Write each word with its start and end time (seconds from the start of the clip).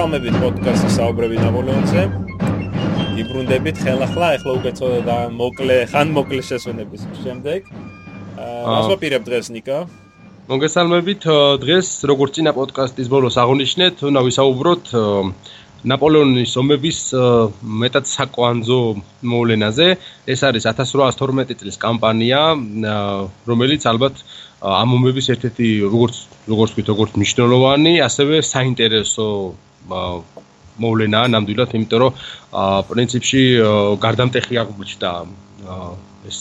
მოგესალმებით 0.00 0.36
პოდკასტის 0.40 0.94
საუბრები 0.96 1.36
ნაპოლეონზე. 1.44 2.02
იბრუნდებით 3.20 3.80
ხელახლა, 3.84 4.28
ეხლა 4.38 4.52
უკვე 4.56 4.70
ცოტა 4.80 5.16
მოკლე, 5.36 5.76
ხან 5.92 6.14
მოკლე 6.16 6.40
შესვენების 6.40 7.02
შემდეგ. 7.20 7.68
აა, 8.40 8.64
რას 8.64 8.88
ვაპირებ 8.88 9.22
დღეს 9.28 9.46
ნიკა? 9.52 9.76
მოგესალმებით. 10.48 11.22
დღეს 11.60 11.88
როგორც 12.08 12.30
წინა 12.32 12.52
პოდკასტის 12.56 13.12
ბოლოს 13.12 13.36
აღნიშნეთ, 13.44 13.96
უნდა 14.08 14.20
ვისაუბროთ 14.24 14.84
ნაპოლეონის 15.84 16.52
ომების 16.64 16.98
მეტად 17.60 18.04
საკვანძო 18.16 18.80
მოვლენაზე. 19.20 19.88
ეს 20.32 20.40
არის 20.48 20.64
1812 20.64 21.60
წლის 21.60 21.76
კამპანია, 21.76 22.56
რომელიც 23.44 23.82
ალბათ 23.84 24.16
ამ 24.64 24.88
ომების 24.96 25.26
ერთ-ერთი 25.36 25.68
როგორც 25.92 26.16
როგორც 26.48 26.70
ვთქვით, 26.72 26.86
როგორც 26.88 27.10
მნიშვნელოვანი, 27.20 27.92
ასევე 28.00 28.40
საინტერესო 28.40 29.28
მოვლენაა 30.80 31.30
ნამდვილად, 31.34 31.74
იმიტომ 31.76 32.00
რომ 32.02 32.12
პრინციპში 32.90 33.42
გარდამტეხი 34.04 34.60
აღმოჩნდა 34.64 35.10
ეს 36.30 36.40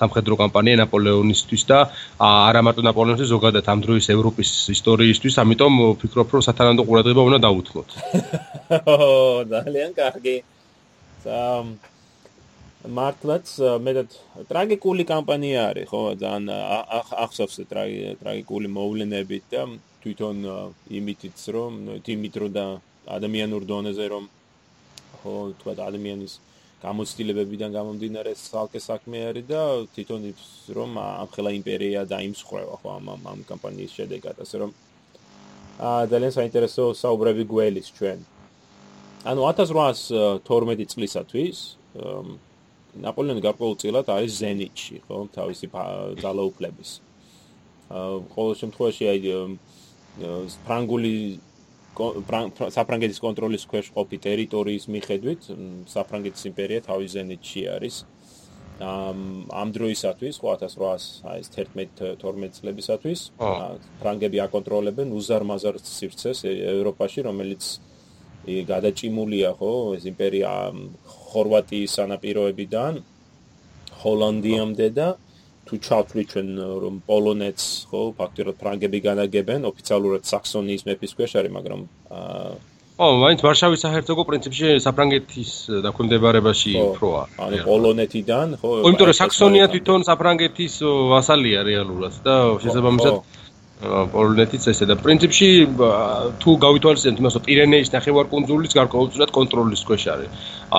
სამხედრო 0.00 0.36
კამპანია 0.40 0.80
ნაპოლეონისთვის 0.80 1.62
და 1.68 1.78
არა 2.24 2.60
მარტო 2.64 2.84
ნაპოლეონისთვის, 2.88 3.32
ზოგადად 3.34 3.66
ამ 3.68 3.82
დროის 3.84 4.06
ევროპის 4.14 4.50
ისტორიისთვის, 4.72 5.34
ამიტომ 5.44 5.72
ვფიქრობ, 5.92 6.28
რომ 6.36 6.44
სათანადო 6.46 6.86
ყურადღება 6.88 7.26
უნდა 7.28 7.38
დაუთმოთ. 7.44 7.88
ძალიან 9.52 9.90
კარგი. 10.00 10.36
სამ 11.20 11.76
მართლაც 12.96 13.50
მეტად 13.84 14.14
ტრაგიკული 14.48 15.04
კამპანია 15.04 15.64
არის 15.70 15.88
ხო 15.90 16.00
ძალიან 16.16 16.48
ახსოვს 17.24 17.60
ტრაგიკული 17.68 18.68
მოვლენები 18.72 19.38
და 19.52 19.66
თვითონ 20.02 20.36
იმითიც 20.98 21.38
რომ 21.56 21.72
იმით 22.14 22.34
რომ 22.42 22.52
და 22.56 22.64
ადამიანურ 23.16 23.62
დონეზე 23.70 24.06
რომ 24.12 24.24
ხო 25.20 25.34
თქვა 25.60 25.72
ადამიანის 25.90 26.34
გამოცდილებებიდან 26.80 27.70
გამომდინარე 27.76 28.32
სალკე 28.40 28.80
საქმე 28.80 29.18
არის 29.30 29.46
და 29.52 29.62
თვითონ 29.94 30.20
ის 30.32 30.44
რომ 30.76 30.90
ამხელა 31.04 31.50
იმპერია 31.60 32.04
დაიმსხვრევა 32.14 32.76
ხო 32.80 32.88
ამ 32.98 33.06
ამ 33.32 33.40
კამპანიის 33.50 33.96
შედეგად 34.00 34.36
ასე 34.44 34.56
რომ 34.64 34.70
აა 35.90 36.02
ძალიან 36.12 36.32
საინტერესო 36.38 36.84
საუბრები 37.02 37.44
გველის 37.52 37.88
ჩვენ 37.98 38.18
ანუ 39.30 39.40
1812 39.52 40.88
წლისათვის 40.94 41.58
ნაპოლეონი 42.98 43.42
გარკვეულწილად 43.44 44.08
არის 44.10 44.32
ზენიტში, 44.42 44.96
ხო, 45.06 45.18
თავისი 45.34 45.66
ძალაუფლების. 46.22 46.90
აა 47.90 48.18
ყოველ 48.34 48.54
შემთხვევაში 48.62 49.04
აი 49.10 49.18
ფრანგული 50.66 51.14
საფრანგეთის 52.00 53.20
კონტროლის 53.20 53.64
ქვეშ 53.70 53.90
ყოფი 53.94 54.18
ტერიტორიის 54.24 54.84
მიხედვით 54.94 55.40
საფრანგეთის 55.90 56.42
იმპერია 56.50 56.80
თავის 56.86 57.10
ზენიტში 57.16 57.62
არის. 57.76 57.96
ამ 58.80 59.44
ამ 59.52 59.68
დროისათვის, 59.76 60.34
ხო 60.40 60.48
1811-12 60.56 62.52
წლებისათვის, 62.56 63.20
ფრანგები 64.00 64.38
აკონტროლებენ 64.46 65.12
უზარმაზარ 65.12 65.76
სივრცეს 65.84 66.38
ევროპაში, 66.48 67.20
რომელიც 67.28 67.62
გადაჭიმულია, 68.48 69.50
ხო, 69.60 69.72
ეს 69.96 70.04
იმპერია 70.08 70.50
ხორვატიის 71.04 71.90
სანაპიროებიდან 71.98 72.92
ჰოლანდიამდე 74.00 74.88
და 74.96 75.08
თუ 75.68 75.74
ჩავთვლი 75.86 76.22
ჩვენ 76.32 76.48
რომ 76.84 76.94
პოლონეთს 77.10 77.66
ხო 77.90 78.00
ფაქტობრივად 78.20 78.56
ფრანგები 78.62 78.98
განაგებენ 79.08 79.68
ოფიციალურად 79.70 80.22
საქსონიის 80.32 80.86
მეფის 80.88 81.12
ქვეშ 81.18 81.32
არის 81.40 81.52
მაგრამ 81.58 81.80
აა 82.10 82.52
ო, 83.00 83.06
მაინც 83.16 83.40
ვარშავის 83.40 83.80
საჰერცოგო 83.80 84.22
პრინციპში 84.28 84.72
საფრანგეთის 84.84 85.50
დაქვემდებარებაში 85.86 86.72
პროა. 87.00 87.22
ანუ 87.44 87.60
პოლონეთიდან, 87.64 88.48
ხო? 88.60 88.72
იმიტომ 88.84 89.06
რომ 89.08 89.16
საქსონია 89.20 89.68
თვითონ 89.72 90.04
საფრანგეთის 90.04 90.74
ვასალია 91.12 91.60
რეალურად 91.70 92.18
და 92.26 92.34
შესაბამისად 92.60 93.14
პოლონეთიც 93.80 94.66
ესე 94.68 94.84
და 94.84 94.94
პრინციპში 95.00 95.48
თუ 96.42 96.50
გავითვალისწინებთ 96.64 97.20
იმას 97.22 97.36
რომ 97.38 97.44
პირენეის 97.46 97.92
ნახევარკუნძულის 97.94 98.76
გარკვეულწილად 98.76 99.30
კონტროლის 99.32 99.84
ქვეშ 99.88 100.04
არის. 100.14 100.30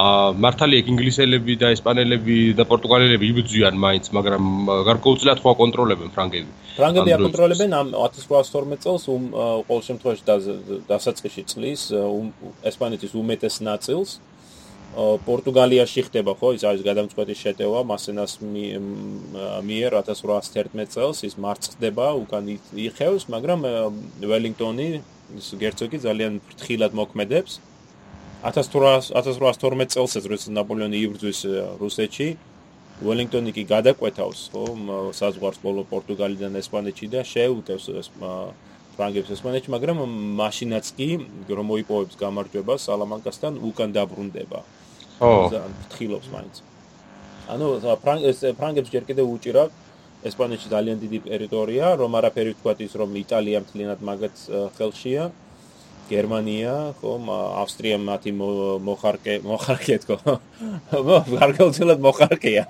აა 0.01 0.27
მართალია 0.45 0.85
ინგლისელები 0.93 1.53
და 1.61 1.71
ესპანელები 1.75 2.37
და 2.59 2.63
პორტუგალელები 2.69 3.25
იბრძვიან 3.33 3.75
მაინც, 3.85 4.05
მაგრამ 4.17 4.43
გარკვეულწილად 4.89 5.41
ხო 5.41 5.49
აკონტროლებენ 5.55 6.09
ფრანგები. 6.13 6.49
ფრანგები 6.77 7.11
აკონტროლებენ 7.17 7.71
ამ 7.81 7.87
1812 7.97 8.85
წელს 8.85 9.03
ყოველ 9.09 9.83
შემთხვევაში 9.89 10.23
დასაწყისში 10.85 11.43
წლის 11.49 11.81
ესპანეთის 12.69 13.17
უმეტეს 13.17 13.55
ნაწილს. 13.65 14.21
პორტუგალიაში 14.91 16.03
ხდება 16.11 16.35
ხო? 16.35 16.51
ის 16.59 16.63
არის 16.67 16.81
გადამწყვეტი 16.83 17.35
შეტევა 17.39 17.79
მასენას 17.87 18.31
მიერ 18.43 19.91
1811 20.03 20.91
წელს 20.91 21.23
ის 21.23 21.33
მარცხდება 21.39 22.07
უკან 22.19 22.51
იხევს 22.75 23.23
მაგრამ 23.31 23.59
ველინგტონი 24.19 24.87
ის 25.39 25.47
герцоგი 25.55 25.97
ძალიან 26.03 26.43
ფრთხილად 26.43 26.91
მოქმედებს. 26.91 27.63
1812 28.43 29.95
წელს 29.95 30.11
ეძრვის 30.19 30.43
ნაპოლეონი 30.59 30.97
იბრძვის 31.07 31.39
რუსეთში. 31.79 32.29
ველინგტონი 32.99 33.51
კი 33.55 33.63
გადაკვეთავს 33.71 34.41
ხო 34.51 34.63
საზღვარს 35.15 35.63
ბოლო 35.63 35.87
პორტუგალიდან 35.87 36.59
ესპანეთში 36.59 37.07
და 37.15 37.23
შეუტევს 37.23 38.11
ფრანგებს 38.99 39.29
ესპანეთში, 39.39 39.69
მაგრამ 39.71 40.03
მაშინაც 40.35 40.85
კი 40.99 41.09
რომ 41.47 41.65
მოიპოვებს 41.71 42.19
გამარჯვებას 42.19 42.85
სალამანკასთან 42.91 43.53
უკან 43.71 43.89
დაბრუნდება. 43.95 44.80
ხო 45.21 45.31
ფრთხილობს 45.85 46.27
მაინც. 46.33 46.55
ანუ 47.53 47.65
ფრანგებს 48.57 48.89
ჯერ 48.89 49.03
კიდევ 49.05 49.25
უჭირა. 49.35 49.63
ესპანეთში 50.21 50.67
ძალიან 50.69 50.97
დიდი 51.01 51.19
ტერიტორია 51.29 51.85
რომ 51.97 52.11
არაფერი 52.19 52.53
თქვა 52.61 52.73
ის 52.85 52.93
რომ 52.93 53.09
იტალია 53.25 53.57
მთლიანად 53.65 53.99
მაგაც 54.09 54.35
ხელშია. 54.77 55.23
გერმანია 56.11 56.73
ხომ 56.99 57.23
ავსტრია 57.61 57.97
მათი 57.97 58.31
მოხარკე 58.87 59.33
მოხარკე 59.47 59.95
თქო. 60.03 60.17
გარკვეულწილად 61.41 61.99
მოხარკეა. 62.05 62.65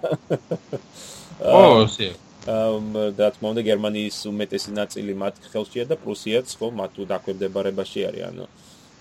ო 1.42 1.88
სი 1.90 2.14
ამ 2.48 3.14
და 3.18 3.30
თმონდა 3.38 3.62
გერმანიის 3.66 4.18
უმეტესი 4.30 4.72
ნაწილი 4.74 5.14
მათ 5.14 5.36
ხელშია 5.54 5.86
და 5.90 5.96
პრუსიაც 5.98 6.50
ხო 6.58 6.70
მათ 6.74 6.98
დაქვემდებარებაში 7.12 8.02
არის 8.10 8.24
ანუ 8.30 8.46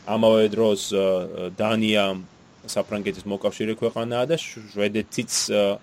ამავე 0.05 0.45
დროს 0.53 0.83
დანია 1.57 2.05
საფრანგეთის 2.67 3.25
მოკავშირე 3.25 3.73
ქვეყანაა 3.81 4.25
და 4.31 4.37
შვედეთიც 4.37 5.33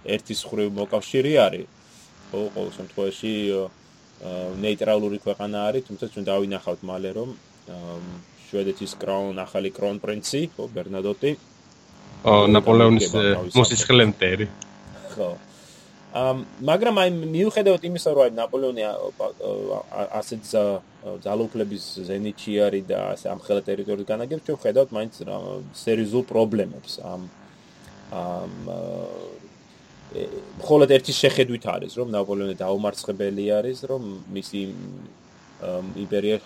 ერთის 0.06 0.40
ხრივ 0.46 0.70
მოკავშირე 0.78 1.34
არის. 1.48 1.68
ხო, 2.32 2.40
ყოველ 2.54 2.72
შემთხვევაში 2.78 3.34
ნეიტრალური 4.62 5.18
ქვეყანა 5.26 5.58
არის, 5.70 5.84
თუმცა 5.88 6.06
ჩვენ 6.14 6.24
დავინახავთ 6.28 6.82
მალე 6.90 7.10
რომ 7.18 7.30
შვედეთის 8.48 8.92
კრაუნ 9.02 9.38
ახალი 9.44 9.70
კრონპრინცი, 9.78 10.42
ხო, 10.56 10.64
ბერნადოტი. 10.76 11.32
ო, 12.26 12.34
ნაპოლეონის 12.54 13.12
მოსისხლემტერი. 13.58 14.48
ხო. 15.14 15.30
ამ 16.18 16.38
მაგრამ 16.70 16.96
აი 17.02 17.10
მიუხედავად 17.38 17.84
იმისა 17.90 18.10
რომ 18.16 18.24
აი 18.26 18.32
ნაპოლეონი 18.38 18.84
ასეთ 20.20 20.42
ძალაუფლების 21.26 21.84
ზენიტში 22.10 22.54
არის 22.68 22.86
და 22.92 23.00
ასე 23.14 23.26
ამ 23.34 23.40
ხელა 23.46 23.62
ტერიტორიას 23.70 24.10
განაგებს 24.12 24.46
ჩვენ 24.48 24.60
ხედავთ 24.64 24.90
მაინც 24.98 25.14
სერიოზულ 25.84 26.24
პრობლემებს 26.32 26.92
ამ 27.14 27.22
ამ 28.24 28.52
მხოლოდ 30.64 30.90
ერთი 30.98 31.14
შეხედვით 31.22 31.66
არის 31.76 31.94
რომ 32.00 32.14
ნაპოლეონი 32.16 32.56
დაუმარცხებელი 32.64 33.46
არის 33.60 33.80
რომ 33.92 34.04
მისი 34.38 34.62
იმპერია 36.06 36.38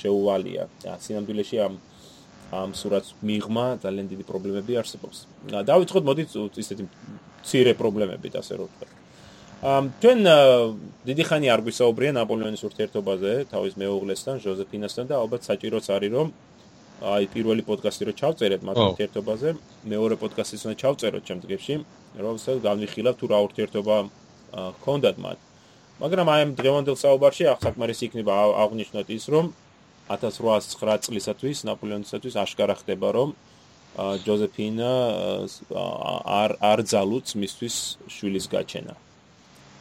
შეუვალია 0.00 0.66
სინამდვილეში 0.84 1.56
ამ 1.66 1.74
ამ 2.48 2.72
სურათს 2.72 3.12
მიღმა 3.28 3.64
ძალიან 3.84 4.06
დიდი 4.08 4.24
პრობლემები 4.24 4.72
არსებობს. 4.80 5.16
დავიწყოთ 5.68 6.04
მოდით 6.08 6.28
ისეთი 6.64 6.84
ცირე 7.44 7.72
პრობლემებით 7.76 8.40
ასე 8.40 8.56
რომ 8.56 8.68
ვთქვათ. 8.72 8.97
ამ 9.58 9.90
ჩვენ 9.98 10.20
დიდი 11.02 11.24
ხანი 11.26 11.48
არ 11.50 11.60
გვისაუბრია 11.66 12.12
ნაპოლეონის 12.14 12.62
ურთიერთობაზე 12.62 13.30
თავის 13.50 13.74
მეუღლესთან, 13.74 14.36
ჟოზეფინასთან 14.38 15.04
და 15.10 15.14
ალბათ 15.18 15.42
საჭიროც 15.50 15.86
არის 15.98 16.10
რომ 16.14 16.28
აი 17.02 17.24
პირველი 17.34 17.62
პოდკასტი 17.66 18.02
რო 18.06 18.12
ჩავწერეთ 18.22 18.62
მათ 18.62 18.76
ურთიერთობაზე, 18.78 19.48
მეორე 19.90 20.14
პოდკასტიც 20.22 20.62
უნდა 20.62 20.76
ჩავწეროთ 20.82 21.22
შემდგომში, 21.26 21.74
რომელსაც 22.22 22.56
განვიხილავ 22.68 23.14
თუ 23.18 23.26
რა 23.34 23.38
ურთიერთობა 23.46 23.96
ჰქონდათ 24.78 25.16
მათ. 25.26 25.38
მაგრამ 25.98 26.26
აი 26.30 26.40
ამ 26.46 26.50
დღევანდელ 26.54 26.96
საუბარში 27.02 27.44
ახსაკმარისი 27.50 28.02
იქნება 28.06 28.32
აღნიშნოთ 28.62 29.08
ის 29.10 29.24
რომ 29.26 29.46
1809 30.06 31.02
წლისათვის 31.02 31.58
ნაპოლეონისათვის 31.66 32.34
აშკარა 32.46 32.74
ხდება 32.78 33.08
რომ 33.18 33.34
ჯოზეფინა 34.22 34.92
არ 36.38 36.50
არ 36.62 36.78
ძალუც 36.94 37.26
მისთვის 37.42 37.76
შვილის 38.06 38.46
გაჩენა. 38.54 39.07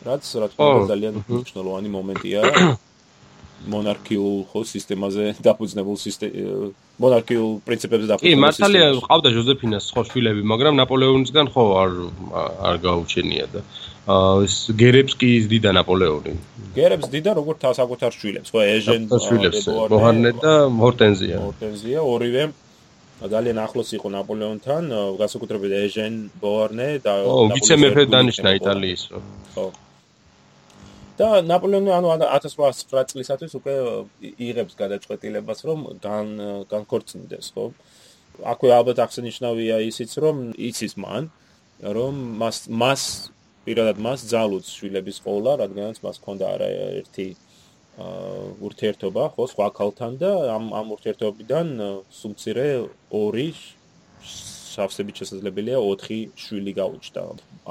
რაც 0.09 0.24
რა 0.42 0.48
თქმა 0.51 0.68
უნდა 0.74 0.86
ძალიან 0.94 1.13
მნიშვნელოვანი 1.27 1.89
მომენტია. 1.98 2.39
მონარქიულ 3.65 4.36
ხო 4.51 4.62
სისტემაზე 4.69 5.24
დაფუძნებულ 5.42 5.98
სისტემა 5.98 6.68
მონარქიულ 7.04 7.54
პრინციპებზე 7.65 8.07
დაფუძნებული 8.12 8.38
კი 8.38 8.42
მართალია 8.44 8.88
ყავდა 9.07 9.30
ჟოზეფინას 9.38 9.86
ხო 9.95 10.04
შვილები 10.09 10.42
მაგრამ 10.51 10.77
ნაპოლეონისგან 10.81 11.50
ხო 11.56 11.63
არ 11.81 11.95
არ 12.69 12.77
გაუჩენია 12.86 13.48
და 13.56 13.62
ეს 14.45 14.56
გერებს 14.81 15.18
კი 15.19 15.30
იზდიდა 15.42 15.74
ნაპოლეონი. 15.80 16.33
გერებს 16.77 17.09
დიდა 17.12 17.31
როგორც 17.39 17.57
თავსაკუთარ 17.65 18.12
შვილებს 18.19 18.50
ხო 18.54 18.62
ეჟენ 18.77 19.01
შვილებს 19.25 19.65
ბოჰარნე 19.92 20.31
და 20.38 20.54
მორტენზია 20.77 21.38
მორტენზია 21.48 22.00
ორივე 22.13 22.44
ძალიან 23.33 23.57
ახლოს 23.65 23.89
იყო 23.98 24.07
ნაპოლეონთან 24.13 24.83
განსაკუთრებით 25.18 25.74
ეჟენ 25.81 26.13
ბოჰარნე 26.42 26.89
და 27.01 27.13
ო 27.25 27.50
ვიცე-მეფე 27.57 28.04
დანიშნა 28.13 28.50
იტალიის 28.62 29.01
ხო 29.57 29.65
და 31.17 31.27
ნაპოლეონი 31.45 31.91
ანუ 31.97 32.11
1809 32.13 33.11
წლისათვის 33.11 33.53
უკვე 33.59 33.75
იღებს 34.21 34.77
გადაწყვეტილებას 34.81 35.63
რომ 35.69 35.79
გან 36.03 36.27
განქორწინდეს 36.69 37.47
ხო? 37.55 37.65
აქვე 38.53 38.69
ალბათ 38.77 39.01
აღსანიშნავია 39.05 39.81
ისიც 39.89 40.11
რომ 40.21 40.43
იცის 40.69 40.93
მან 41.01 41.29
რომ 41.97 42.13
მას 42.41 42.57
მას 42.69 43.01
პირადად 43.65 43.97
მას 44.07 44.19
ძალუც 44.31 44.65
შვილების 44.77 45.17
ყოლა 45.25 45.57
რადგანაც 45.63 45.97
მას 46.05 46.21
ჰქონდა 46.21 46.45
არაერთი 46.55 47.27
ურთიერთობა 48.67 49.23
ხო 49.33 49.43
სხვა 49.53 49.67
ქალთან 49.79 50.21
და 50.21 50.31
ამ 50.53 50.69
ამ 50.79 50.93
ურთიერთობიდან 50.95 51.67
სულცირე 52.13 52.67
ორი 53.09 53.49
სავსებით 54.77 55.21
შესაძლებელია 55.21 55.79
4 55.81 56.17
შვილი 56.37 56.73
გაუჩნდა. 56.77 57.21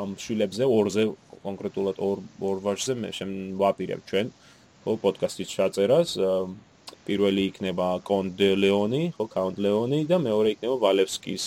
ამ 0.02 0.10
შვილებზე 0.22 0.64
ორზე 0.76 1.02
კონკრეტულად 1.46 2.00
ორ 2.08 2.22
ორ 2.50 2.62
ვარშზე 2.66 2.94
მე 3.02 3.10
შემვაპირებ 3.18 4.00
ჩვენ 4.10 4.32
ხო 4.84 4.96
პოდკასტის 5.02 5.52
ჩაწერას. 5.56 6.10
პირველი 7.06 7.42
იქნება 7.50 7.86
კონდ 8.06 8.40
ლეონი 8.62 9.02
ხო 9.16 9.26
კაუნტ 9.34 9.58
ლეონი 9.64 10.00
და 10.10 10.18
მეორე 10.26 10.54
იქნება 10.56 10.76
ვალევსკის 10.84 11.44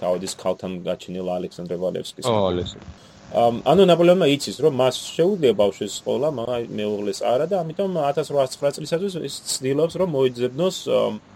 თავის 0.00 0.32
ქალთან 0.42 0.72
გაჩენილ 0.88 1.28
ალექსანდრე 1.36 1.76
ვალევსკის 1.84 2.28
ო 2.28 2.34
ალექსანდრე 2.52 3.07
ანუ 3.28 3.84
ნაპოლეონმა 3.84 4.24
იცის 4.32 4.56
რომ 4.64 4.78
მას 4.80 4.96
შეუძლია 5.12 5.52
ბავშვის 5.52 5.92
სკოლა, 6.00 6.28
მაგრამ 6.32 6.70
მეუღლეს 6.78 7.18
არა 7.28 7.46
და 7.52 7.60
ამიტომ 7.60 7.90
1809 8.00 8.72
წლისათვის 8.80 9.14
ის 9.28 9.34
ცდილობს 9.52 9.94
რომ 10.00 10.08
მოიძებნოს 10.16 10.76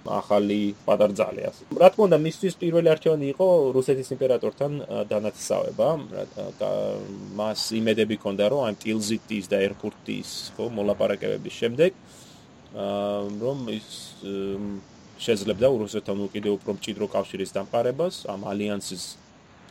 ახალი 0.09 0.73
პატარძალი 0.89 1.43
ასე. 1.53 1.62
რა 1.77 1.89
თქმა 1.93 2.03
უნდა, 2.09 2.19
მისთვის 2.25 2.55
პირველი 2.65 2.89
არჩევანი 2.97 3.27
იყო 3.37 3.47
რუსეთის 3.77 4.09
იმპერატორთან 4.17 4.73
დანათესავება. 5.12 5.89
მას 7.37 7.61
იმედები 7.77 8.15
ჰქონდა 8.17 8.44
რომ 8.49 8.61
ამ 8.73 8.75
ტილზიტის 8.81 9.44
და 9.53 9.56
ერფურტის 9.61 10.29
ხო 10.56 10.65
მოლაპარაკებების 10.73 11.55
შემდეგ 11.61 11.91
რომ 13.37 13.59
ის 13.69 13.89
შეძლებდა 15.21 15.67
რუსეთთან 15.69 16.17
უკიდე 16.25 16.50
უფრო 16.56 16.71
მჭიდრო 16.81 17.06
კავშირის 17.12 17.50
დამყარებას, 17.53 18.15
ამ 18.33 18.41
ალიანსის 18.49 19.03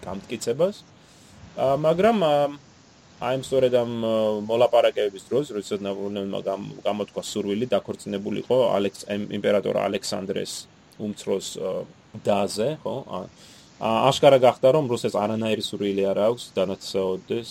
გამტკიცებას. 0.06 0.76
მაგრამ 1.58 2.18
აი 3.22 3.36
ამ 3.38 3.44
სწორედ 3.46 3.74
ამ 3.78 3.92
მოლაპარაკებების 4.50 5.24
დროს, 5.30 5.52
როდესაც 5.54 5.82
ნაპოლეონმა 5.86 6.40
გამოთქვა 6.82 7.22
სურვილი 7.22 7.68
დაქორწინებულიყო 7.70 8.58
ალექს 8.74 9.06
იმპერატორ 9.12 9.78
ალექსანდრეს 9.78 10.54
უმცროს 10.98 11.48
დაზე, 12.26 12.70
ხო? 12.82 12.96
აშკარა 13.82 14.38
გახდა 14.42 14.74
რომ 14.78 14.90
რუსეთს 14.94 15.18
არანაირი 15.18 15.64
სურვილი 15.66 16.04
არ 16.10 16.18
აქვს 16.30 16.44
დანაცაოდეს 16.58 17.50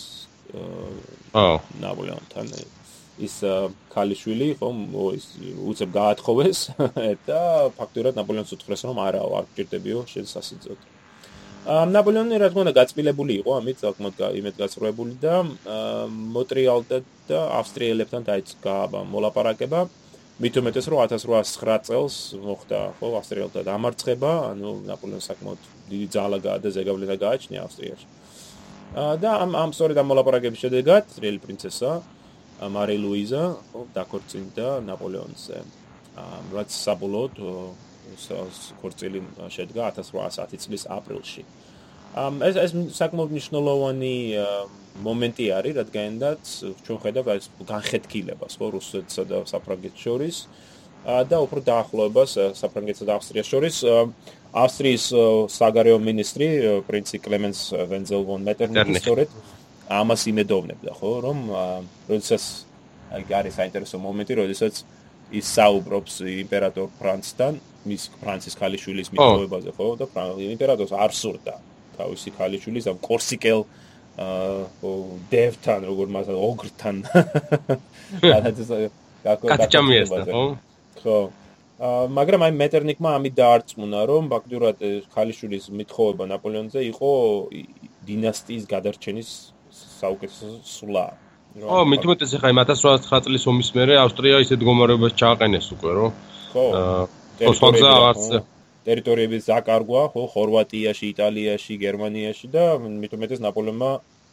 აა 1.34 1.56
ნაპოლეონთან 1.82 2.46
ის 3.26 3.34
კალიშვილი 3.94 4.48
ხო 4.58 4.70
ის 5.18 5.26
უცებ 5.70 5.90
გაათხოვეს 5.96 6.60
და 7.28 7.42
ფაქტურად 7.78 8.18
ნაპოლეონს 8.18 8.54
უთხრეს 8.56 8.86
რომ 8.90 9.02
არა 9.06 9.22
არ 9.38 9.50
გჭირდებიო 9.54 10.06
შენ 10.12 10.26
სასიძოთ. 10.34 10.80
ნაპოლეონი 11.68 12.38
რა 12.40 12.48
თქმა 12.48 12.62
უნდა 12.64 12.72
გაწმილებული 12.72 13.34
იყო 13.44 13.52
ამით 13.60 13.82
საკმაოდ 13.84 14.20
იმედგაცრუებული 14.40 15.16
და 15.20 15.34
მოტრიალდა 16.08 16.98
და 17.28 17.40
ავსტრიელებთან 17.60 18.22
დაიწყა 18.24 18.74
მოლაპარაკება. 19.04 19.80
მით 20.40 20.54
უმეტეს 20.56 20.86
რომ 20.88 20.98
1809 21.04 21.84
წელს 21.84 22.16
მოხდა 22.40 22.78
ხო 22.96 23.08
ავსტრიელთა 23.20 23.60
დამარცხება 23.68 24.30
ანუ 24.56 24.70
ნაპოლეონს 24.88 25.28
საკმაოდ 25.28 25.60
დიდი 25.92 26.06
ძალა 26.16 26.38
და 26.40 26.68
ზეგავლენა 26.72 27.16
გააჩნია 27.20 27.60
ავსტრიაში. 27.68 28.06
და 29.20 29.30
ამ 29.44 29.50
ამ 29.52 29.70
სწორედ 29.76 29.96
ამ 30.00 30.06
მოლაპარაკების 30.16 30.62
შედეგად 30.64 31.02
ტრიელი 31.12 31.40
პრინცესა 31.44 31.90
მარი 32.72 32.96
ლუიზა 33.04 33.44
დაქორწინდა 33.92 34.68
ნაპოლეონზე. 34.88 35.58
რაც 36.56 36.70
საბოლოოდ 36.72 37.34
ქორწილი 38.80 39.20
შედგა 39.56 39.90
1810 40.00 40.64
წლის 40.64 40.82
აპრილში. 40.96 41.44
ამ 42.10 42.42
ეს 42.42 42.56
ეს 42.58 42.72
საკმაოდ 42.98 43.30
მნიშვნელოვანი 43.30 44.16
მომენტი 45.06 45.46
არის, 45.58 45.74
რადგანაც 45.80 46.42
ჩვენ 46.84 46.98
ხედავთ 47.04 47.28
ეს 47.38 47.46
განხეთქილებას 47.70 48.52
ხო 48.58 48.66
რუსეთსა 48.74 49.22
და 49.30 49.38
საფრანგეთს 49.46 50.00
შორის 50.04 50.36
და 51.30 51.36
უფრო 51.46 51.60
დაახლოებას 51.70 52.30
საფრანგეთსა 52.60 53.04
და 53.08 53.12
ავსტრიას 53.16 53.48
შორის. 53.48 53.76
ავსტრიის 54.50 55.04
საგარეო 55.54 55.98
ministri 56.02 56.46
პრინცი 56.86 57.20
კლემენს 57.22 57.60
ვენზელ 57.90 58.22
ვონ 58.26 58.46
მეტერნიხი 58.48 58.98
სწორედ 58.98 59.34
ამას 59.90 60.26
იმედოვნებდა 60.30 60.94
ხო 60.98 61.12
რომ 61.26 61.38
როდესაც 62.10 62.42
აი 63.14 63.22
არის 63.40 63.54
საინტერესო 63.60 64.00
მომენტი 64.02 64.38
როდესაც 64.42 64.82
ის 65.30 65.46
საუბრობს 65.56 66.14
იმპერატორ 66.44 66.88
ფრანცთან 67.00 67.60
მის 67.90 68.06
ფრანცის 68.20 68.56
ქალიშვილის 68.60 69.12
მიტოვებაზე 69.14 69.70
ხო? 69.76 69.86
და 70.00 70.06
იმპერატორს 70.54 70.92
არ 70.92 71.12
სურდა 71.16 71.54
თავისი 71.96 72.32
ქალიშვილის 72.38 72.88
ამ 72.90 72.98
კორსიკელ 73.04 73.64
აა 74.20 74.94
დევთან 75.30 75.86
როგორ 75.88 76.06
მას 76.12 76.28
ოგრთან. 76.34 76.96
კატჭამიესთან 79.24 80.26
ხო? 80.28 80.44
ხო. 81.00 81.18
აა 81.80 82.08
მაგრამ 82.18 82.44
აი 82.44 82.52
მეტერნიკმა 82.60 83.10
ამით 83.16 83.34
დაარწმუნა 83.40 84.00
რომ 84.10 84.28
ფაქტურად 84.34 84.76
ქალიშვილის 85.14 85.70
მithოვება 85.80 86.24
ნაპოლეონზე 86.34 86.80
იყო 86.90 87.10
დინასტიის 88.10 88.64
გადარჩენის 88.68 89.30
საუკეთესო 89.72 90.50
სულა 90.74 91.06
ო 91.58 91.82
მithumetes 91.92 92.30
ხა 92.38 92.54
იმ 92.54 92.62
1809 92.62 93.26
წლის 93.26 93.44
ომის 93.50 93.74
მერე 93.74 93.98
ავსტრია 94.04 94.38
ისეთ 94.46 94.62
მდგომარეობას 94.62 95.18
ჩააყენეს 95.18 95.66
უკვე 95.74 95.90
რო 95.98 96.06
ხო 96.54 96.64
აა 96.78 97.02
ტერიტორიების 97.40 98.28
ტერიტორიების 98.86 99.42
ზაკარგვა, 99.44 100.02
ხო, 100.12 100.22
ხორვატიაში, 100.34 101.06
იტალიაში, 101.14 101.72
გერმანიაში 101.84 102.46
და 102.54 102.64
მithumetes 102.80 103.40
ნაპოლეონმა 103.44 103.90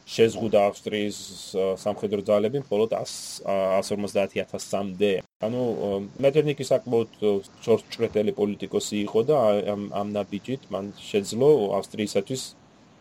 შეზღუდა 0.07 0.59
ავსტრიის 0.71 1.17
სამხედრო 1.83 2.21
ძალები 2.29 2.57
მხოლოდ 2.63 2.89
150000-მდე. 2.95 5.13
ანუ 5.43 5.61
მეტერნიკი 6.23 6.63
საკმაოდ 6.71 7.09
ჩორჭრეტელი 7.65 8.31
პოლიტიკოსი 8.39 8.95
იყო 9.03 9.19
და 9.27 9.35
ამ 9.73 9.81
ამ 9.91 10.07
ნაბიჯით 10.15 10.61
მან 10.71 10.85
შეძლო 11.09 11.49
ავსტრიისათვის 11.79 12.41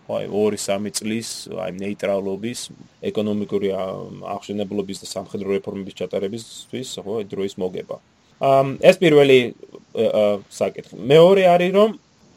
აი 0.06 0.26
2-3 0.30 0.90
წლის 0.94 1.28
აი 1.50 1.70
ნეიტრალობის, 1.82 2.60
ეკონომიკური 3.10 3.68
აღშენებლობის 3.74 5.02
და 5.02 5.06
სამხედრო 5.10 5.48
რეფორმების 5.58 5.98
ჩატარებისთვის, 5.98 6.88
ხო, 7.02 7.14
დროის 7.26 7.54
მოგება. 7.58 7.96
ეს 8.80 8.96
პირველი 9.02 9.38
საკითხი. 10.50 10.94
მეორე 11.00 11.42
არის 11.54 11.70
რომ 11.74 11.90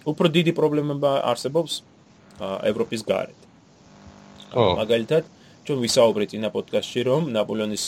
უფრო 0.08 0.28
დიდი 0.32 0.52
პრობლემა 0.56 0.96
არსებობს 1.30 1.84
ევროპის 2.42 3.02
გარეთ. 3.04 3.40
ო 4.56 4.80
მაგალითად, 4.82 5.24
ჩვენ 5.68 5.80
ვისაუბრეთ 5.86 6.30
ინა 6.40 6.50
პოდკასტში 6.50 7.02
რომ 7.06 7.22
ნაპოლეონის 7.36 7.86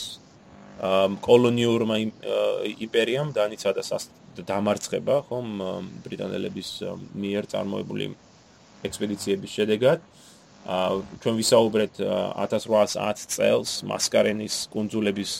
კოლონიურმა 1.26 1.96
იმპერიამ 2.86 3.34
დანიცადა 3.34 3.82
დამარცხება, 4.46 5.16
ხომ, 5.28 5.48
ბრიტანელების 6.06 6.70
მიერ 7.16 7.44
წარმოებული 7.52 8.06
ექსპედიციების 8.88 9.52
შედეგად. 9.58 10.00
აა 10.62 10.90
ჩვენ 11.22 11.36
ვისაუბრეთ 11.42 11.94
1810 12.02 13.26
წელს 13.34 13.70
მასკარენის 13.92 14.56
კუნძულების 14.74 15.32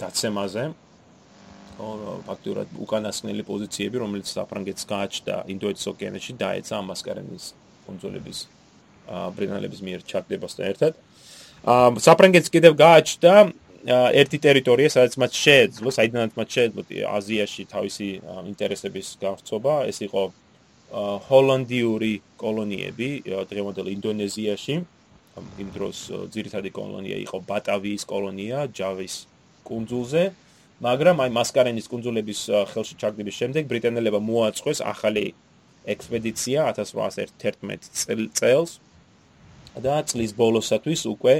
დაცემაზე. 0.00 0.64
ფაქტურად 1.74 2.68
უკანასკნელი 2.78 3.42
პოზიციები, 3.42 3.96
რომელიც 3.98 4.26
საფრანგეთს 4.30 4.84
გააჩნდა 4.86 5.34
ინდოეთის 5.50 5.86
ოკეანეში, 5.90 6.32
დაეცა 6.38 6.76
მასკარენის 6.86 7.44
კონძოლების 7.86 8.38
ბრიტანელების 9.10 9.80
მიერ 9.86 10.00
ჩაგდებასთან 10.06 10.64
ერთად. 10.70 10.92
საფრანგეთს 12.06 12.50
კიდევ 12.54 12.72
გააჩნდა 12.78 13.34
ერთი 14.20 14.38
ტერიტორია, 14.46 14.88
სადაც 14.88 15.18
მათ 15.20 15.32
შეეძლო, 15.44 15.88
საიდანაც 15.92 16.32
მათ 16.38 16.48
შეეძლო 16.56 16.82
აზიაში 17.18 17.62
თავისი 17.74 18.08
ინტერესების 18.48 19.06
გავრცობა, 19.20 19.74
ეს 19.90 19.98
იყო 20.08 20.22
ჰოლანდიური 21.28 22.14
კოლონიები, 22.38 23.08
დღევანდელ 23.50 23.88
ინდონეზიაში. 23.98 24.74
იმ 25.34 25.68
დროს 25.74 25.98
ძირითადი 26.30 26.70
კოლონია 26.70 27.18
იყო 27.26 27.38
ბატავიის 27.42 28.02
კოლონია, 28.06 28.70
ჯავის 28.70 29.14
კუნძულზე. 29.66 30.24
მაგრამ 30.84 31.16
აი 31.24 31.30
მასკარენის 31.34 31.86
კუნძულების 31.90 32.40
ხელში 32.70 32.94
ჩაგდების 33.00 33.34
შემდეგ 33.40 33.62
ბრიტანელებმა 33.70 34.20
მოაწყვეს 34.22 34.78
ახალი 34.82 35.26
ექსპედიცია 35.86 36.58
1811 36.70 38.30
წელს 38.38 38.70
და 39.74 39.94
წლის 40.06 40.32
ბოლოსათვის 40.38 41.00
უკვე 41.14 41.34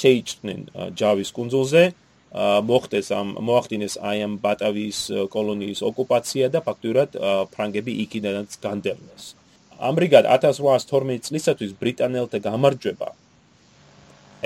შეიჭრნენ 0.00 0.60
ჯავის 0.98 1.30
კუნძულზე 1.38 1.82
მოხდეს 2.32 3.08
ამ 3.16 3.28
მოახდინეს 3.40 3.94
აი 4.04 4.18
ამ 4.26 4.34
ბატავიის 4.44 5.00
კოლონიის 5.32 5.80
ოკუპაცია 5.90 6.50
და 6.52 6.60
ფაქტურად 6.60 7.16
ფრანგები 7.54 7.92
იქიდანაც 8.04 8.58
განდევნეს. 8.60 9.24
ამრიგად 9.78 10.24
1812 10.26 11.24
წლისათვის 11.28 11.72
ბრიტანელთა 11.80 12.38
გამარჯვება 12.44 13.08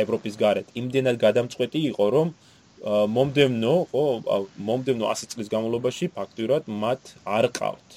ევროპის 0.02 0.34
გარეთ 0.38 0.66
იმდენად 0.78 1.16
გადამწყვეტი 1.20 1.80
იყო, 1.92 2.06
რომ 2.16 2.28
მომდევნო, 2.82 3.74
ხო, 3.90 4.04
მომდევნო 4.58 5.06
100 5.10 5.34
წლის 5.34 5.48
განმავლობაში 5.52 6.10
ფაქტურად 6.14 6.66
მათ 6.66 7.12
არ 7.26 7.46
ყავთ 7.58 7.88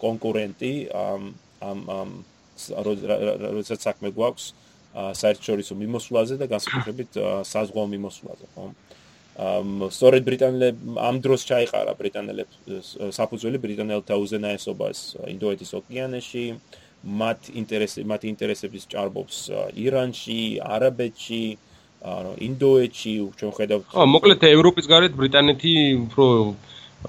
კონკურენტი 0.00 0.72
ამ 0.94 1.34
ამ 1.60 2.10
როდესაც 2.70 3.80
საქმე 3.86 4.10
გვაქვს 4.14 4.52
საერთაშორისო 4.94 5.74
მიმოსვლაზე 5.80 6.34
და 6.40 6.46
განსაკუთრებით 6.50 7.18
საზღვაო 7.46 7.86
მიმოსვლაზე, 7.94 8.46
ხო? 8.54 8.64
ამ 9.40 9.68
სწორედ 9.94 10.22
ბრიტანელებ 10.26 10.76
ამ 11.00 11.16
დროს 11.24 11.46
ჩაიყარა 11.48 11.92
ბრიტანელებს 11.96 12.88
საფუძველი 13.14 13.58
ბრიტანელთა 13.62 14.14
უზენაესობას 14.20 14.98
ინდოეთის 15.32 15.70
ოკეანეში, 15.80 16.44
მათ 17.00 17.40
ინტერესი 17.56 18.04
მათ 18.04 18.22
ინტერესების 18.32 18.84
ჭარბობს 18.92 19.36
ირანში, 19.80 20.40
არაბეთში, 20.60 21.44
ანუ 22.00 22.32
ინდოეთში, 22.48 23.14
ჩვენ 23.40 23.52
ხედავთ. 23.56 23.84
ხო, 23.94 24.04
მოკლედ 24.16 24.44
ევროპის 24.50 24.86
გარეთ 24.90 25.12
ბრიტანეთი 25.20 25.74
უფრო 26.04 26.26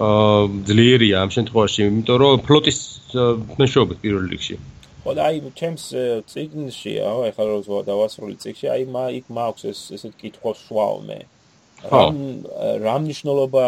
აა 0.00 0.64
ძლიერია 0.68 1.16
ამ 1.20 1.30
შემთხვევაში, 1.36 1.80
იმიტომ 1.84 2.16
რომ 2.22 2.40
ფლოტის 2.48 2.78
მეშვეობით 3.60 3.98
პირველ 4.00 4.24
რიგში. 4.32 4.56
ხო, 5.02 5.10
და 5.18 5.22
აი 5.28 5.36
ჩემს 5.58 5.84
ციგნში, 6.30 6.92
აუ, 7.02 7.20
ეხლა 7.30 7.44
რო 7.50 7.78
დავასრულე 7.90 8.36
ციგში, 8.38 8.66
აი 8.70 8.82
მა 8.86 9.04
იქ 9.18 9.26
მაქვს 9.34 9.62
ეს 9.70 9.80
ესეთ 9.98 10.14
კითხვა 10.22 10.50
შუაო 10.62 10.98
მე. 11.06 11.18
რამ 11.82 12.18
რამ 12.78 13.02
ნიშნულობა 13.10 13.64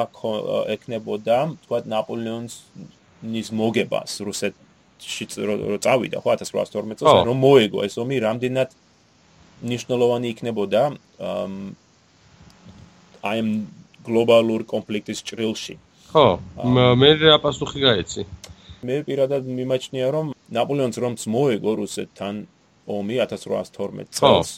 ექნებოდა, 0.71 1.39
თქვა 1.67 1.79
ნაპოლეონის 1.91 2.57
ნის 3.27 3.49
მოგებას 3.51 4.13
რუსეთში 4.23 5.25
რო 5.43 5.79
წავიდა, 5.83 6.23
ხო 6.23 6.29
1812 6.39 7.03
წელს, 7.03 7.27
რომ 7.27 7.37
მოეგო 7.43 7.83
ეს 7.83 7.99
ომი, 7.99 8.17
რამდენად 8.23 8.71
ნიშნულოვანი 9.65 10.27
იქნებოდა 10.35 10.83
აი 13.25 13.39
ამ 13.43 13.49
გლობალურ 14.07 14.63
კონფლიქტის 14.69 15.19
ჭრილში. 15.27 15.75
ხო, 16.13 16.27
მე 17.01 17.11
რა 17.19 17.39
პასუხი 17.43 17.81
გაეცი? 17.83 18.23
მე 18.89 18.97
პირადად 19.09 19.49
მიმაჩნია 19.59 20.11
რომ 20.17 20.33
ნაპოლეონს 20.59 21.01
რომც 21.05 21.27
მოეგო 21.35 21.73
რუსეთთან 21.81 22.45
ომი 22.99 23.17
1812 23.25 24.21
წელს 24.21 24.51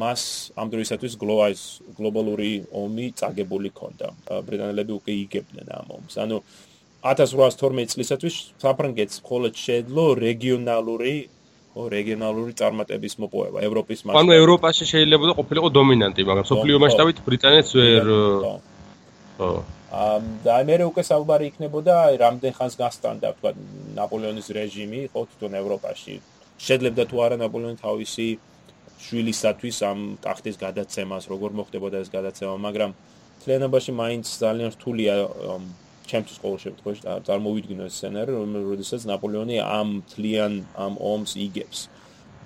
მას 0.00 0.22
ამ 0.60 0.68
დროისათვის 0.70 1.16
გლობალის 1.18 1.62
გლობალური 1.98 2.50
ომი 2.82 3.06
წაგებული 3.18 3.72
ქონდა 3.74 4.12
ბრიტანელები 4.46 4.92
უკვე 5.00 5.12
იგებდნენ 5.24 5.72
ამ 5.80 5.88
ომს 5.98 6.20
ანუ 6.22 6.38
1812 7.02 7.96
წლისათვის 7.96 8.36
საფრანგეთს 8.62 9.22
მხოლოდ 9.24 9.54
შეძლო 9.66 10.04
რეგიონალური 10.20 11.14
ო 11.70 11.86
რეგიონალური 11.86 12.52
წარმატების 12.58 13.14
მოპოვება 13.22 13.62
ევროპის 13.62 14.00
მასშტაბით. 14.02 14.20
ანუ 14.20 14.32
ევროპაში 14.42 14.84
შეიძლება 14.90 15.34
ყოფილიყო 15.38 15.68
დომინანტი, 15.70 16.22
მაგრამ 16.30 16.46
სოფლიო 16.50 16.76
მასშტაბით 16.82 17.18
ბრიტანეთს 17.26 17.70
ვერ 17.78 18.04
ხო. 19.38 19.50
და 19.90 20.54
მე 20.62 20.76
უკვე 20.86 21.02
საუბარი 21.02 21.50
იქნებოდა 21.50 21.94
აი 22.06 22.14
რამდენ 22.22 22.52
ხანს 22.54 22.74
გასტანდა 22.78 23.28
თქვა 23.38 23.50
ნაპოლეონის 23.98 24.48
რეჟიმი 24.54 25.00
ხო 25.10 25.20
თვითონ 25.26 25.52
ევროპაში. 25.58 26.14
შეძლებდა 26.62 27.04
თუ 27.10 27.16
არა 27.26 27.36
ნაპოლეონი 27.42 27.78
თავისი 27.82 28.26
შვილისათვის 29.02 29.76
ამ 29.90 29.98
ტახტის 30.22 30.56
გადაცემას 30.62 31.26
როგორ 31.32 31.50
მოხდებოდა 31.58 31.96
ეს 32.06 32.08
გადაცემა 32.14 32.54
მაგრამ 32.66 32.90
თლიანობაში 33.42 33.92
მაინც 34.02 34.26
ძალიან 34.30 34.70
რთულია 34.78 35.14
ჩემთვის 36.06 36.38
ყოველ 36.42 36.58
შემთხვევაში 36.64 37.02
წარმოვიდგინო 37.26 37.82
ეს 37.90 37.94
სცენარი 37.98 38.30
რომელსაც 38.38 39.02
ნაპოლეონი 39.10 39.56
ამ 39.58 39.88
თლიან 40.12 40.52
ამ 40.84 40.92
ომს 41.02 41.32
იგებს. 41.34 41.78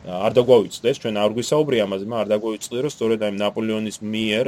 არ 0.04 0.32
დაგვაუწყდეს 0.36 0.96
ჩვენ 1.00 1.14
არ 1.20 1.30
გვისაუბრია 1.36 1.82
ამაზე 1.88 2.04
მაგრამ 2.08 2.20
არ 2.24 2.28
დაგვაუწყდეს 2.32 2.80
რომ 2.84 2.92
სწორედ 2.96 3.20
აი 3.24 3.32
ნაპოლეონის 3.40 3.96
მიერ 4.14 4.44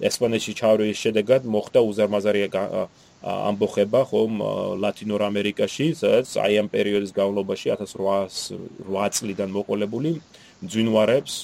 ესპანეთში 0.00 0.52
ჩავრის 0.60 1.00
შედეგად 1.00 1.46
მოხდა 1.48 1.80
უზარმაზარი 1.88 2.42
ამბოხება 3.26 4.02
ხომ 4.10 4.42
ლათინურ 4.82 5.22
ამერიკაში, 5.26 5.86
სადაც 5.96 6.36
აი 6.36 6.60
ამ 6.62 6.68
პერიოდის 6.70 7.12
განმავლობაში 7.16 7.72
1808 7.74 9.16
წლიდან 9.16 9.50
მოყოლებული 9.56 10.10
ძვინვარებს 10.62 11.34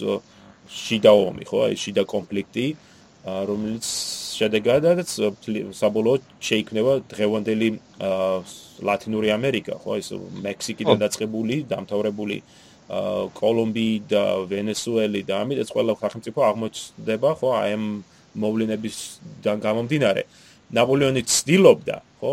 შიდა 0.73 1.12
ომი, 1.12 1.44
ხო, 1.49 1.59
აი 1.68 1.76
შიდა 1.80 2.04
კონფლიქტი, 2.12 2.66
რომელიც 3.23 3.87
შედეგადაც 4.38 5.09
საბოლოოდ 5.78 6.23
შეიქმნება 6.42 6.92
დღევანდელი 7.12 7.68
ლათინური 8.82 9.28
ამერიკა, 9.32 9.78
ხო, 9.82 9.99
ეს 10.00 10.12
მექსიკიდან 10.44 11.02
დაწყებული, 11.02 11.56
დამთავრებული 11.73 12.38
კოლუმბიი 13.38 13.97
და 14.11 14.25
ვენესუელი 14.50 15.21
და 15.28 15.35
ამით 15.42 15.59
ეს 15.64 15.71
ყველა 15.73 15.97
სახელმწიფო 16.02 16.40
აღმოჩნდება, 16.50 17.30
ხო, 17.40 17.49
აი 17.62 17.71
ამ 17.78 17.87
მოვლენებისგან 18.35 19.59
გამომდინარე 19.67 20.23
ნაპოლეონი 20.73 21.23
ცდილობდა 21.29 21.97
ხო 22.21 22.33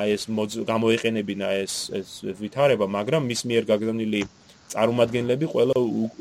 აი 0.00 0.08
ეს 0.16 0.24
გამოიყენებინა 0.72 1.48
ეს 1.64 1.74
ეს 1.98 2.10
ვითარება 2.40 2.86
მაგრამ 2.88 3.26
მის 3.30 3.40
მიერ 3.50 3.64
გაგზავნილი 3.68 4.22
წარმომადგენლები 4.70 5.46
ყველა 5.50 5.76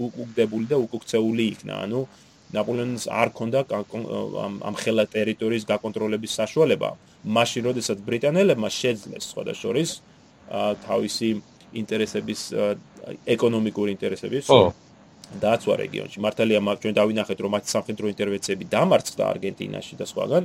უკუგდებული 0.05 0.65
და 0.69 0.77
უკუქცეული 0.81 1.43
იქნა. 1.53 1.73
ანუ 1.85 2.01
ნაპოლეონს 2.55 3.05
არ 3.13 3.29
ქონდა 3.37 3.59
ამ 3.69 4.75
ხელა 4.81 5.05
ტერიტორიის 5.15 5.63
გაკონტროლების 5.69 6.31
საშუალება. 6.41 6.89
მაშინ 7.35 7.61
როდესაც 7.69 7.97
ბრიტანელებმა 8.09 8.69
შეძლეს 8.81 9.23
სხვადასხვის 9.31 9.89
თავისი 10.87 11.29
ინტერესების 11.81 12.41
ეკონომიკური 13.35 13.89
ინტერესების 13.97 14.45
ხო 14.49 14.73
დააცვა 15.37 15.73
რეგიონში. 15.83 16.17
მართალია 16.25 16.59
ჩვენ 16.81 16.93
დავინახეთ 16.99 17.37
რომ 17.43 17.51
მათ 17.55 17.65
სამხედრო 17.73 18.05
ინტერვენციები 18.13 18.65
დამარცხდა 18.73 19.23
არგენტინაში 19.33 19.93
და 20.01 20.05
სხვაგან, 20.09 20.43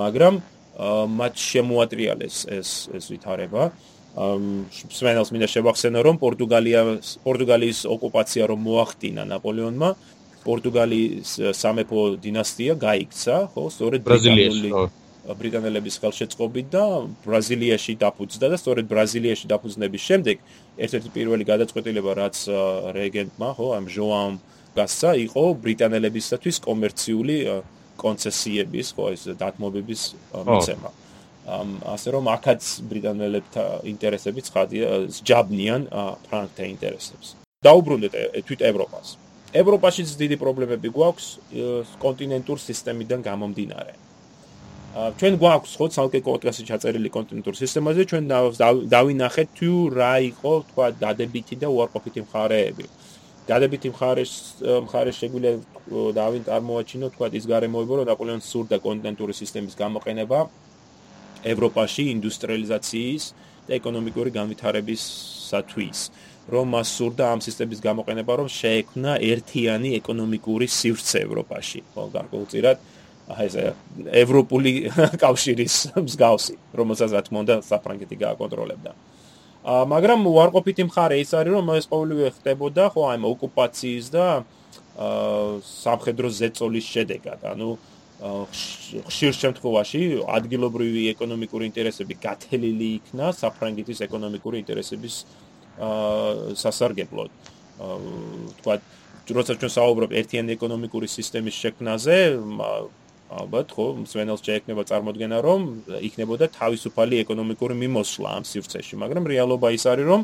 მაგრამ 0.00 0.34
მათ 1.18 1.34
შემოატრიალეს 1.50 2.36
ეს 2.58 2.70
ეს 2.94 3.04
ვითარება. 3.12 3.62
სვენელს 4.98 5.30
მინდა 5.32 5.48
შევახსენო 5.54 6.00
რომ 6.02 6.16
პორტუგალია 6.18 6.80
პორტუგალიის 7.22 7.78
ოკუპაცია 7.86 8.42
რომ 8.50 8.58
მოახდინა 8.66 9.22
ნაპოლეონმა 9.30 9.88
პორტუგალიის 10.48 11.30
სამეფო 11.54 12.00
დინასტია 12.24 12.72
გაიქცა, 12.78 13.36
ხო, 13.52 13.62
სწორედ 13.74 14.00
ბრაზილიაში. 14.06 14.70
ბრიტანელების 15.36 15.96
ხელშეწყობით 16.00 16.68
და 16.72 16.84
ბრაზილიაში 17.26 17.94
დაფუძნდა 18.00 18.46
და 18.48 18.56
სწორედ 18.62 18.86
ბრაზილიაში 18.88 19.46
დაფუძნების 19.52 20.02
შემდეგ 20.08 20.36
ერთ-ერთი 20.84 21.10
პირველი 21.12 21.44
გადაწყვეტილება 21.52 22.12
რაც 22.16 22.36
რეგენტმა 22.96 23.50
ხო 23.58 23.66
ამ 23.76 23.84
ჟოამ 23.92 24.32
გასცა 24.78 25.10
იყო 25.28 25.44
ბრიტანელებისათვის 25.64 26.56
კომერციული 26.64 27.36
კონცესიების 28.00 28.88
ხო 28.96 29.04
ეს 29.12 29.22
დათმობების 29.42 30.02
მიცემა. 30.48 30.90
ამ 31.48 31.68
ასე 31.92 32.08
რომ 32.12 32.24
აქაც 32.36 32.62
ბრიტანელებთა 32.88 33.64
ინტერესები 33.92 34.40
ცხადია 34.48 34.86
ჯაბნიან 35.28 35.82
ფრანგთა 36.28 36.64
ინტერესებს. 36.72 37.26
დაუბრუნდეთ 37.64 38.12
თვით 38.46 38.60
ევროპას. 38.70 39.06
ევროპაშიც 39.52 40.08
დიდი 40.20 40.36
პრობლემები 40.36 40.88
გვაქვს 40.92 41.26
კონტინენტურ 42.04 42.58
სისტემიდან 42.68 43.20
გამომდინარე 43.24 44.07
ჩვენ 44.98 45.34
გვაქვს 45.38 45.72
ხო 45.78 45.86
ცალკე 45.94 46.20
კონტრასი 46.26 46.64
ჩაწერილი 46.68 47.10
კონტინენტურ 47.14 47.54
სისტემაზე 47.54 48.02
ჩვენ 48.10 48.24
დავინახეთ 48.94 49.48
თუ 49.58 49.72
რა 49.94 50.14
იყო 50.26 50.52
თქვა 50.70 50.86
დადებითი 51.02 51.54
და 51.62 51.68
უარყოფითი 51.70 52.20
მხარეები. 52.26 52.84
დადებითი 53.48 53.88
მხარეს 53.94 54.32
მხარეს 54.86 55.16
შეგვიძლია 55.22 55.54
დავინ 56.18 56.42
წარმოაჩინოთ 56.48 57.10
თქვა 57.14 57.26
ის 57.38 57.44
გარემოება 57.52 57.92
რომ 57.98 58.08
ნაპოლეონს 58.10 58.50
სურდა 58.52 58.76
კონტინენტური 58.86 59.34
სისტემის 59.40 59.74
გამოყენება 59.82 60.38
ევროპაში 61.52 62.02
ინდუსტრიალიზაციის 62.18 63.24
და 63.68 63.72
ეკონომიკური 63.78 64.30
განვითარებისათვის 64.34 65.98
რომ 66.52 66.66
მას 66.74 66.88
სურდა 66.98 67.24
ამ 67.32 67.40
სისტემის 67.46 67.80
გამოყენება 67.86 68.32
რომ 68.40 68.48
შეექმნა 68.50 69.12
ერთიანი 69.32 69.88
ეკონომიკური 70.00 70.66
სივრცე 70.78 71.18
ევროპაში. 71.28 71.80
ხო 71.94 72.02
გარკვეულწილად 72.18 72.76
აი 73.28 73.46
ეს 73.48 73.56
ევროპული 74.24 74.72
კავშირის 75.24 75.76
მსგავსი, 76.00 76.54
რომელსაც 76.80 77.12
რა 77.12 77.22
თქმა 77.26 77.38
უნდა 77.44 77.54
საფრანგეთი 77.68 78.16
გააკონტროლებდა. 78.24 78.92
აა 79.68 79.84
მაგრამ 79.92 80.20
უარყოფითი 80.32 80.82
მხარე 80.88 81.16
ის 81.20 81.34
არის, 81.36 81.52
რომ 81.52 81.66
ეს 81.76 81.86
ყოველივე 81.92 82.26
ხდებოდა 82.40 82.84
ხო 82.94 83.02
აი 83.12 83.18
ოკუპაციის 83.28 84.06
და 84.16 84.26
აა 84.96 85.60
სამხედრო 85.60 86.28
ზეწოლის 86.38 86.86
შედეგად. 86.94 87.40
ანუ 87.52 87.68
ხშირ 88.18 89.32
შემთხვევაში 89.42 90.00
ადგილობრივი 90.26 91.02
ეკონომიკური 91.14 91.68
ინტერესები 91.70 92.14
გათელილი 92.18 92.88
იქნა 92.98 93.26
საფრანგეთის 93.30 93.98
ეკონომიკური 94.08 94.56
ინტერესების 94.64 95.14
აა 95.78 96.56
სასარგებლოდ. 96.64 97.30
აა 97.78 97.98
თქვა, 98.58 98.74
როცა 99.36 99.52
ჩვენ 99.60 99.72
საუბრობ 99.76 100.10
ერთიანი 100.16 100.56
ეკონომიკური 100.56 101.06
სისტემის 101.12 101.56
შექმნაზე, 101.62 102.16
ალბათ 103.28 103.68
ხო, 103.76 103.86
მსვენელს 104.08 104.40
შეექმნება 104.40 104.82
წარმოქმნა, 104.88 105.36
რომ 105.44 105.60
იქნებოდა 106.00 106.48
თავისუფალი 106.48 107.14
ეკონომიკური 107.28 107.74
მიმოსვლა 107.76 108.28
ამ 108.40 108.44
სივრცეში, 108.48 108.94
მაგრამ 109.04 109.24
რეალობა 109.28 109.68
ის 109.76 109.84
არის, 109.84 110.06
რომ 110.08 110.22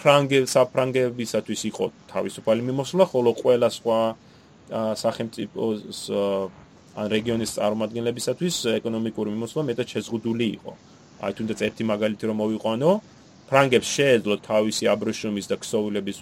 ფრანგე 0.00 0.38
საფრანგებისათვის 0.50 1.60
იყო 1.70 1.84
თავისუფალი 2.10 2.60
მიმოსვლა, 2.68 3.04
ხოლო 3.12 3.30
ყველა 3.38 3.68
სხვა 3.78 4.00
სახელმწიფოს 5.04 5.98
ან 6.94 7.06
რეგიონის 7.14 7.50
წარმომადგენლებისათვის 7.58 8.54
ეკონომიკური 8.80 9.28
მიმოსვლა 9.34 9.62
მეტად 9.70 9.86
შეზღუდული 9.94 10.46
იყო. 10.58 10.72
აი 11.24 11.32
თუნდაც 11.36 11.58
ერთი 11.68 11.82
მაგალითი 11.90 12.24
რომ 12.30 12.36
მოვიყვანო, 12.42 12.90
ფრანგებს 13.44 13.88
შეეძლო 13.96 14.34
თავისი 14.40 14.84
აბრეშუმის 14.94 15.46
და 15.50 15.56
ქსოვილების 15.62 16.18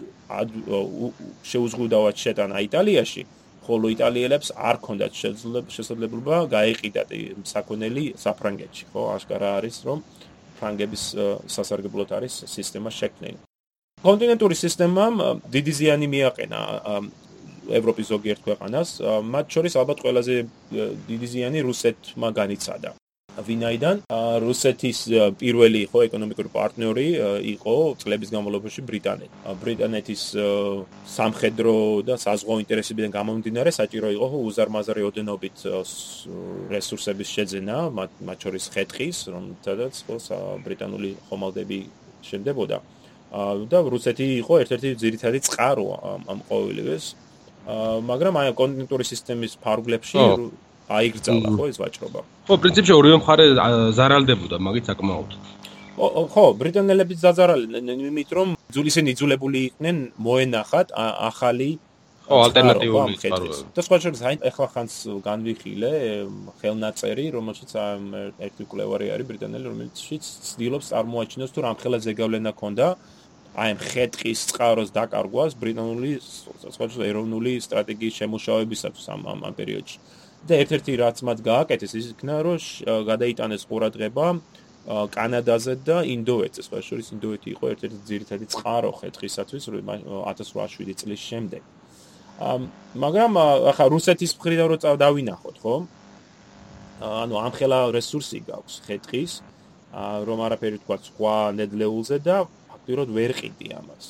შეუზღუდავად 1.51 2.15
შეტანა 2.25 2.57
იტალიაში, 2.67 3.23
ხოლო 3.67 3.87
იტალიელებს 3.95 4.49
არ 4.59 4.77
ქონდათ 4.83 5.13
შესაძლებლობა 5.77 6.37
გაეყიდათ 6.51 7.09
საქონელი 7.47 8.05
საფრანგეთში, 8.19 8.85
ხო? 8.91 9.03
აშკარა 9.17 9.49
არის 9.59 9.77
რომ 9.87 9.99
ფრანგების 10.59 11.05
სასარგებლოდ 11.55 12.09
არის 12.19 12.35
სისტემა 12.47 12.91
შექმნილი. 12.91 13.39
კონტინენტური 14.03 14.57
სისტემამ 14.59 15.15
დიდი 15.55 15.73
ზიანი 15.79 16.07
მიაყენა 16.15 16.61
ევროპის 17.79 18.07
ზოგიერთ 18.11 18.41
ქვეყანას, 18.47 18.89
მათ 19.33 19.47
შორის 19.55 19.75
ალბათ 19.79 19.99
ყველაზე 20.03 20.35
დიდი 21.11 21.27
ზიანი 21.35 21.59
რუსეთმა 21.63 22.29
განიცადა. 22.35 22.91
ვინაიდან 23.41 24.03
რუსეთის 24.45 24.99
პირველი 25.41 25.81
ხო 25.89 26.05
ეკონომიკური 26.09 26.51
პარტნიორი 26.53 27.07
იყო 27.57 27.75
წლების 28.03 28.29
განმავლობაში 28.35 28.81
ბრიტანეთი. 28.85 29.33
ბრიტანეთის 29.63 30.23
სამხედრო 31.17 31.75
და 32.05 32.15
საზღვაო 32.21 32.59
ინტერესებიდან 32.65 33.11
გამომდინარე 33.17 33.71
საჭირო 33.73 34.09
იყო 34.17 34.37
უზარმაზარი 34.49 35.03
ოდენობით 35.09 35.57
რესურსების 36.75 37.29
შეძენა, 37.35 37.77
მათ 37.97 38.39
შორის 38.45 38.65
ხეთხის, 38.75 39.17
რომელთაც 39.33 39.93
ხო 40.07 40.17
ბრიტანული 40.65 41.11
ხომალდები 41.29 41.79
შენდებოდა. 42.29 42.79
და 43.33 43.79
რუსეთი 43.81 44.45
იყო 44.45 44.55
ერთ-ერთი 44.63 44.89
ძირითადი 45.01 45.39
წყარო 45.49 45.87
ამ 46.29 46.41
ყოველივეს. 46.53 47.05
მაგრამ 48.11 48.35
აი 48.37 48.53
კონტინენტური 48.61 49.05
სისტემის 49.09 49.53
ფარგლებში 49.65 50.21
აიგრძალა 50.99 51.49
ხო 51.57 51.65
ეს 51.73 51.79
ვაჭრობა. 51.83 52.21
ხო, 52.47 52.55
პრინციპში 52.63 52.93
ორივე 53.01 53.17
მხარე 53.23 53.45
ზარალდებოდა 53.99 54.57
მაგით 54.67 54.85
საკმაოდ. 54.91 55.31
ხო, 56.33 56.45
ბრიტანელები 56.61 57.15
ზაზარალებდნენ, 57.23 57.85
იმიტომ 58.09 58.37
რომ 58.39 58.49
ძულისენ 58.75 59.07
იძულებული 59.13 59.59
იყვნენ 59.69 59.97
მოენახათ 60.27 60.89
ახალი 60.97 61.71
ხო, 62.27 62.37
ალტერნატიული 62.47 63.15
წყაროები. 63.21 63.65
და 63.77 63.81
სხვა 63.87 63.97
შორის 64.03 64.21
აი 64.29 64.37
ახლა 64.49 64.67
ხანს 64.73 64.95
განვიხილე 65.27 65.93
ხელნაწერი, 66.61 67.27
რომელშიც 67.37 67.71
ერთი 68.47 68.65
კლევარი 68.73 69.07
არის 69.15 69.27
ბრიტანელი, 69.31 69.65
რომელიც 69.69 69.97
ცდილობს 70.49 70.87
წარმოაჩინოს 70.93 71.51
თუ 71.53 71.61
რამხელა 71.67 71.99
ზეგავლენა 72.07 72.53
ქონდა 72.57 72.87
აი 73.53 73.71
ხეთყის 73.85 74.41
წყაროს 74.49 74.91
დაკარგვას 74.97 75.53
ბრიტანული 75.61 76.13
სხვა 76.25 76.85
შორის 76.89 77.05
ეროვნული 77.05 77.53
სტრატეგიის 77.61 78.15
შემუშავებისათვის 78.21 79.07
ამ 79.13 79.21
ამ 79.29 79.53
პერიოდში. 79.61 79.99
და 80.49 80.55
ერთ-ერთი 80.63 80.93
რაც 80.99 81.17
მათ 81.27 81.39
გააკეთეს 81.47 81.93
ის 81.99 82.07
იქნა 82.13 82.37
რომ 82.47 82.59
გადაიტანეს 83.07 83.63
ყურადღება 83.71 84.27
კანადაზე 84.83 85.75
და 85.87 86.03
ინდოეთზე. 86.03 86.61
სხვა 86.67 86.79
შორის 86.83 87.07
ინდოეთი 87.15 87.49
იყო 87.55 87.65
ერთ-ერთი 87.73 87.99
ძირითადი 88.11 88.47
წყარო 88.51 88.91
ხეთხისათვის 88.99 89.63
1807 89.71 90.95
წლის 90.99 91.23
შემდეგ. 91.31 91.63
მაგრამ 93.05 93.33
ახლა 93.71 93.87
რუსეთის 93.95 94.33
მხრიდან 94.35 94.67
რო 94.73 94.77
დავინახოთ, 94.99 95.57
ხო? 95.63 95.75
ანუ 97.03 97.35
ამ 97.39 97.53
ხელა 97.55 97.79
რესურსი 97.95 98.39
გაქვს 98.51 98.75
ხეთხის, 98.87 99.33
რომ 100.27 100.39
არაფერი 100.47 100.79
თქვა 100.83 100.97
სხვა 101.07 101.37
ნედლეულზე 101.59 102.17
და 102.27 102.37
ფაქტობრივად 102.71 103.09
ვერ 103.15 103.33
ყიდი 103.39 103.69
ამას. 103.79 104.07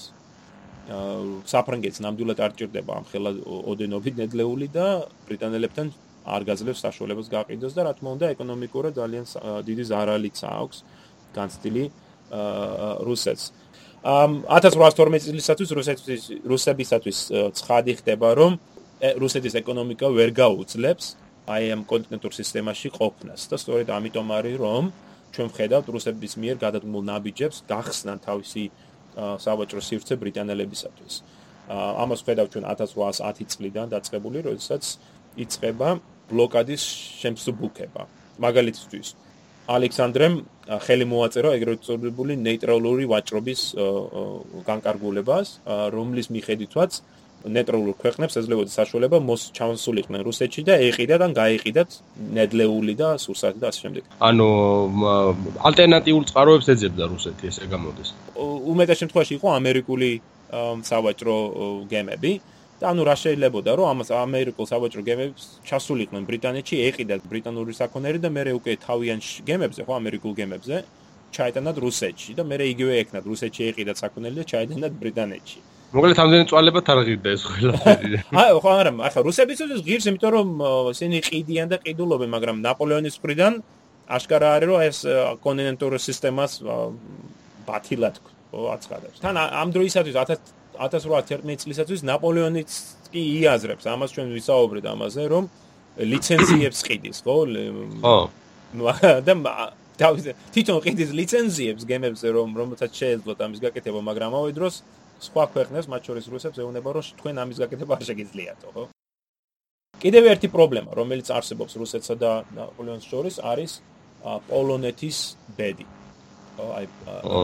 საფრანგეთს 1.53 2.01
ნამდვილად 2.03 2.39
არ 2.43 2.53
ჭირდება 2.59 2.93
ამ 2.99 3.05
ხელა 3.07 3.31
ოდენობით 3.71 4.15
ნედლეული 4.19 4.67
და 4.75 4.87
ბრიტანელებთან 5.29 5.87
არ 6.25 6.43
გაძლევს 6.49 6.81
საშუალებას 6.87 7.29
გაყიდოს 7.33 7.73
და 7.75 7.83
რა 7.87 7.93
თქმა 7.99 8.11
უნდა 8.17 8.27
ეკონომიკურად 8.35 8.93
ძალიან 9.01 9.25
დიდი 9.67 9.85
ზარალიც 9.91 10.39
აქვს 10.47 10.79
განცდილი 11.35 11.85
რუსეთს. 13.07 13.45
ამ 14.03 14.31
1812 14.51 15.31
წლისათვის 15.31 15.71
რუსეთის 15.79 16.23
რუსებისათვის 16.43 17.19
ცხადი 17.59 17.93
ხდება 18.03 18.29
რომ 18.35 18.53
რუსეთის 19.23 19.55
ეკონომიკა 19.63 20.07
ვერ 20.11 20.31
გაუძლებს 20.35 21.05
აი 21.47 21.63
ამ 21.75 21.83
კონტინენტურ 21.91 22.33
სისტემაში 22.35 22.89
ყოფნას 22.99 23.51
და 23.51 23.57
სწორედ 23.63 23.87
ამიტომ 23.91 24.27
არის 24.39 24.57
რომ 24.63 24.85
ჩვენ 25.33 25.49
ვხედავთ 25.49 25.87
რუსების 25.95 26.33
მიერ 26.43 26.57
გადადგმულ 26.61 27.03
ნაბიჯებს 27.09 27.57
გახსნან 27.71 28.19
თავისი 28.27 28.65
სავაჭრო 29.17 29.81
სივრცე 29.81 30.15
ბრიტანელებისათვის. 30.23 31.15
ამას 31.73 32.21
ვხედავთ 32.23 32.51
ჩვენ 32.53 32.65
1810 32.69 33.49
წლიდან 33.53 33.87
დაწყებული, 33.95 34.39
როდესაც 34.49 34.83
იწება 35.37 35.89
ბლოკადის 36.33 36.83
შემსუბუქება. 37.23 38.03
მაგალითისთვის, 38.43 39.09
ალექსანდრემ 39.77 40.35
ხელი 40.85 41.07
მოაწერა 41.13 41.51
ეგრეთ 41.59 41.81
წოდებული 41.87 42.33
ნეიტრალური 42.49 43.05
ვაჭრობის 43.13 43.61
განკარგულებას, 44.67 45.49
რომლის 45.95 46.27
მიხედვითაც 46.35 46.93
ნეიტრალურ 47.43 47.95
ქვეყნებს 48.03 48.35
ეძლებოდა 48.39 48.71
საშუალება 48.71 49.19
მოსჩავსულიყვნენ 49.19 50.21
რუსეთში 50.29 50.63
და 50.63 50.75
ეყიდათ 50.89 51.21
ან 51.27 51.33
გაეყიდათ 51.35 51.91
ნედლეული 52.39 52.95
და 52.95 53.09
სურსათი 53.19 53.59
და 53.63 53.67
ასე 53.71 53.81
შემდეგ. 53.83 54.03
ანუ 54.29 54.49
ალტერნატიულ 55.69 56.23
წყაროებს 56.31 56.67
ეძებდა 56.75 57.05
რუსეთი 57.15 57.45
ესე 57.51 57.65
გამოდის. 57.75 58.09
უმეტეს 58.73 58.99
შემთხვევაში 59.03 59.35
იყო 59.39 59.49
ამერიკული 59.59 60.11
სავაჭრო 60.91 61.37
გემები. 61.91 62.33
და 62.83 62.91
ანუ 62.91 63.03
რა 63.07 63.15
შეიძლებაოდა 63.23 63.73
რომ 63.79 63.87
ამას 63.93 64.09
ამერიკულ 64.11 64.67
საბაჭრო 64.67 65.03
გემებს 65.07 65.43
ჩასულიყვნენ 65.69 66.23
ბრიტანეთში 66.31 66.77
ეყიდათ 66.89 67.23
ბრიტანული 67.31 67.73
საქონელი 67.79 68.19
და 68.25 68.31
მეორე 68.37 68.53
უკვე 68.59 68.73
თავიან 68.87 69.19
გემებზე 69.49 69.87
ხო 69.87 69.93
ამერიკულ 70.03 70.33
გემებზე 70.41 70.77
ჩაიტანათ 71.37 71.77
რუსეთში 71.87 72.35
და 72.39 72.43
მეორე 72.51 72.65
იგივე 72.75 72.93
ეკნათ 73.03 73.25
რუსეთში 73.33 73.63
ეყიდათ 73.71 73.97
საქონელი 74.03 74.37
და 74.43 74.45
ჩაიტანათ 74.53 74.93
ბრიტანეთში. 75.03 75.59
მოკლედ 75.93 76.19
ამდენი 76.25 76.45
წვალებად 76.51 76.87
არ 76.93 76.99
ღირდა 77.07 77.29
ეს 77.37 77.43
ყველაფერი 77.53 78.19
აი 78.43 78.51
ხო 78.65 78.71
არა 78.81 78.93
ახლა 79.09 79.21
რუსებისთვის 79.29 79.81
ღირს 79.89 80.07
იმიტომ 80.09 80.31
რომ 80.37 80.49
ისინი 80.93 81.17
ყიდიან 81.29 81.69
და 81.73 81.77
ყიდულობენ 81.85 82.31
მაგრამ 82.37 82.57
ნაპოლეონის 82.67 83.17
მხრიდან 83.21 83.53
აშკარა 84.17 84.49
არის 84.57 84.69
რომ 84.73 84.81
ეს 84.89 84.99
კონტინენტურ 85.45 85.93
სისტემას 86.09 86.53
ბათილად 87.69 88.17
აცხადებს. 88.53 89.19
თან 89.25 89.37
ამ 89.37 89.69
დროისათვის 89.77 90.17
1811 90.87 91.65
წლისათვის 91.65 92.01
ნაპოლეონიც 92.09 92.71
კი 93.13 93.23
იაზრებს 93.43 93.87
ამას 93.93 94.15
ჩვენ 94.17 94.33
ვისაუბრეთ 94.37 94.87
ამაზე 94.93 95.25
რომ 95.33 95.45
ლიცენზიებს 96.13 96.81
ყიდის 96.89 97.19
ხო? 97.23 97.37
ხო. 98.01 98.17
და 99.29 99.35
თვითონ 100.53 100.79
ყიდის 100.83 101.11
ლიცენზიებს 101.13 101.83
გემებზე 101.85 102.29
რომ 102.33 102.49
რომელსაც 102.57 102.91
შეეძლოთ 102.97 103.39
ამის 103.45 103.61
გაკეთება 103.61 104.01
მაგრამ 104.01 104.33
ამავე 104.33 104.53
დროს 104.57 104.75
სხვა 105.23 105.45
ქვეყნებს 105.55 105.87
მათ 105.93 106.03
შორის 106.09 106.27
რუსებს 106.33 106.59
ეუბნება 106.65 106.89
რომ 106.97 107.05
თქვენ 107.21 107.35
ამის 107.45 107.59
გაკეთება 107.63 107.93
არ 108.01 108.05
შეგიძლიათო 108.09 108.69
ხო 108.73 108.85
კიდევ 110.03 110.25
ერთი 110.33 110.49
პრობლემა 110.51 110.91
რომელიც 110.99 111.29
არსებობს 111.31 111.77
რუსეთსა 111.79 112.15
და 112.19 112.33
ნაპოლეონის 112.57 113.07
შორის 113.13 113.37
არის 113.53 113.73
პოლონეთის 114.49 115.19
ბედი 115.59 115.87
აი 116.79 116.87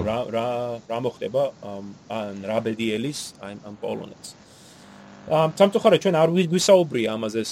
რა 0.09 0.19
რა 0.35 0.47
რა 0.91 0.99
მოხდება 1.07 1.43
ან 2.19 2.35
რა 2.51 2.59
ბედიელის 2.67 3.21
აი 3.45 3.53
ამ 3.69 3.75
პოლონეთს. 3.83 4.29
ამ 5.29 5.51
სამწუხაროდ 5.59 6.01
ჩვენ 6.05 6.17
არ 6.23 6.29
ვისაუბრია 6.55 7.09
ამაზე 7.17 7.43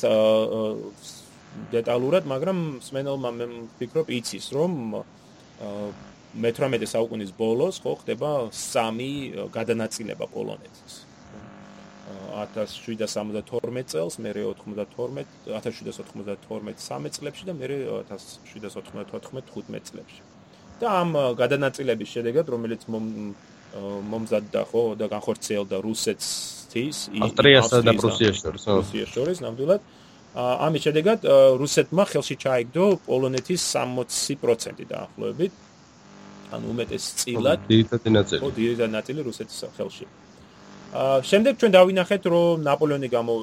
დეტალურად, 1.72 2.24
მაგრამ 2.28 2.58
სმენელმა 2.84 3.30
მე 3.38 3.46
ვფიქრობ 3.50 4.06
იცის 4.18 4.46
რომ 4.56 4.72
მე-18 6.36 6.84
საუკუნის 6.92 7.32
ბოლოს 7.36 7.80
ხო 7.80 7.92
ხდება 8.02 8.30
სამი 8.52 9.12
გადანაწილება 9.56 10.26
პოლონეთის. 10.34 11.06
1772 12.36 13.84
წელს, 13.88 14.18
მე 14.20 14.30
92 14.36 15.24
1792 15.48 16.36
13 16.44 17.16
წლებში 17.16 17.44
და 17.48 17.52
მე 17.56 17.66
1794 18.12 19.80
წლებში. 19.88 20.35
და 20.80 20.86
ამ 21.02 21.10
გადანაწილების 21.40 22.08
შედეგად 22.16 22.46
რომელიც 22.54 22.82
მომზადდა 24.12 24.62
ხო 24.70 24.82
და 25.00 25.06
განხორციელდა 25.12 25.76
რუსეთს 25.84 26.28
ავსტრიასა 26.76 27.78
და 27.86 27.92
პრუსიას 27.96 29.10
შორის 29.16 29.40
ნამდვილად 29.44 29.80
ამის 30.36 30.82
შედეგად 30.84 31.24
რუსეთმა 31.56 32.04
ხელში 32.12 32.36
ჩაიგდო 32.36 32.86
პოლონეთის 33.08 33.62
60% 33.72 34.84
დაახლოებით. 34.90 35.52
ანუ 36.52 36.66
უმეტეს 36.72 37.04
წილად 37.20 37.60
დიდად 37.70 38.04
ნაწილი. 38.12 38.40
ხო, 38.44 38.50
დიდად 38.60 38.90
ნაწილი 38.92 39.20
რუსეთის 39.24 39.58
ხელში. 39.76 40.06
აა 40.92 41.16
შემდეგ 41.30 41.54
ჩვენ 41.60 41.72
დავინახეთ, 41.72 42.22
რომ 42.32 42.56
ნაპოლეონი 42.68 43.08
გამო 43.16 43.34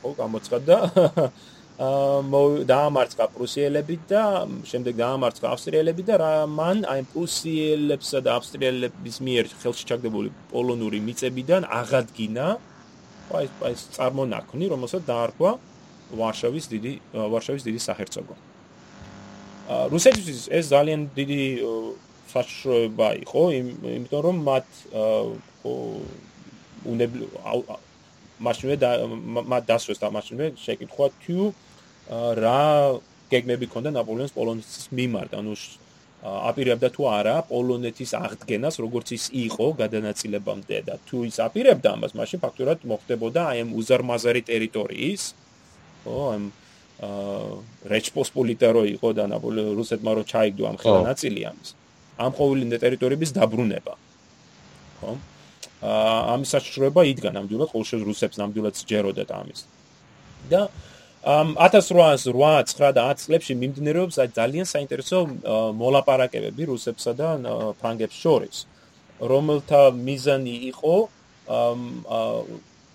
ხო 0.00 0.10
გამოცხადდა 0.16 0.76
დაამარცხა 1.80 3.26
პრუსიელები 3.32 3.96
და 4.08 4.24
შემდეგ 4.68 4.94
დაამარცხა 5.00 5.46
ავსტრიელები 5.48 6.02
და 6.04 6.16
მან 6.44 6.84
აი 6.84 7.06
პრუსიელებსა 7.12 8.20
და 8.20 8.34
ავსტრიელების 8.36 9.16
მიერ 9.24 9.48
ხელში 9.62 9.84
ჩაგდებული 9.88 10.28
პოლონური 10.52 11.00
მიწებიდან 11.00 11.64
აღადგინა 11.64 12.46
აი 13.30 13.46
აი 13.64 13.74
წარმონაქმნი, 13.96 14.64
რომელსაც 14.74 15.02
დაარქვა 15.08 15.50
ვარშავის 16.20 16.66
დიდი 16.74 16.92
ვარშავის 17.32 17.62
დიდი 17.64 17.80
საჰერცოგო. 17.86 18.34
აა 19.70 19.84
რუსეთის 19.94 20.50
ეს 20.50 20.64
ძალიან 20.74 21.00
დიდი 21.16 21.42
საშუალება 22.34 23.08
იყო, 23.24 23.42
იმიტომ 23.96 24.20
რომ 24.26 24.36
მათ 24.50 24.66
ხო 25.62 25.72
უნებლი 26.90 27.24
მაშინვე 28.40 28.76
და 28.80 28.90
მათ 29.52 29.62
დასვეს 29.70 29.98
და 30.00 30.08
მაშინვე 30.16 30.46
შეკითხვა 30.56 31.06
თუ 31.24 31.52
რა 32.10 32.98
გეგმები 33.30 33.66
ქონდა 33.70 33.94
ნაპოლეონის 33.94 34.34
პოლონეთის 34.34 34.86
მიმართ, 34.98 35.36
ანუ 35.38 35.54
აპირებდა 36.20 36.88
თუ 36.92 37.06
არა 37.08 37.36
პოლონეთის 37.48 38.10
აღდგენას, 38.18 38.76
როგორც 38.82 39.12
ის 39.16 39.24
იყო 39.32 39.66
გადანაწილებამდე 39.78 40.78
და 40.88 40.98
თუ 41.08 41.24
ის 41.30 41.38
აპირებდა 41.40 41.94
ამას, 41.96 42.12
მაშინ 42.18 42.42
ფაქტურად 42.42 42.84
მოხდებოდა 42.84 43.40
აი 43.54 43.62
ამ 43.64 43.70
უზარმაზარი 43.80 44.42
ტერიტორიის, 44.50 45.22
ხო, 46.04 46.18
ამ 46.34 46.44
აა 47.00 47.88
რეჩპოსპოლიტა 47.88 48.68
რო 48.76 48.82
იყო 49.00 49.08
და 49.16 49.24
ნაპოლეონი 49.32 49.72
რუსეთმა 49.80 50.10
რო 50.18 50.22
ჩაიგდო 50.28 50.62
ამ 50.68 50.76
ხელა 50.82 51.00
ნაწილი 51.08 51.40
ამის. 51.48 51.68
ამ 52.20 52.32
ყოველი 52.36 52.76
ტერიტორიების 52.76 53.30
დაბრუნება. 53.40 53.94
ხო? 55.00 55.10
აა 55.80 56.20
ამის 56.36 56.48
საშუალება 56.52 57.00
იდგა 57.16 57.30
ნამდვილად 57.32 57.68
ყოველ 57.72 57.86
შემთხვევაში 57.88 58.10
რუსებს 58.12 58.36
ნამდვილად 58.36 58.74
სჯეროდათ 58.76 59.30
ამის. 59.40 59.60
და 60.52 60.60
ამ 60.68 60.89
1808 61.20 62.74
9 62.80 62.92
და 62.96 63.02
10 63.12 63.24
წლებში 63.24 63.54
მიმდინარეობს 63.60 64.16
ძალიან 64.40 64.66
საინტერესო 64.66 65.18
მოლაპარაკებები 65.76 66.68
რუსებსა 66.72 67.12
და 67.12 67.28
ფრანგებს 67.80 68.16
შორის 68.16 68.64
რომელთა 69.20 69.82
მიზანი 70.00 70.54
იყო 70.72 70.96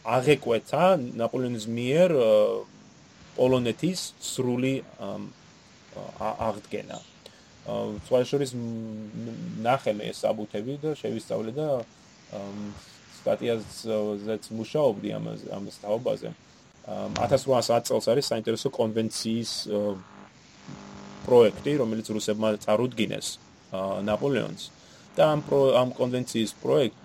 აღეკვეთა 0.06 0.86
ნაპოლეონის 1.22 1.66
მიერ 1.70 2.10
პოლონეთის 3.38 4.02
სრული 4.22 4.74
აღდგენა. 6.22 6.98
სხვაშორის 8.06 8.52
ნახე 9.66 9.94
მე 9.98 10.10
საბუთები 10.14 10.74
და 10.82 10.92
შევისწავლე 10.98 11.52
და 11.58 11.70
სტატიაზეც 13.22 14.44
მუშაობდი 14.54 15.10
ამაზე 15.18 15.48
ამას 15.58 15.76
თაობაზე. 15.82 16.30
1810 16.86 17.88
წელს 17.90 18.06
არის 18.14 18.26
საინტერესო 18.32 18.70
კონვენციის 18.70 19.52
პროექტი, 21.26 21.72
რომელიც 21.82 22.08
რუსებმა 22.14 22.50
წარუდგინეს 22.62 23.28
ნაპოლეონს. 24.06 24.64
და 25.16 25.24
ამ 25.32 25.40
ამ 25.82 25.90
კონვენციის 25.96 26.52
პროექტ 26.60 26.96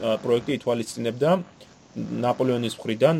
პროექტი 0.00 0.52
ითვალისწინებდა 0.58 1.30
ნაპოლეონის 2.24 2.74
მხრიდან 2.80 3.18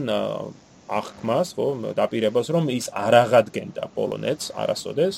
აღქმას, 0.98 1.48
ხო, 1.56 1.66
დაპირებას, 1.96 2.46
რომ 2.54 2.64
ის 2.72 2.88
არ 2.96 3.14
აღადგენდა 3.22 3.82
პოლონეთს 3.96 4.46
არასოდეს. 4.56 5.16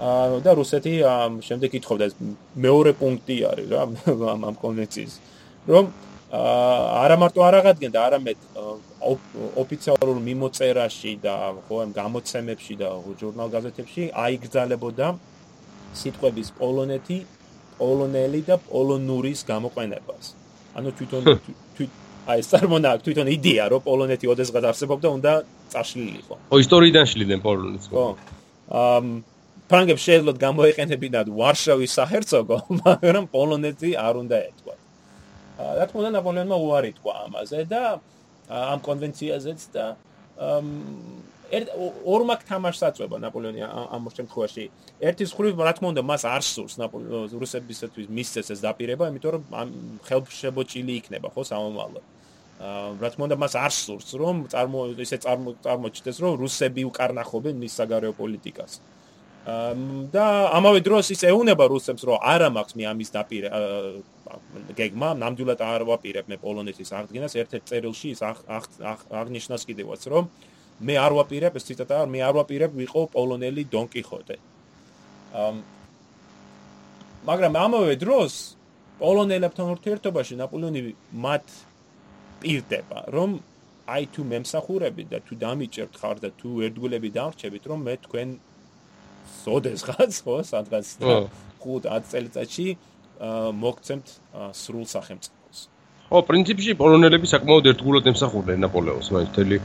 აა 0.00 0.40
და 0.40 0.50
რუსეთი 0.56 0.94
შემდეგ 1.44 1.70
ითხოვდა 1.76 2.04
ეს 2.08 2.14
მეორე 2.56 2.92
პუნქტი 2.96 3.36
არის 3.52 3.66
რა 3.68 3.82
ამ 4.48 4.56
კონვენციის, 4.64 5.12
რომ 5.68 5.84
არა 6.30 7.16
მარტო 7.18 7.42
არ 7.42 7.54
აღადგენდა, 7.58 7.98
არამედ 8.06 8.38
ოფიციალურ 9.62 10.18
მიმოწერაში 10.22 11.12
და 11.24 11.34
ხო 11.66 11.74
ამ 11.82 11.90
გამოცემებში 11.90 12.74
და 12.78 12.88
ჟურნალ 13.18 13.48
გაზეთებში 13.50 14.02
აიგზალებოდა 14.14 15.06
სიტყვების 16.00 16.48
პოლონეთი, 16.60 17.18
პოლონელი 17.80 18.40
და 18.46 18.56
პოლონურის 18.70 19.40
გამოყენებას. 19.50 20.24
ანუ 20.78 20.88
თვითონ 20.94 21.22
აი 22.30 22.40
წარმონა 22.46 22.90
თვითონ 23.02 23.26
იდეა 23.34 23.64
რომ 23.74 23.82
პოლონეთი 23.90 24.26
ოდესღაც 24.30 24.64
არსებობდა 24.70 25.08
უნდა 25.18 25.32
წაშლილიყო. 25.72 26.34
ო 26.46 26.56
ისტორიიდან 26.62 27.04
შლიდნენ 27.10 27.40
პოლონეთს. 27.42 27.86
ხო. 27.90 28.06
ამ 28.70 29.04
ფრანგებს 29.70 30.02
შეიძლება 30.06 30.32
გამოიყენებინათ 30.46 31.26
ვარშავის 31.40 31.90
საჰერცოგო, 31.98 32.56
მაგრამ 32.86 33.24
პოლონეთი 33.34 33.90
არ 33.98 34.14
უნდა 34.22 34.36
ეთქვა. 34.46 34.69
რა 35.78 35.84
თქმა 35.88 35.98
უნდა 36.02 36.12
ნაპოლეონმა 36.16 36.56
უარი 36.66 36.92
თქვა 36.98 37.14
ამაზე 37.26 37.60
და 37.70 37.82
ამ 38.50 38.78
კონვენციაზეც 38.86 39.60
და 39.74 39.84
ორმა 42.06 42.34
თამაშს 42.46 42.82
აწובה 42.88 43.18
ნაპოლეონი 43.24 43.60
ამ 43.66 44.02
შემთხვევაში. 44.16 44.64
ერთის 45.02 45.30
ხრივ 45.34 45.58
რა 45.66 45.72
თქმა 45.76 45.88
უნდა 45.94 46.02
მას 46.10 46.22
არ 46.34 46.42
სურს 46.46 46.74
ნაპოლეონის 46.82 47.34
რუსებისათვის 47.42 48.06
მისცეს 48.16 48.48
ეს 48.54 48.60
დაპირება, 48.66 49.10
იმიტომ 49.10 49.30
რომ 49.34 49.42
ხელშემოჭილი 50.06 50.92
იქნება 51.00 51.28
ხო 51.34 51.42
სამომავლოდ. 51.50 52.04
რა 53.02 53.08
თქმა 53.12 53.22
უნდა 53.28 53.36
მას 53.42 53.54
არ 53.66 53.72
სურს 53.82 54.08
რომ 54.22 54.36
წარმო 54.52 54.78
ისე 55.06 55.16
წარმოჩნდეს 55.26 56.16
რომ 56.22 56.32
რუსები 56.42 56.82
უკარნახობენ 56.90 57.54
მის 57.62 57.72
საგარეო 57.78 58.12
პოლიტიკას. 58.20 58.72
აა 58.78 58.99
და 60.14 60.26
ამავე 60.58 60.80
დროს 60.84 61.10
ის 61.14 61.22
ეუნება 61.30 61.64
რუსებს 61.72 62.04
რომ 62.04 62.22
არა 62.32 62.48
მაქვს 62.54 62.76
მე 62.76 62.84
ამის 62.92 63.10
დაპირე 63.14 63.48
გეგმა 64.76 65.08
ნამდვილად 65.22 65.60
არ 65.64 65.82
ვაპირებ 65.88 66.28
მე 66.30 66.36
პოლონეთის 66.44 66.92
აღდგენას 66.98 67.34
ერთ-ერთ 67.42 67.64
წერილში 67.70 68.12
ის 68.14 68.20
აღნიშნავს 68.22 69.64
კიდევაც 69.70 70.06
რომ 70.12 70.28
მე 70.80 70.94
არ 70.96 71.12
ვაპირებ 71.18 71.56
ეს 71.60 71.66
ციტატა 71.68 72.04
მე 72.12 72.20
არ 72.28 72.34
ვაპირებ 72.40 72.72
ვიყო 72.80 73.02
პოლონელი 73.14 73.64
დონ 73.72 73.86
კიხოტე. 73.92 74.36
მაგრამ 77.28 77.52
ამავე 77.64 77.94
დროს 78.00 78.34
პოლონელებთან 79.00 79.66
ურთიერთობაში 79.76 80.34
ნაპოლეონი 80.40 80.80
მათ 81.24 81.46
პირდება 82.40 83.00
რომ 83.12 83.40
აი 83.90 84.04
თუ 84.14 84.22
მემსახურები 84.32 85.04
და 85.12 85.18
თუ 85.26 85.34
დამიჭერთ 85.44 85.94
ხარ 86.00 86.16
და 86.24 86.30
თუ 86.40 86.48
ერთგულები 86.68 87.08
დამრჩებით 87.18 87.64
რომ 87.70 87.80
მე 87.88 87.94
თქვენ 88.04 88.28
სოდესღაც 89.44 90.12
ხო 90.24 90.36
სადღაც 90.52 90.86
5-10 91.00 92.10
წელიწადში 92.12 92.66
მოგცემთ 93.64 94.06
სრულ 94.56 94.86
სახელმწიფოს. 94.94 95.58
ხო, 96.10 96.18
პრინციპში 96.30 96.72
პოლონელები 96.80 97.26
საკმაოდ 97.30 97.64
ერთგულად 97.72 98.08
ემსახურდნენ 98.10 98.64
ნაპოლეონს 98.64 99.08
მაინთელი 99.14 99.58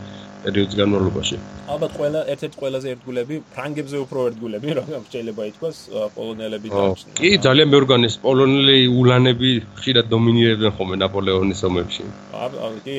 პერიოდის 0.45 0.75
განმავლობაში. 0.77 1.37
ალბათ 1.73 1.91
ყველა 1.97 2.19
ერთ-ერთ 2.33 2.55
ყველაზე 2.61 2.87
ერთგულები 2.95 3.35
ფრანგებზე 3.55 3.97
უფრო 4.05 4.19
ერთგულები 4.29 4.75
რომ 4.77 5.07
შეიძლება 5.13 5.47
ითქვას 5.49 5.77
პოლონელები 6.17 6.67
დაჩნდნენ. 6.75 7.15
კი, 7.19 7.29
ძალიან 7.45 7.69
მეორგანეს 7.75 8.15
პოლონელი 8.25 8.77
ულანები 8.99 9.51
ხშირად 9.79 10.05
დომინირებდნენ 10.13 10.71
ხოლმე 10.77 10.95
ნაპოლეონის 11.01 11.61
ომებში. 11.69 12.05
აა 12.43 12.69
კი, 12.85 12.97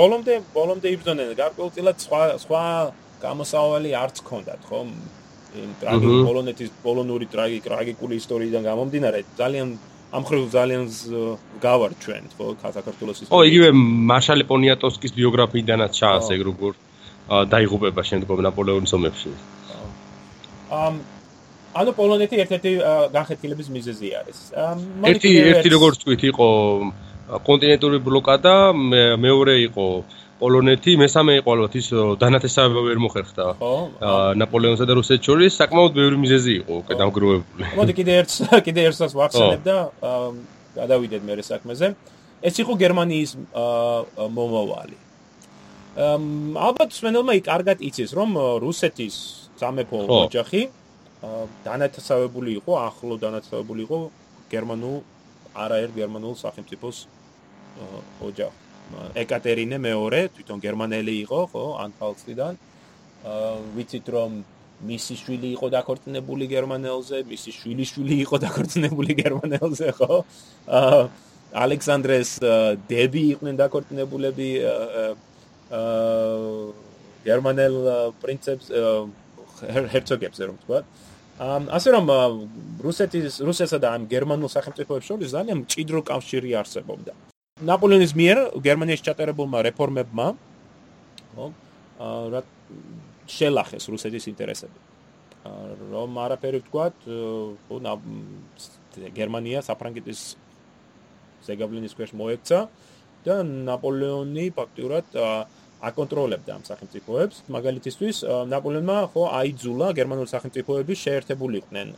ბოლომდე 0.00 0.34
ბოლომდე 0.56 0.88
იბრძოდნენ 0.96 1.36
გარკვეულწილად 1.42 1.96
სხვა 2.06 2.22
სხვა 2.44 2.64
გამოსავალი 3.26 3.90
არც 4.04 4.16
ქონდათ, 4.28 4.60
ხო? 4.70 4.80
ტრაგიკული 5.80 6.20
პოლონეთის 6.28 6.70
პოლონური 6.84 7.26
ტრაგიკული 7.66 8.14
ისტორიიდან 8.22 8.62
გამომდინარე 8.70 9.18
ძალიან 9.40 9.68
ამხრივ 10.08 10.42
ძალიან 10.56 10.82
გავარ 11.60 11.90
ჩვენ 12.02 12.22
ხო 12.36 12.46
საქართველოს 12.76 13.18
ისტორია. 13.22 13.36
ო 13.36 13.38
იგივე 13.48 13.68
მარშალ 14.10 14.40
პონიატოვსკის 14.50 15.12
ბიოგრაფიიდანაც 15.18 15.92
ჩანს 16.00 16.28
ეგ 16.34 16.40
როგორ 16.48 16.72
დაიღუპება 17.52 18.02
შემდგომ 18.08 18.38
ნაპოლეონის 18.46 18.92
ომებში. 18.96 19.30
ამ 20.72 20.94
ანუ 21.80 21.90
პოლონეთი 22.00 22.34
ერთ-ერთი 22.42 22.70
განხეთქილების 23.16 23.68
მიზეზი 23.76 24.08
არის. 24.20 24.38
ერთი 25.12 25.30
ერთი 25.52 25.68
როგორც 25.76 25.96
თქვით 26.02 26.22
იყო 26.32 26.48
კონტინენტური 27.48 27.98
ბლოკადა, 28.08 28.54
მეორე 29.26 29.54
იყო 29.68 29.86
პოლონეთი, 30.38 30.92
მესამე 31.02 31.32
იყო 31.40 31.48
ალბათ 31.54 31.74
ის 31.80 31.88
დანათესავება 32.22 32.80
ვერ 32.86 33.00
მოხერხდა. 33.02 33.46
ხო. 33.58 33.72
ნაპოლეონსა 34.38 34.84
და 34.86 34.94
რუსეთს 34.98 35.26
შორის 35.26 35.58
საკმაოდ 35.58 35.92
ბევრი 35.98 36.16
მიზეზი 36.22 36.52
იყო 36.62 36.72
უკვე 36.82 36.94
დამგროვებული. 37.02 37.62
მოდი 37.74 37.92
კიდე 37.98 38.12
ერთს 38.22 38.36
კიდე 38.66 38.80
ერთს 38.86 39.14
ვახსენებ 39.18 39.62
და 39.66 39.76
გადავიდეთ 40.78 41.22
მე 41.26 41.42
საქმეზე. 41.42 41.86
ეს 42.38 42.54
იყო 42.62 42.72
გერმანიის 42.78 43.30
მომავალი. 44.38 44.96
ალბათ 45.98 46.90
სვენელმა 46.94 47.32
იქ 47.42 47.44
კარგად 47.50 47.82
იცის 47.82 48.14
რომ 48.14 48.38
რუსეთის 48.62 49.14
სამეფო 49.58 49.98
ოჯახი 50.30 50.62
დანათესავებული 51.66 52.54
იყო, 52.62 52.72
ახლო 52.78 53.18
დანათესავებული 53.18 53.82
იყო 53.82 53.98
გერმანულ 54.54 55.02
არაერთ 55.58 55.92
გერმანულ 55.98 56.34
სახელმწიფოს 56.38 56.96
ოჯახს. 58.22 58.67
ეკატერინე 59.22 59.78
მეორე, 59.78 60.20
თვითონ 60.36 60.58
გერმანელი 60.64 61.14
იყო, 61.24 61.40
ხო, 61.52 61.64
ანტალციდან. 61.84 62.54
ვიცით 63.76 64.06
რომ 64.14 64.30
მისი 64.88 65.14
შვილი 65.18 65.48
იყო 65.58 65.66
დაქორწინებული 65.74 66.46
გერმანელზე, 66.46 67.22
მისი 67.26 67.50
შვილი 67.58 67.84
შვილი 67.90 68.16
იყო 68.24 68.36
დაქორწინებული 68.46 69.12
გერმანელზე, 69.18 69.88
ხო? 69.98 70.22
აა 70.68 71.00
ალექსანდრეს 71.48 72.30
დები 72.86 73.22
იყვნენ 73.34 73.56
დაქორწინებულები 73.58 74.48
აა 74.68 75.06
გერმანელ 77.26 77.76
პრინცებს 78.22 78.70
ჰერცოგებს 79.92 80.38
რომ 80.48 80.56
თქვა. 80.62 80.78
ასე 81.78 81.88
რომ 81.94 82.04
რუსეთის 82.82 83.42
რუსეთსა 83.42 83.78
და 83.82 83.88
ამ 83.94 84.06
გერმანულ 84.10 84.50
სახელმწიფოებს 84.50 85.06
შორის 85.10 85.34
ძალიან 85.34 85.58
მჭიდრო 85.64 86.02
კავშირი 86.06 86.50
არსებობდა. 86.62 87.12
ნაპოლეონის 87.66 88.12
მიერ 88.14 88.38
გერმანიაში 88.62 89.04
ჩატარებულმა 89.08 89.62
რეფორმებმა 89.66 90.26
ხო 91.34 91.46
რა 92.32 92.42
შელახეს 93.28 93.88
რუსეთის 93.90 94.28
ინტერესები. 94.30 94.78
რომ 95.90 96.10
არაფერი 96.18 96.58
ვთქვათ, 96.62 96.96
ხო 97.66 97.76
გერმანია 99.14 99.62
საფრანგეთის 99.62 100.20
ზეგავლენის 101.46 101.94
ქვეშ 101.94 102.10
მოექცა 102.18 102.60
და 103.26 103.34
ნაპოლეონი 103.46 104.46
ფაქტურად 104.58 105.06
აკონტროლებდა 105.78 106.50
ამ 106.58 106.62
სახელმწიფოებს. 106.66 107.36
მაგალითისთვის, 107.54 108.16
ნაპოლეონმა 108.50 108.96
ხო 109.14 109.22
აიძულა 109.38 109.88
გერმანული 109.94 110.28
სახელმწიფოები 110.34 110.94
შეერთებულიყვნენ 111.04 111.88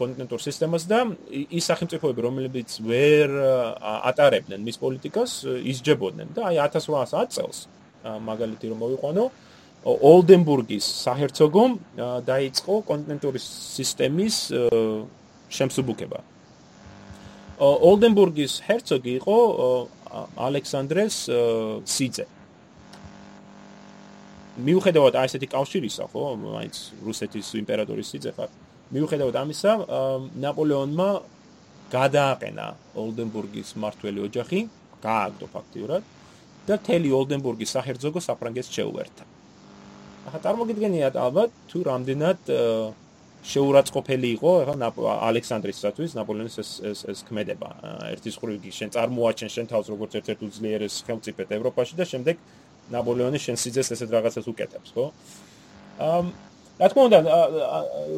კონტინენტურ 0.00 0.40
სისტემას 0.40 0.82
და 0.88 0.98
ის 1.28 1.64
სახელმწიფოები, 1.70 2.20
რომლებიც 2.24 2.70
ვერ 2.80 3.28
ატარებდნენ 4.10 4.60
მის 4.64 4.76
პოლიტიკას, 4.80 5.30
ისჯებოდნენ 5.72 6.28
და 6.32 6.40
აი 6.48 6.56
1810 6.64 7.28
წელს 7.36 7.58
მაგალითი 8.06 8.66
რომ 8.72 8.78
მოვიყვანო, 8.84 9.24
ოლდენბურგის 9.86 10.86
საჰერცოგომ 11.04 11.70
დაიწყო 12.26 12.74
კონტინენტური 12.88 13.40
სისტემის 13.76 14.36
შემსუბუქება. 15.56 16.18
ოლდენბურგის 17.60 18.52
ჰერცოგი 18.66 19.12
იყო 19.20 19.36
ალექსანდრეს 20.48 21.16
სიძე. 21.84 22.26
მიუხედავად 24.56 25.14
ასეთი 25.20 25.46
კავშირისა, 25.52 26.04
ხო, 26.12 26.22
მაინც 26.40 26.76
რუსეთის 27.04 27.46
იმპერატორის 27.60 28.08
სიძე 28.12 28.32
ხარ. 28.36 28.50
მიუხედავად 28.96 29.36
ამისა, 29.42 29.72
ნაპოლეონმა 30.40 31.08
გადააყენა 31.92 32.66
ოლდენბურგის 32.96 33.76
მართველი 33.76 34.18
ოჯახი, 34.26 34.60
გააგდო 35.04 35.46
ფაქტიურად 35.52 36.02
და 36.66 36.74
თელი 36.86 37.10
ოლდენბურგის 37.20 37.70
საჰერცოგო 37.76 38.20
საფრანგეთს 38.24 38.70
შეუერთა. 38.72 39.24
ახლა 40.26 40.40
წარმოგიდგენიათ 40.42 41.14
ალბათ 41.14 41.50
თუ 41.70 41.78
რამდენად 41.86 42.40
შეურაცხყოფელი 43.46 44.28
იყო 44.36 44.50
ახლა 44.66 45.12
ალექსანდრისათვის 45.28 46.16
ნაპოლეონის 46.18 46.56
ეს 46.62 46.70
ეს 46.90 47.00
ეს 47.12 47.20
ქმედება 47.28 47.68
ერთის 48.10 48.34
ხრივი 48.42 48.70
შენ 48.78 48.90
წარმოაჩენ 48.96 49.50
შენ 49.54 49.66
თავს 49.70 49.86
როგორც 49.94 50.12
ერთ-ერთ 50.18 50.40
უძლიერეს 50.48 50.94
ხელმწიფედ 51.06 51.48
ევროპაში 51.58 51.94
და 52.00 52.04
შემდეგ 52.10 52.42
ნაპოლეონი 52.94 53.38
შენ 53.42 53.56
სიძეს 53.62 53.92
ესეთ 53.96 54.10
რაღაცას 54.16 54.46
უკეთებს 54.52 54.94
ხო 54.96 55.06
ამ 56.06 56.32
რა 56.80 56.88
თქმა 56.92 57.02
უნდა 57.08 57.18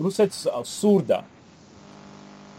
რუსეთს 0.05 0.41
სურდა 0.69 1.21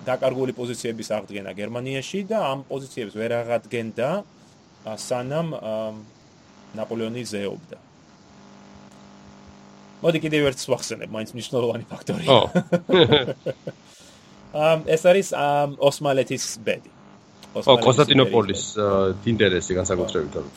დაკარგული 0.08 0.56
პოზიციების 0.56 1.12
აღდგენა 1.18 1.52
გერმანიაში 1.60 2.24
და 2.32 2.38
ამ 2.54 2.64
პოზიციებს 2.72 3.20
ვერ 3.20 3.36
აღადგენდა 3.44 4.10
სანამ 4.96 5.54
ნაპოლეონი 6.80 7.24
ზეობდა 7.30 7.90
მოდი 10.00 10.22
კიდევ 10.24 10.48
ერთს 10.50 10.70
ვახსენებ, 10.72 11.12
მაინც 11.12 11.34
მნიშვნელოვანი 11.36 11.86
ფაქტორია. 11.90 12.36
ამ 14.70 14.88
ეს 14.88 15.04
არის 15.12 15.28
ოსმალეთის 15.90 16.46
ბედი. 16.64 16.92
ო, 17.60 17.76
კონსტანტინოპოლის 17.84 18.64
ინტერესი 19.28 19.76
განსაკუთრებით. 19.76 20.40
ამ 20.40 20.48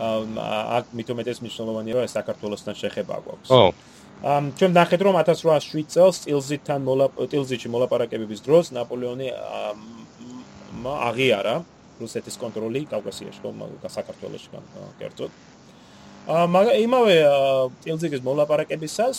აქ 0.00 0.84
მithumetes 0.96 1.38
მნიშვნელოვანია, 1.44 1.94
რომ 1.96 2.08
საქართველოსთან 2.08 2.74
შეხება 2.82 3.14
გვაქვს. 3.24 3.50
ო. 3.52 3.72
ამ 4.20 4.44
ჩვენ 4.52 4.72
ნახეთ 4.76 5.00
რომ 5.00 5.14
1807 5.16 5.88
წელს 5.88 6.16
ტილზიტთან 6.28 6.80
მოლაპტილზიჩი 6.84 7.68
მოლაპარაკებების 7.72 8.40
დროს 8.44 8.64
ნაპოლეონი 8.76 9.28
აღიარა 11.08 11.54
რუსეთის 12.00 12.36
კონტროლი 12.40 12.80
კავკასიაში, 12.92 13.40
საქართველოში 13.96 14.48
კერძოდ. 15.00 15.30
მაგრამ 16.28 16.76
იმავე 16.84 17.16
ტილზიგის 17.84 18.20
მოლაპარაკებისას 18.20 19.18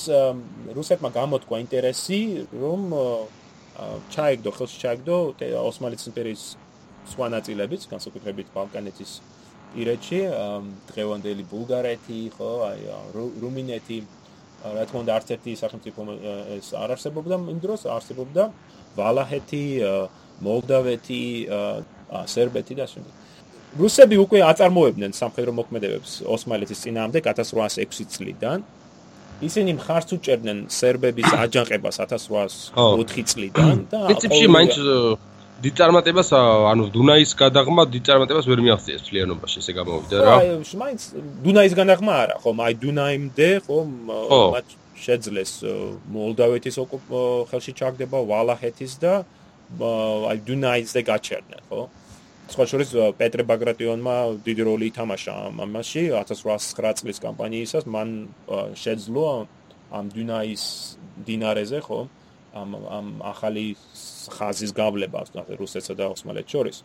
რუსეთმა 0.78 1.10
გამოთქვა 1.18 1.58
ინტერესი 1.66 2.20
რომ 2.62 2.82
ჩაიგდო 4.14 4.52
ხელში 4.54 4.78
ჩაიგდო 4.86 5.18
ოსმალეთის 5.66 6.08
იმპერიის 6.12 6.44
სხვა 7.12 7.28
ნაწილებიც 7.36 7.82
განსაკუთრებით 7.90 8.48
ბალკანეთის 8.54 9.12
ირეთში 9.72 10.20
დღევანდელი 10.92 11.44
ბულგარეთი 11.52 12.20
ხო 12.36 12.50
აი 12.68 12.82
რუმინეთი 13.16 13.98
რა 14.62 14.84
თქმა 14.90 15.00
უნდა 15.04 15.14
არც 15.18 15.28
ერთი 15.36 15.52
სახელმწიფო 15.64 16.00
ეს 16.58 16.68
არ 16.76 16.96
არსებობდა 16.96 17.36
იმ 17.56 17.60
დროს 17.64 17.88
არსებობდა 17.96 18.44
ვალაჰეთი 19.00 19.64
მოლდავეთი 20.46 21.24
სერბეთი 22.36 22.74
და 22.78 22.84
ასე 22.86 23.00
შემდეგ 23.00 23.22
რუსები 23.80 24.18
უკვე 24.20 24.40
აწარმოებდნენ 24.52 25.14
სამხედრო 25.16 25.52
მოქმედებებს 25.56 26.12
ოსმალეთის 26.28 26.80
წინააღმდეგ 26.84 27.24
1806 27.32 28.04
წლიდან. 28.12 28.60
ისინი 29.42 29.72
მხარს 29.80 30.10
უჭერდნენ 30.16 30.60
სერბების 30.70 31.30
აჯანყებას 31.44 31.96
1804 32.04 33.24
წლიდან 33.32 33.78
და 33.90 34.00
პრინციპში 34.12 34.48
მაინც 34.54 34.76
დიწარმატებას 35.62 36.30
ანუ 36.72 36.86
დუნაის 36.96 37.32
გადაღმა 37.38 37.84
დიწარმატებას 37.94 38.46
ვერ 38.50 38.60
მიაღწიეს 38.66 39.02
ფლიანობაში 39.08 39.58
ესე 39.62 39.74
გამოვიდა 39.78 40.16
რა. 40.26 40.36
აი 40.42 40.48
მაინც 40.82 41.02
დუნაის 41.46 41.74
გადაღმა 41.80 42.14
არა 42.24 42.36
ხო 42.42 42.52
აი 42.66 42.74
დუნაიმდე 42.82 43.50
ხო. 43.66 43.80
მათ 44.56 44.68
შეძლეს 45.06 45.54
მოლდავეთის 46.14 46.76
ხელში 47.50 47.72
ჩაგდება 47.80 48.18
ვალაჰეთის 48.32 48.94
და 49.04 49.14
აი 50.32 50.38
დუნაისზე 50.50 51.02
გაჩერდნენ 51.12 51.62
ხო? 51.70 51.82
სხვა 52.52 52.64
შორის 52.72 52.90
პეტრე 53.22 53.44
ბაგრატიონმა 53.48 54.16
დიდი 54.46 54.64
როლი 54.68 54.86
ითამაშა 54.92 55.36
ამაში 55.66 56.02
1809 56.22 57.00
წლის 57.00 57.18
კამპანიისას. 57.26 57.86
მან 57.86 58.10
შეძლო 58.76 59.28
ამ 59.94 60.06
დუნაის 60.16 60.64
დინარეზე 61.28 61.80
ხო 61.86 62.00
ამ 62.54 62.70
ამ 63.00 63.08
ახალი 63.24 63.66
ხაზის 64.36 64.72
გავლება 64.76 65.24
რუსეთსა 65.62 65.94
და 65.96 66.12
ოსმალეთს 66.16 66.52
შორის 66.52 66.78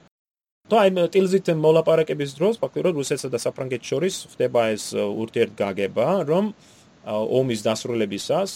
და 0.70 0.76
აი 0.83 0.90
ტილზით 1.14 1.50
მოლაპარაკების 1.62 2.31
დროს 2.38 2.59
ფაქტობრივად 2.62 2.98
რუსეთსა 3.00 3.29
და 3.35 3.38
საფრანგეთს 3.38 3.87
შორის 3.90 4.14
ხდება 4.35 4.61
ეს 4.74 4.85
ურთიერთგაგება 4.94 6.07
რომ 6.31 6.55
ომის 7.07 7.61
დასრულებისას 7.66 8.50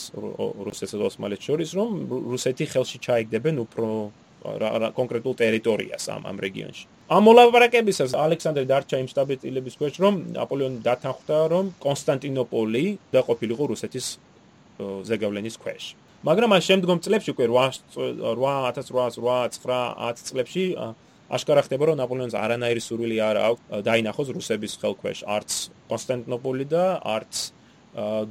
რუსეთსა 0.69 0.97
და 0.99 1.05
ოსმალეთს 1.11 1.47
შორის 1.51 1.71
რომ 1.79 1.91
რუსეთი 2.35 2.67
ხელში 2.75 2.99
ჩაიგდებენ 3.07 3.63
უფრო 3.67 3.89
კონკრეტულ 4.41 5.35
ტერიტორიას 5.37 6.09
ამ 6.09 6.23
ამ 6.25 6.37
რეგიონში. 6.41 6.85
ამ 7.11 7.23
მოლაპარაკებისას 7.29 8.15
ალექსანდრე 8.17 8.65
დარჩა 8.65 8.97
იმ 9.05 9.09
სტაბილიზების 9.13 9.75
ქვეშ, 9.77 9.95
რომ 10.01 10.15
ნაპოლეონი 10.33 10.81
დათანხმდა, 10.81 11.39
რომ 11.53 11.65
კონსტანტინოპოლი 11.85 12.85
დაყოფილიყო 13.13 13.65
რუსეთის 13.73 14.07
ზეგავლენის 14.81 15.57
ქვეშ. 15.61 15.85
მაგრამ 16.29 16.51
ამ 16.57 16.63
შემდგომ 16.69 16.99
წლებში 17.05 17.31
უკვე 17.35 17.47
1808-1809 17.49 20.19
წლებში 20.29 20.65
აშკარა 21.31 21.63
ხდება, 21.63 21.85
რომ 21.89 21.97
ნაპოლეონს 22.03 22.35
არანაირი 22.35 22.83
სურვილი 22.83 23.17
არ 23.23 23.37
აქვს 23.49 23.63
დაინახოს 23.87 24.29
რუსების 24.37 24.73
ხელქვეშ 24.83 25.19
არც 25.37 25.51
კონსტანტინოპოლი 25.91 26.67
და 26.75 26.85
არც 27.17 27.33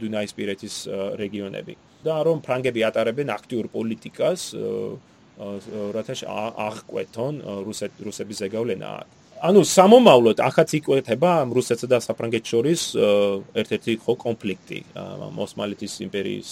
დუნაისპირეთის 0.04 0.75
რეგიონები. 1.19 1.73
და 2.04 2.15
რომ 2.23 2.41
ფრანგები 2.43 2.84
ატარებენ 2.88 3.32
აქტიურ 3.36 3.67
პოლიტიკას 3.75 4.43
რათა 5.95 6.15
აღკვეთონ 6.67 7.34
რუსების 8.08 8.38
ზეგავლენა 8.43 8.91
ანუ 9.49 9.62
სამომავლოდ 9.67 10.39
ახაც 10.43 10.73
იკვეთება 10.80 11.32
რუსეთსა 11.58 11.88
და 11.91 11.99
საფრანგეთს 12.04 12.52
შორის 12.54 12.82
ერთ-ერთი 13.62 13.93
ხო 14.04 14.15
კონფლიქტი 14.23 14.80
ოსმალეთის 15.43 15.93
იმპერიის 16.08 16.49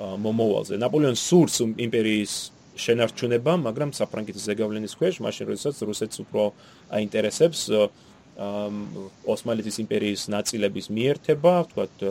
მომავალზე 0.00 0.80
ნაპოლეონს 0.80 1.22
სურს 1.30 1.60
იმპერიის 1.66 2.34
შენარჩუნება 2.80 3.56
მაგრამ 3.60 3.90
საფრანგეთის 3.96 4.46
ზეგავლენის 4.48 4.96
ქვეშ 4.96 5.20
მაშინ 5.26 5.50
როდესაც 5.50 5.76
რუსეთს 5.90 6.22
უფრო 6.24 6.44
აინტერესებს 6.96 7.66
ოსმალეთის 8.40 9.76
იმპერიის 9.84 10.22
ნაწილების 10.32 10.86
მიერთება 10.96 11.52
თქვათ 11.72 12.04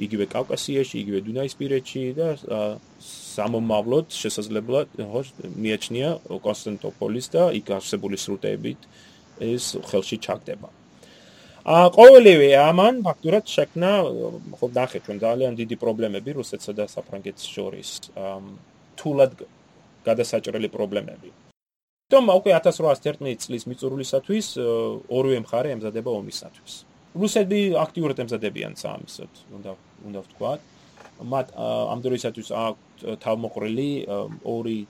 იგივე 0.00 0.26
კავკასიაში, 0.32 0.96
იგივე 1.04 1.20
დუნაისპირეთში 1.28 2.02
და 2.16 2.28
სამომავლოდ 3.04 4.16
შესაძლებლად 4.16 4.98
ხო 4.98 5.22
მიაჩნია 5.64 6.10
კონსტანტოპოლის 6.46 7.26
და 7.34 7.48
იქ 7.60 7.72
არსებული 7.78 8.16
სრუტეებით 8.20 8.88
ეს 9.44 9.76
ხელში 9.90 10.18
ჩაგდება. 10.24 10.79
აა 11.60 11.90
ყოველივე 11.92 12.48
ამან 12.56 13.02
ფაქტურად 13.04 13.44
შექმნა 13.44 13.90
ხო 14.56 14.66
დახე 14.72 14.98
ჩვენ 15.04 15.18
ძალიან 15.20 15.52
დიდი 15.60 15.76
პრობლემები 15.76 16.32
რუსეთსა 16.40 16.72
და 16.72 16.84
საფრანგეთს 16.88 17.44
შორის. 17.44 17.88
თულად 18.96 19.32
გადასაჭრელი 20.08 20.68
პრობლემები. 20.72 21.28
თუმცა 22.08 22.32
უკვე 22.40 22.50
1811 22.56 23.44
წლის 23.44 23.62
მიწურულისათვის 23.68 24.46
ორივე 25.12 25.38
მხარე 25.44 25.68
ემზადება 25.76 26.10
ომისათვის. 26.20 26.72
რუსები 27.20 27.60
აქტიურად 27.76 28.16
ემზადებიან 28.24 28.72
სამისოთ, 28.80 29.32
უნდა 29.56 29.70
უნდა 30.08 30.20
ვთქვა. 30.24 30.52
მათ 31.20 31.46
ამ 31.92 31.98
დროისათვის 32.00 32.48
აქვთ 32.56 32.98
თავმოყრილი 33.20 33.90
ორი 34.48 34.80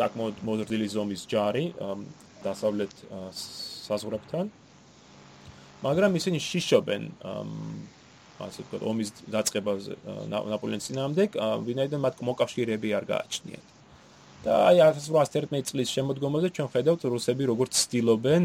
საკმაოდ 0.00 0.36
მოზრდილი 0.40 0.86
ზომის 0.88 1.22
ჯარი 1.28 1.64
დასავლეთ 2.48 2.94
საზღვრებთან. 3.84 4.48
მაგრამ 5.80 6.16
ისინი 6.20 6.38
შიშობენ 6.44 7.02
ასე 8.40 8.64
ვთქვათ 8.64 8.82
ომის 8.88 9.10
დაწყებაზე 9.32 9.96
ნაპოლეონის 10.32 10.86
წინააღმდეგ, 10.88 11.36
ვინაიდან 11.66 12.00
მათ 12.00 12.14
მოკავშირეები 12.24 12.88
არ 12.96 13.04
გააჩნიათ. 13.12 13.66
და 14.40 14.52
აი 14.72 14.76
1811 14.80 15.68
წლის 15.68 15.88
შემოდგომაზე 15.92 16.48
ჩვენ 16.56 16.68
ხედავთ 16.72 17.02
რუსები 17.12 17.44
როგორც 17.52 17.72
ცდილობენ 17.76 18.44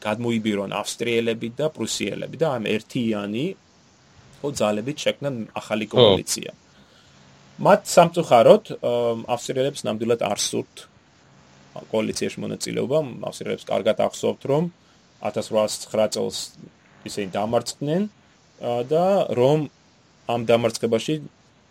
გადმოიბირონ 0.00 0.72
ავსტრიელები 0.72 1.48
და 1.52 1.66
პრუსიელები 1.68 2.36
და 2.40 2.46
ამ 2.56 2.64
ერთიანი 2.64 3.44
ხო 4.40 4.48
ძალებით 4.60 4.96
შექმნან 5.04 5.34
ახალი 5.60 5.86
კოალიცია. 5.92 6.50
მათ 7.60 7.80
სამწუხაროდ 7.92 8.64
ავსტრიელებს 9.34 9.80
ნამდვილად 9.84 10.20
არ 10.24 10.38
სურთ 10.48 10.74
კოალიციაში 11.92 12.38
მონაწილეობა, 12.44 12.98
ავსტრიელებს 13.28 13.68
კარგად 13.68 13.96
ახსოვთ 14.08 14.42
რომ 14.48 14.64
1809 15.22 16.14
წელს 16.14 16.36
ისინი 17.08 17.28
დამარცხდნენ 17.34 18.02
და 18.90 19.04
რომ 19.38 19.68
ამ 20.28 20.40
დამარცხებაში 20.50 21.14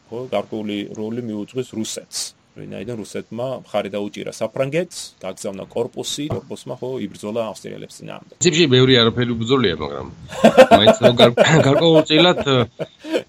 გარკვეული 0.08 0.78
როლი 0.98 1.22
მიუძღვის 1.30 1.70
რუსეთს. 1.78 2.20
ვინაიდან 2.58 2.98
რუსეთმა 2.98 3.48
მხარი 3.62 3.90
დაუჭირა 3.94 4.32
საფრანგეთს, 4.34 4.98
გაგზავნა 5.22 5.66
корпуსი, 5.70 6.26
корпуსმა 6.34 6.76
ხო 6.80 6.90
იბრძოლა 7.06 7.42
ავსტრიელებს 7.54 7.98
წინააღმდეგ. 8.02 8.38
ზიგში 8.42 8.66
ბევრი 8.74 8.94
არაფერი 8.98 9.32
უბრძოლია, 9.38 9.76
მაგრამ 9.84 10.08
მაინც 10.74 10.98
რომ 11.06 11.14
გარკვეულწილად 11.68 12.42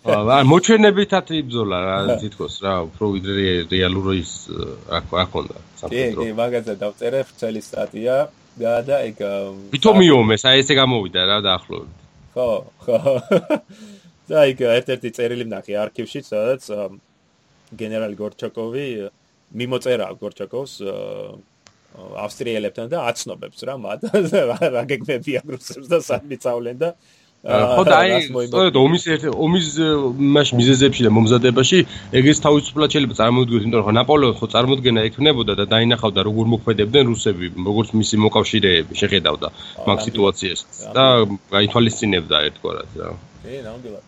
არ 0.08 0.44
მოჩვენებითად 0.48 1.26
იბრძოლა 1.44 1.78
რა 1.88 1.98
თითქოს 2.24 2.54
რა, 2.64 2.74
უფრო 2.88 3.04
ვიდრე 3.18 3.44
რეალურის 3.68 4.32
რა 4.88 5.24
ქონდა 5.28 5.56
სამხედრო. 5.76 6.20
კი, 6.24 6.24
კი, 6.24 6.36
მაგაზე 6.40 6.74
დავწერე 6.80 7.20
ვრცელი 7.28 7.60
სტატია 7.68 8.16
და 8.62 8.96
ეგ 9.08 9.22
ვითომიომეს, 9.74 10.44
აი 10.50 10.62
ესე 10.64 10.74
გამოვიდა 10.78 11.26
რა 11.30 11.38
დაახლოებით. 11.46 12.06
ხო, 12.34 12.48
ხო. 12.84 12.98
და 14.28 14.42
ეგ 14.52 14.64
ერთ-ერთი 14.78 15.12
წერილი 15.16 15.46
ნახე 15.48 15.78
არქივში, 15.84 16.24
სადაც 16.26 16.68
გენერალი 17.78 18.16
გორჩაკოვი 18.18 18.88
მიმოწერა 19.58 20.08
გორჩაკოვს 20.20 20.74
ავსტრიელებთან 21.98 22.90
და 22.92 23.04
აცნობებს 23.10 23.64
რა 23.68 23.76
მათ 23.80 24.04
რა 24.76 24.82
გეკნებიან 24.90 25.48
რუსებს 25.54 25.88
და 25.90 25.98
სამიცავლენ 26.04 26.76
და 26.82 26.90
ხო 27.48 27.82
და 27.88 27.96
აი 28.04 28.10
სწორედ 28.28 28.76
ომის 28.76 29.04
ომის 29.32 29.68
მაშ 30.36 30.48
მიზეზებში 30.58 31.06
და 31.06 31.10
მომზადებაში 31.16 31.78
ეგეც 32.20 32.42
თავისუფლად 32.44 32.92
შეიძლება 32.92 33.16
წარმოიდგინოთ, 33.20 33.62
იმიტომ 33.64 33.80
რომ 33.88 33.96
ნაპოლეონს 33.98 34.38
ხო 34.42 34.48
წარმოქმნა 34.52 35.00
ექნებოდა 35.08 35.52
და 35.56 35.64
დაინახავდა 35.72 36.20
როგორ 36.28 36.44
მოქმედებდნენ 36.54 37.04
რუსები, 37.08 37.46
როგორც 37.56 37.88
მისი 37.96 38.20
მოკავშირეები 38.28 38.92
შეხედავდა 39.00 39.48
მაგ 39.88 39.98
სიტუაციას 40.08 40.60
და 40.92 41.04
გაითვალისწინებდა 41.56 42.36
ერთგვარად 42.52 42.88
რა. 43.00 43.16
კი, 43.16 43.56
ნამდვილად. 43.64 44.04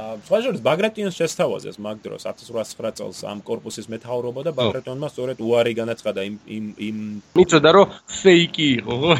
სხვა 0.00 0.38
შორის 0.40 0.60
ბაგრატიონს 0.64 1.16
შესთავაზეს 1.18 1.76
მაგ 1.84 1.96
დროს 2.00 2.24
1809 2.24 2.96
წელს 2.96 3.20
ამ 3.26 3.42
корпуსის 3.44 3.90
მეთაურობა 3.92 4.40
და 4.48 4.52
ბაგრატიონმა 4.56 5.08
სწორედ 5.12 5.42
უარი 5.44 5.72
განაცხადა 5.76 6.24
იმ 6.30 6.36
იმ 6.56 6.64
იმ 6.88 6.96
მიწოდა 7.36 7.70
რომ 7.76 7.86
ფეიკი 8.22 8.68
იყო 8.80 8.94
ხო? 9.02 9.12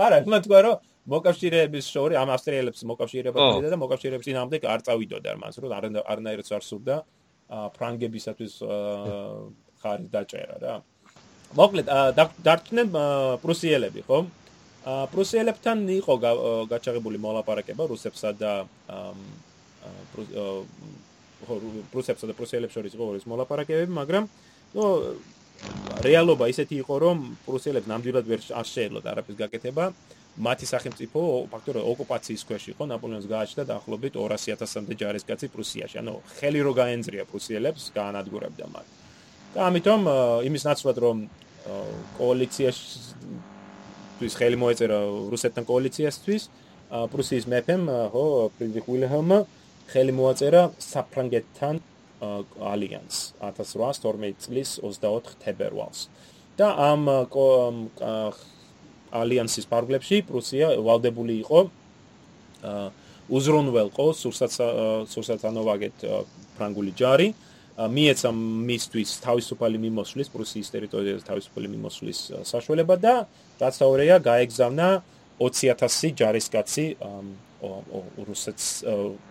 არა, 0.04 0.18
მე 0.26 0.38
თქვა 0.40 0.58
რომ 0.66 0.89
მოკავშირეების 1.08 1.84
შორი 1.88 2.14
ამ 2.20 2.28
ავსტრიელებს 2.36 2.84
მოკავშირეება 2.90 3.38
კიდე 3.56 3.68
და 3.72 3.78
მოკავშირეების 3.80 4.26
ძინამდე 4.28 4.56
არ 4.68 4.80
წავიდოდა 4.84 5.30
მას 5.40 5.54
რომ 5.62 5.72
არ 5.72 5.84
არნაირად 6.04 6.46
არ 6.52 6.64
სურდა 6.64 6.96
ფრანგებისათვის 7.50 8.52
ხარი 9.80 10.06
დაჭერა 10.12 10.56
რა. 10.60 10.74
მოკლედ 11.56 11.86
დარჩნენ 12.46 12.88
პრუსიელები 13.42 14.00
ხო? 14.06 14.18
პრუსიელებთან 14.84 15.78
იყო 16.00 16.14
გაჩაღებული 16.68 17.18
მოლაპარაკება 17.20 17.84
რუსებსა 17.90 18.30
და 18.36 18.52
პრუსებსა 21.90 22.26
და 22.28 22.34
პრუსიელებს 22.36 22.74
შორის 22.76 22.92
იყო 22.96 23.04
ის 23.16 23.24
მოლაპარაკებები, 23.28 23.92
მაგრამ 23.92 24.24
ნუ 24.76 24.84
რეალობა 26.04 26.44
ისეთი 26.52 26.74
იყო, 26.84 26.94
რომ 27.04 27.16
პრუსიელებს 27.44 27.88
ნამდვილად 27.88 28.24
ვერ 28.30 28.40
არ 28.60 28.66
შეეძლოთ 28.72 29.04
არაფრის 29.12 29.36
გაკეთება. 29.40 29.84
მათი 30.40 30.66
სახელმწიფო 30.72 31.20
ფაქტობრივად 31.52 31.86
ოკუპაციის 31.92 32.42
ქვეშ 32.48 32.64
იყო, 32.72 32.82
ნაპოლეონს 32.92 33.26
გააჩნდა 33.28 33.64
დაახლოებით 33.70 34.12
200.000-მდე 34.16 34.94
ჯარისკაცი 35.00 35.46
პრუსიაში. 35.54 35.96
ანუ 36.00 36.12
ხელი 36.40 36.60
რო 36.64 36.72
გაენძრია 36.80 37.24
პრუსიელებს, 37.30 37.82
გაანადგურებდა 37.92 38.66
მათ. 38.72 38.86
და 39.54 39.66
ამიტომ 39.66 40.02
იმის 40.46 40.62
ნაცვლად 40.68 40.98
რომ 41.02 41.16
კოალიციაში 42.18 42.84
თვის 44.20 44.34
ხელი 44.38 44.58
მოეწერა 44.62 44.98
რუსეთთან 45.32 45.64
კოალიციასთვის 45.66 46.42
პრუსიის 46.90 47.46
მეფემ 47.50 47.84
ხო 48.14 48.24
ფრიდრიხ 48.58 48.86
ვილჰელმ 48.86 49.32
ხელი 49.90 50.12
მოაწერა 50.20 50.62
საფრანგეთთან 50.86 51.80
ალიანს 52.72 53.16
1812 53.48 54.44
წლის 54.44 54.70
24 54.86 55.34
თებერვალს 55.42 56.06
და 56.60 56.68
ამ 56.90 57.10
ალიანსის 59.10 59.66
პარგლებში 59.70 60.22
პრუსია 60.28 60.74
ვალდებული 60.78 61.34
იყო 61.42 61.60
უზრუნველყო 63.30 64.06
სურსათანოვაგეთ 64.20 65.96
ფრანგული 66.58 66.92
ჯარი 66.98 67.28
მიეცა 67.80 68.30
მისთვის 68.34 69.10
თავისუფალი 69.24 69.78
მიმოსვლის 69.80 70.28
პრუსიის 70.34 70.68
ტერიტორიაზე 70.74 71.22
თავისუფალი 71.30 71.68
მიმოსვლის 71.74 72.18
საშუალება 72.50 72.96
და 73.00 73.14
დაცაურია 73.62 74.18
გაეგზავნა 74.20 74.88
20000 75.40 76.12
ჯარისკაცი 76.20 76.86
რუსეთს 78.28 78.66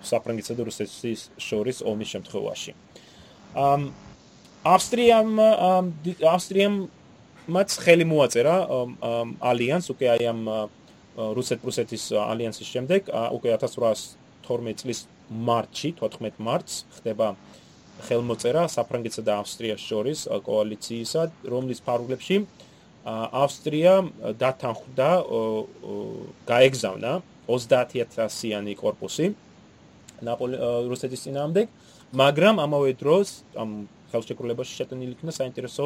საფრანგეთსა 0.09 0.53
და 0.57 0.63
რუსეთის 0.65 1.21
შორის 1.37 1.77
ომის 1.85 2.09
შემთხვევაში. 2.13 2.71
ამ 3.53 3.81
ავსტრიამ 4.65 5.29
ავსტრიამ 6.33 6.75
მათ 7.49 7.75
ხელი 7.83 8.05
მოაწერა 8.09 8.55
ალიანს 9.51 9.89
უკვე 9.93 10.07
აი 10.13 10.25
ამ 10.31 10.41
რუსეთ-პრუსეთის 11.37 12.03
ალიანსის 12.21 12.69
შემდეგ 12.73 13.09
უკვე 13.35 13.49
1812 13.57 14.81
წლის 14.81 14.99
მარტში 15.29 15.89
14 15.99 16.39
მარტს 16.47 16.73
ხდება 16.97 17.27
ხელმოწერა 18.07 18.63
საფრანგეთსა 18.71 19.23
და 19.27 19.33
ავსტრიას 19.43 19.81
შორის 19.83 20.19
კოალიციისა, 20.45 21.21
რომლის 21.51 21.81
ფარგლებში 21.83 22.37
ავსტრია 23.43 23.93
დათანხმდა 24.39 25.09
გაეგზავნა 26.51 27.11
30000-იანი 27.49 28.73
корпуსი 28.79 29.33
რუსეთის 30.21 31.23
წინააღმდეგ, 31.25 31.67
მაგრამ 32.21 32.55
ამავე 32.63 32.91
დროს 33.01 33.27
ამ 33.55 33.89
ხელშეკრულებაში 34.11 34.73
შეტანილი 34.79 35.13
იქნა 35.17 35.31
საინტერესო 35.35 35.85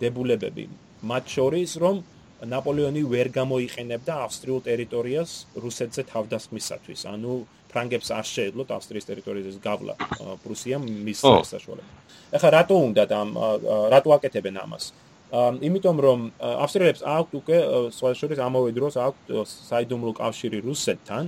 დებულებები. 0.00 0.64
მათ 1.04 1.24
შორის 1.36 1.70
რომ 1.84 1.96
ნაპოლეონი 2.44 3.02
ვერ 3.08 3.28
გამოიყენებდა 3.32 4.12
ავსტრიულ 4.26 4.60
ტერიტორიას 4.68 5.30
რუსეთზე 5.64 6.02
თავდასხმისათვის. 6.12 7.00
ანუ 7.12 7.32
ფრანგებს 7.72 8.08
არ 8.14 8.26
შეეძლოთ 8.34 8.68
ავსტრიის 8.76 9.04
ტერიტორიაზე 9.10 9.60
გავლა 9.64 9.94
პრუსიამ 10.44 10.82
მის 11.06 11.20
საშუალებას. 11.24 11.94
ეხლა 12.36 12.48
რატო 12.56 12.76
უნდა 12.88 13.04
და 13.12 13.18
რატო 13.92 14.10
აკეთებენ 14.16 14.56
ამას? 14.64 14.84
იმიტომ 15.34 15.96
რომ 16.06 16.20
ავსტრიელებს 16.40 17.02
აქვთ 17.02 17.32
უკვე 17.40 17.56
სხვაშორის 17.98 18.38
ამავე 18.38 18.70
დროს 18.78 18.94
აქვთ 19.06 19.24
საიდუმლო 19.70 20.12
კავშირი 20.14 20.58
რუსეთთან. 20.68 21.24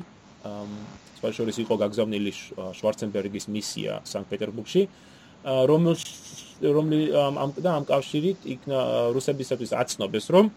სხვაშორის 1.18 1.56
იყო 1.64 1.74
გაგზავნილი 1.82 2.32
შვარცენბერგის 2.78 3.46
მისია 3.50 3.92
სანქტ-პეტერბურგში, 4.06 4.82
რომლის 5.70 6.00
რომლი 6.62 7.00
ამ 7.16 7.52
და 7.60 7.70
ამ 7.76 7.84
კავშირით 7.88 8.38
იქნა 8.54 8.78
რუსებისათვის 9.16 9.72
აცნობეს 9.82 10.26
რომ 10.32 10.50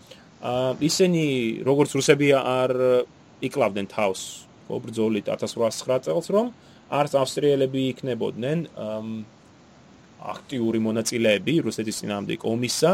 ისინი 0.80 1.24
როგორც 1.68 1.90
რუსები 2.00 2.28
არ 2.40 2.72
იკლავდნენ 3.44 3.88
თავს 3.92 4.22
ხო 4.68 4.80
ბრძოლით 4.86 5.28
1809 5.36 6.08
წელს 6.08 6.28
რომ 6.36 6.52
არც 6.90 7.12
ავსტრიელები 7.22 7.82
იქნებოდნენ 7.94 8.58
აქტიური 10.20 10.80
მონაწილეები 10.84 11.54
რუსეთის 11.68 12.00
ძინავდი 12.04 12.36
კომისა 12.44 12.94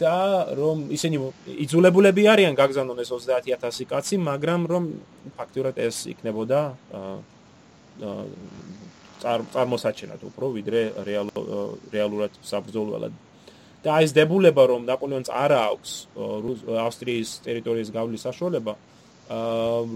და 0.00 0.16
რომ 0.56 0.88
ისინი 0.88 1.20
იძულებულები 1.68 2.22
არიან 2.32 2.54
გაგზავნონ 2.56 3.00
ეს 3.04 3.10
30000 3.12 3.84
კაცი, 3.84 4.16
მაგრამ 4.24 4.60
რომ 4.72 4.84
ფაქტურად 5.36 5.76
ეს 5.76 6.08
იქნებოდა 6.08 6.60
წარმოსაჩენად 9.24 10.20
უფრო 10.30 10.46
ვიდრე 10.56 10.80
რეალურად 11.92 12.32
საბრძოლველად. 12.50 13.14
და 13.84 14.00
ეს 14.00 14.12
დებულება 14.16 14.62
რომ 14.72 14.82
ნაპოლეონს 14.88 15.28
არ 15.28 15.52
აქვს 15.52 15.90
ავსტრიის 16.88 17.30
ტერიტორიის 17.44 17.90
გავლის 17.92 18.22
საშუალება, 18.24 18.72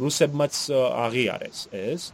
რუსებმაც 0.02 0.54
აღიარეს 1.04 1.60
ეს. 1.72 2.12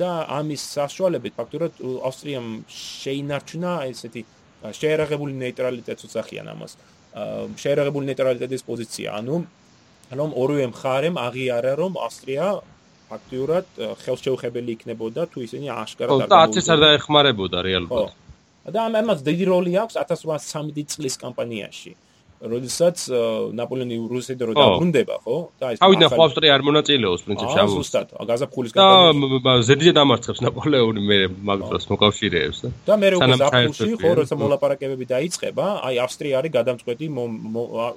და 0.00 0.10
ამის 0.28 0.62
საშუალებით 0.76 1.32
ფაქტურად 1.36 1.72
ავსტრიამ 1.80 2.48
შეინარჩუნა 2.68 3.72
ესეთი 3.92 4.22
შეერაღებული 4.80 5.32
ნეიტრალიტეტს 5.32 6.04
უცხიან 6.08 6.46
ამას. 6.52 6.72
შეერაღებული 7.56 8.04
ნეიტრალიტეტის 8.12 8.62
პოზიცია, 8.68 9.08
ანუ 9.20 9.36
რომ 10.12 10.30
ორივე 10.36 10.66
მხარემ 10.70 11.16
აღიარა 11.18 11.72
რომ 11.80 11.92
ავსტრია 11.98 12.46
ფაქტურად 13.10 13.66
ხელშეუხებელი 14.02 14.70
იქნებოდა 14.76 15.22
თუ 15.32 15.38
ისინი 15.46 15.66
აშკარად 15.82 16.10
არ 16.10 16.28
გამოვიდნენ. 16.28 16.32
და 16.32 16.38
1000 16.56 16.72
არ 16.74 16.78
დაეხმარებოდა 16.84 17.58
რეალურად. 17.68 18.12
და 18.74 18.80
ამას 19.00 19.20
დიდი 19.28 19.44
როლი 19.46 19.72
აქვს 19.82 19.94
1813 20.02 20.86
წლის 20.94 21.14
კამპანიაში. 21.24 21.92
როდესაც 22.52 22.96
ნაპოლეონი 23.58 23.96
რუსეთს 24.10 24.42
რო 24.48 24.52
დაბრუნდება, 24.56 25.16
ხო? 25.26 25.36
და 25.60 25.66
ეს 25.74 25.78
ავიდან 25.86 26.08
ხო 26.12 26.22
ავსტრია 26.26 26.52
არ 26.56 26.62
მონაწილეობს 26.68 27.22
პრინციპში 27.26 27.58
ამ 27.62 27.70
ზუსტად, 27.74 28.08
გაზაფხულის 28.30 28.72
კამპანიაში. 28.76 29.40
და 29.46 29.52
ზედიზედ 29.68 29.94
დამარცხებს 30.00 30.40
ნაპოლეონი 30.46 31.02
მე 31.10 31.18
მაგდროს 31.50 31.84
მოკავშირეებს 31.92 32.58
და 32.66 32.70
და 32.86 32.94
მე 33.02 33.08
უკვე 33.20 33.34
ზაფხულში 33.42 33.90
ხო, 34.00 34.10
როცა 34.20 34.34
მოლაპარაკებები 34.40 35.04
დაიწყება, 35.12 35.66
აი 35.86 35.94
ავსტრია 36.06 36.34
არის 36.40 36.52
გადამწყვეტი 36.58 37.06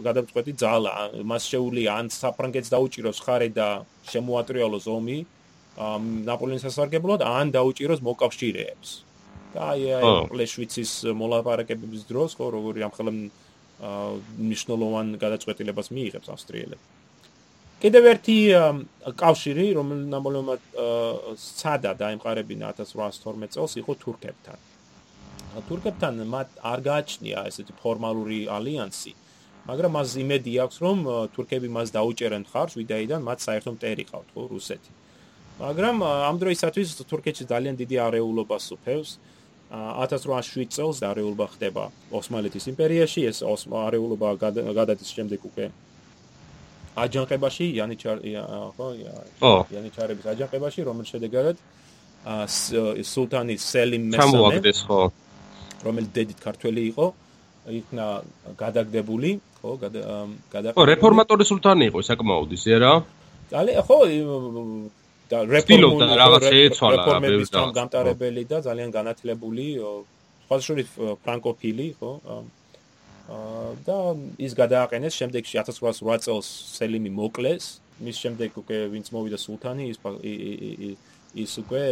გადამწყვეტი 0.08 0.52
ძალა, 0.60 0.93
მას 1.24 1.43
შეუძლია 1.52 1.89
ან 2.00 2.06
საფრანგეთს 2.10 2.70
დაუჭიროს 2.76 3.18
ხარე 3.24 3.50
და 3.56 3.68
შემოატრიალოს 4.12 4.86
ომი 4.89 5.18
ნაპოლეონის 5.80 6.64
სასარგებლოდ, 6.68 7.24
ან 7.24 7.54
დაუჭიროს 7.56 8.02
მოკავშირეებს. 8.04 8.89
და 9.50 9.74
აი 9.74 9.82
აი 9.97 10.10
პლეშვიცის 10.30 10.91
მოლაპარაკებების 11.18 12.04
დროს 12.06 12.38
ხო, 12.38 12.45
როგორი 12.54 12.86
ამ 12.86 12.93
ხელმ 12.93 13.18
მნიშვნელოვან 13.80 15.08
გადაწყვეტილებას 15.24 15.88
მიიღებს 15.96 16.28
ავსტრიელები. 16.36 16.86
კიდევ 17.80 18.04
ერთი 18.12 18.38
კავშირი, 19.16 19.66
რომელიც 19.80 20.08
ნაპოლეონმა 20.12 20.56
სცადა 21.40 21.92
დაემყარებინა 21.96 22.76
1812 22.76 23.56
წელს, 23.56 23.74
იყო 23.80 23.94
თურქებთან. 24.04 24.60
თურქებთან 25.68 26.14
მათ 26.28 26.48
არ 26.60 26.80
გააჩნია 26.90 27.40
ესეთი 27.48 27.74
ფორმალური 27.80 28.52
ალიანსი, 28.52 29.14
მაგრამ 29.70 29.92
მას 29.96 30.10
იმედი 30.24 30.54
აქვს, 30.64 30.78
რომ 30.84 30.98
თურქები 31.36 31.68
მას 31.72 31.88
დაუჭერენ 31.96 32.44
ხარს, 32.52 32.74
ვიდაიდან 32.80 33.22
მათ 33.24 33.40
საერთო 33.48 33.72
მტერი 33.80 34.04
ყავთ, 34.12 34.30
ხო, 34.36 34.42
რუსეთი. 34.52 34.92
მაგრამ 35.60 35.96
ამ 36.04 36.36
დროისათვის 36.40 36.88
თურქეთში 37.04 37.44
ძალიან 37.52 37.76
დიდი 37.80 37.96
არეულობა 38.00 38.58
სუფევს. 38.60 39.10
1807 39.70 40.74
წელს 40.74 40.97
არეულობა 41.05 41.45
ხდება 41.53 41.84
ოსმალეთის 42.09 42.65
იმპერიაში, 42.74 43.22
ეს 43.30 43.45
არეულობა 43.70 44.30
გადადის 44.74 45.09
შემდეგ 45.13 45.39
უკვე 45.45 45.65
აჯანყებაში, 46.99 47.65
იანიჩარ 47.78 48.17
ხო, 48.76 48.88
იანიჩარების 49.72 50.26
აჯანყებაში, 50.34 50.80
რომელიც 50.89 51.07
შედეგად 51.13 51.55
სულთანი 53.13 53.55
სელიმ 53.61 54.03
მესამე 54.09 54.20
ჩამოაგდეს 54.20 54.80
ხო, 54.89 55.01
რომელიც 55.86 56.09
დედით 56.17 56.39
ქართველი 56.43 56.82
იყო, 56.89 57.05
იქნა 57.80 58.05
გადაგდებული, 58.57 59.32
ხო, 59.61 59.72
გადა 60.49 60.74
ხო, 60.74 60.84
რეფორმატორი 60.89 61.43
სულთანი 61.45 61.84
იყო, 61.93 61.99
საკმაოდ 62.09 62.49
ისე 62.57 62.76
რა. 62.82 62.93
ძალიან 63.53 63.82
ხო, 63.86 63.97
და 65.30 65.38
რეფორმული 65.46 66.16
რაღაც 66.22 66.46
შეეცვალა 66.52 66.96
რეფორმების 67.00 67.52
თან 67.54 67.74
გამტარებელი 67.80 68.44
და 68.50 68.58
ძალიან 68.68 68.90
განათლებული 68.98 69.66
სხვადასხვა 70.46 71.14
ფრანკოფილი 71.26 71.88
ხო 72.00 72.12
და 73.86 73.98
ის 74.42 74.54
გადააყენეს 74.58 75.14
შემდეგში 75.22 75.62
1808 75.62 76.26
წელს 76.26 76.48
სელიმი 76.80 77.12
მოკლეს 77.14 77.66
მის 78.02 78.18
შემდეგ 78.24 78.58
უკვე 78.64 78.78
ვინც 78.96 79.12
მოვიდა 79.14 79.38
სულთანი 79.38 79.86
ის 79.94 79.98
ის 81.44 81.52
უკვე 81.62 81.84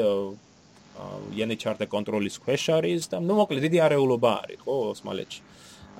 იანეჩარდა 1.38 1.86
კონტროლის 1.94 2.40
ქვეშ 2.42 2.64
არის 2.78 3.12
და 3.12 3.22
ნუ 3.22 3.34
მოკლედ 3.42 3.62
დიდი 3.68 3.80
არეულობა 3.86 4.32
არის 4.42 4.60
ხო 4.66 4.76
ოსმალეთში. 4.98 5.42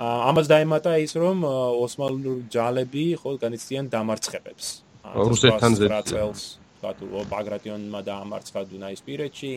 ამას 0.02 0.48
დაემატა 0.50 0.92
ის 1.06 1.14
რომ 1.22 1.46
ოსმალურ 1.86 2.38
ჯალები 2.54 3.06
ხო 3.22 3.38
განიცდიან 3.44 3.86
დამარცხებებს. 3.94 4.66
რუსეთთან 5.06 5.72
ზეწელს 5.78 6.42
ბატონო 6.82 7.22
ბაგრატიონმა 7.32 8.02
დაამარცხა 8.10 8.62
დუნაისპირეთში 8.72 9.54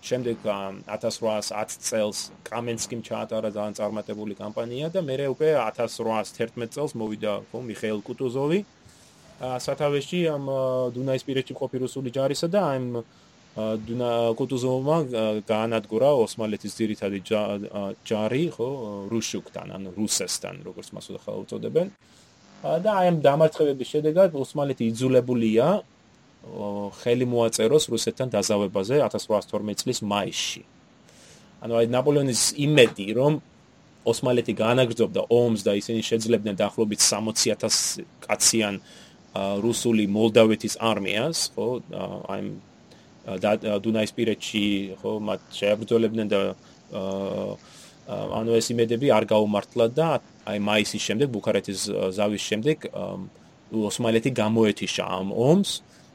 შემდეგ 0.00 0.44
1810 0.88 1.80
წელს 1.84 2.18
კამენსკიმ 2.48 3.00
ჩაატარა 3.04 3.50
ძალიან 3.52 3.74
წარმატებული 3.80 4.34
კამპანია 4.38 4.88
და 4.94 5.00
მეორე 5.04 5.26
უკვე 5.34 5.48
1811 5.60 6.72
წელს 6.74 6.92
მოვიდა 6.96 7.32
ხო 7.52 7.58
მიხეილ 7.68 8.00
კუტუზოვი. 8.08 8.60
სათავეში 9.40 10.20
ამ 10.36 10.44
დუნაისპირეთში 10.96 11.54
ყოფილი 11.56 11.82
რუსული 11.88 12.12
ჯარისა 12.12 12.48
და 12.52 12.60
ამ 12.76 12.84
დუნა 13.56 14.10
კუტუზოვმა 14.38 14.96
გაანადგურა 15.48 16.10
ოსმალეთის 16.24 16.72
ძირითადი 16.80 17.18
ჯარი 18.08 18.44
ხო 18.54 18.68
რუშუკთან 19.10 19.68
ან 19.76 19.82
რუსესთან 19.96 20.54
როგორც 20.68 20.88
მას 20.94 21.06
უწოდებენ 21.16 21.88
და 22.84 22.90
აი 23.00 23.06
ამ 23.10 23.18
დამარცხებების 23.24 23.88
შედეგად 23.94 24.36
ოსმალეთი 24.36 24.84
იძულებულია 24.92 25.66
ხელი 27.00 27.26
მოაწეროს 27.28 27.84
რუსეთთან 27.92 28.32
დაზავებაზე 28.32 29.00
1812 29.04 29.84
წლის 29.84 30.00
მაისში. 30.00 30.62
ანუ 31.60 31.72
აი 31.76 31.86
ნაპოლეონის 31.92 32.42
იმედი, 32.56 33.06
რომ 33.20 33.32
ოსმალეთი 34.08 34.52
გაანაგრძობდა 34.56 35.22
ომს 35.28 35.60
და 35.66 35.72
ისინი 35.76 36.00
შეძლებდნენ 36.00 36.56
დაახლოებით 36.56 37.00
60000 37.04 38.00
კაციან 38.24 38.80
რუსული 39.60 40.04
მოლდავეთის 40.08 40.80
არმიას, 40.80 41.38
ხო, 41.54 41.68
აი 42.32 42.40
დუნაისპირეთში, 43.84 44.64
ხო, 45.00 45.12
მათ 45.20 45.40
შეებრძოლებდნენ 45.52 46.26
და 46.32 46.40
ანუ 48.10 48.56
ეს 48.58 48.66
იმედები 48.72 49.12
არ 49.14 49.24
გაუმართლა 49.30 49.86
და 49.94 50.08
აი 50.48 50.58
მაისის 50.66 51.02
შემდეგ 51.04 51.28
ბუქარეთის 51.30 51.80
ზავის 52.16 52.42
შემდეგ 52.42 52.88
ოსმალეთი 53.70 54.30
გამოეთიშა 54.34 55.04
ამ 55.20 55.30
ომს. 55.30 55.70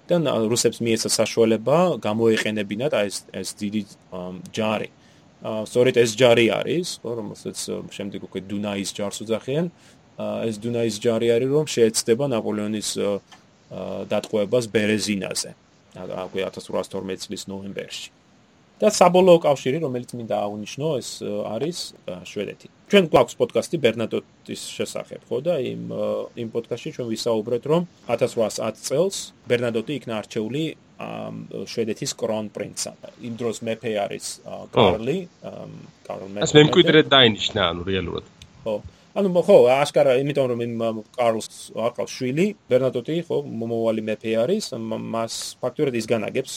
და 0.09 0.15
რუსებს 0.51 0.79
მიეცა 0.85 1.09
საშუალება 1.09 1.77
გამოეყენებინათ 2.01 2.93
ეს 3.05 3.15
ეს 3.33 3.49
დიდი 3.57 3.81
ჯარი. 4.53 4.89
სწორედ 5.45 5.95
ეს 6.01 6.11
ჯარი 6.19 6.45
არის, 6.59 6.87
რომელსაც 7.03 7.57
შემდეგ 7.95 8.21
უკვე 8.27 8.39
დუნაის 8.49 8.89
ჯარს 8.97 9.17
უძახიან. 9.25 9.65
ეს 10.49 10.55
დუნაის 10.63 10.95
ჯარი 11.03 11.27
არის, 11.35 11.49
რომ 11.55 11.65
შეეცდება 11.75 12.25
ნაპოლეონის 12.33 12.89
დატყვევებას 14.11 14.65
ბერეზინაზე. 14.73 15.51
აკვე 15.95 16.41
1812 16.49 17.19
წლის 17.25 17.43
ნოემბერში. 17.47 18.09
და 18.75 18.87
საბოლოო 18.91 19.39
კავშირი, 19.45 19.77
რომელიც 19.85 20.09
მინდა 20.19 20.35
აღნიშნო, 20.45 20.87
ეს 20.99 21.09
არის 21.25 21.77
შვედეთი. 22.27 22.67
ჩვენ 22.91 23.03
გვაქვს 23.11 23.35
პოდკასტი 23.39 23.77
ბერნადოტის 23.85 24.61
შესახებ, 24.77 25.21
ხო 25.29 25.37
და 25.47 25.55
იმ 25.63 25.83
იმ 26.35 26.47
პოდკასტში 26.53 26.89
ჩვენ 26.95 27.07
ვისაუბრეთ, 27.15 27.63
რომ 27.71 27.81
1810 28.11 28.75
წელს 28.87 29.15
ბერნადოტი 29.47 29.91
იქნა 29.99 30.13
არჩეული 30.21 30.63
შვედეთის 31.71 32.11
კრონპრინცად. 32.19 32.99
იმ 33.27 33.33
დროს 33.39 33.57
მეფე 33.67 33.91
არის 34.05 34.25
კარლი, 34.75 35.17
კარლ 36.07 36.27
მეფე. 36.35 36.43
ეს 36.43 36.53
მემკვიდრედ 36.55 37.07
დაინიშნა, 37.15 37.61
ანუ 37.71 37.81
რეალურად. 37.89 38.25
ხო. 38.63 38.75
ანუ 39.15 39.29
ხო, 39.47 39.57
აშკარა, 39.71 40.19
იმიტომ 40.19 40.45
რომ 40.51 40.59
იმ 40.67 40.73
კარლს 41.15 41.71
აყავს 41.71 42.11
შვილი, 42.11 42.47
ბერნადოტი 42.67 43.15
ხო, 43.27 43.37
მომავალი 43.43 44.01
მეფე 44.03 44.31
არის, 44.43 44.75
მას 44.75 45.33
ფაქტურად 45.63 45.95
ის 45.95 46.05
განაგებს 46.07 46.53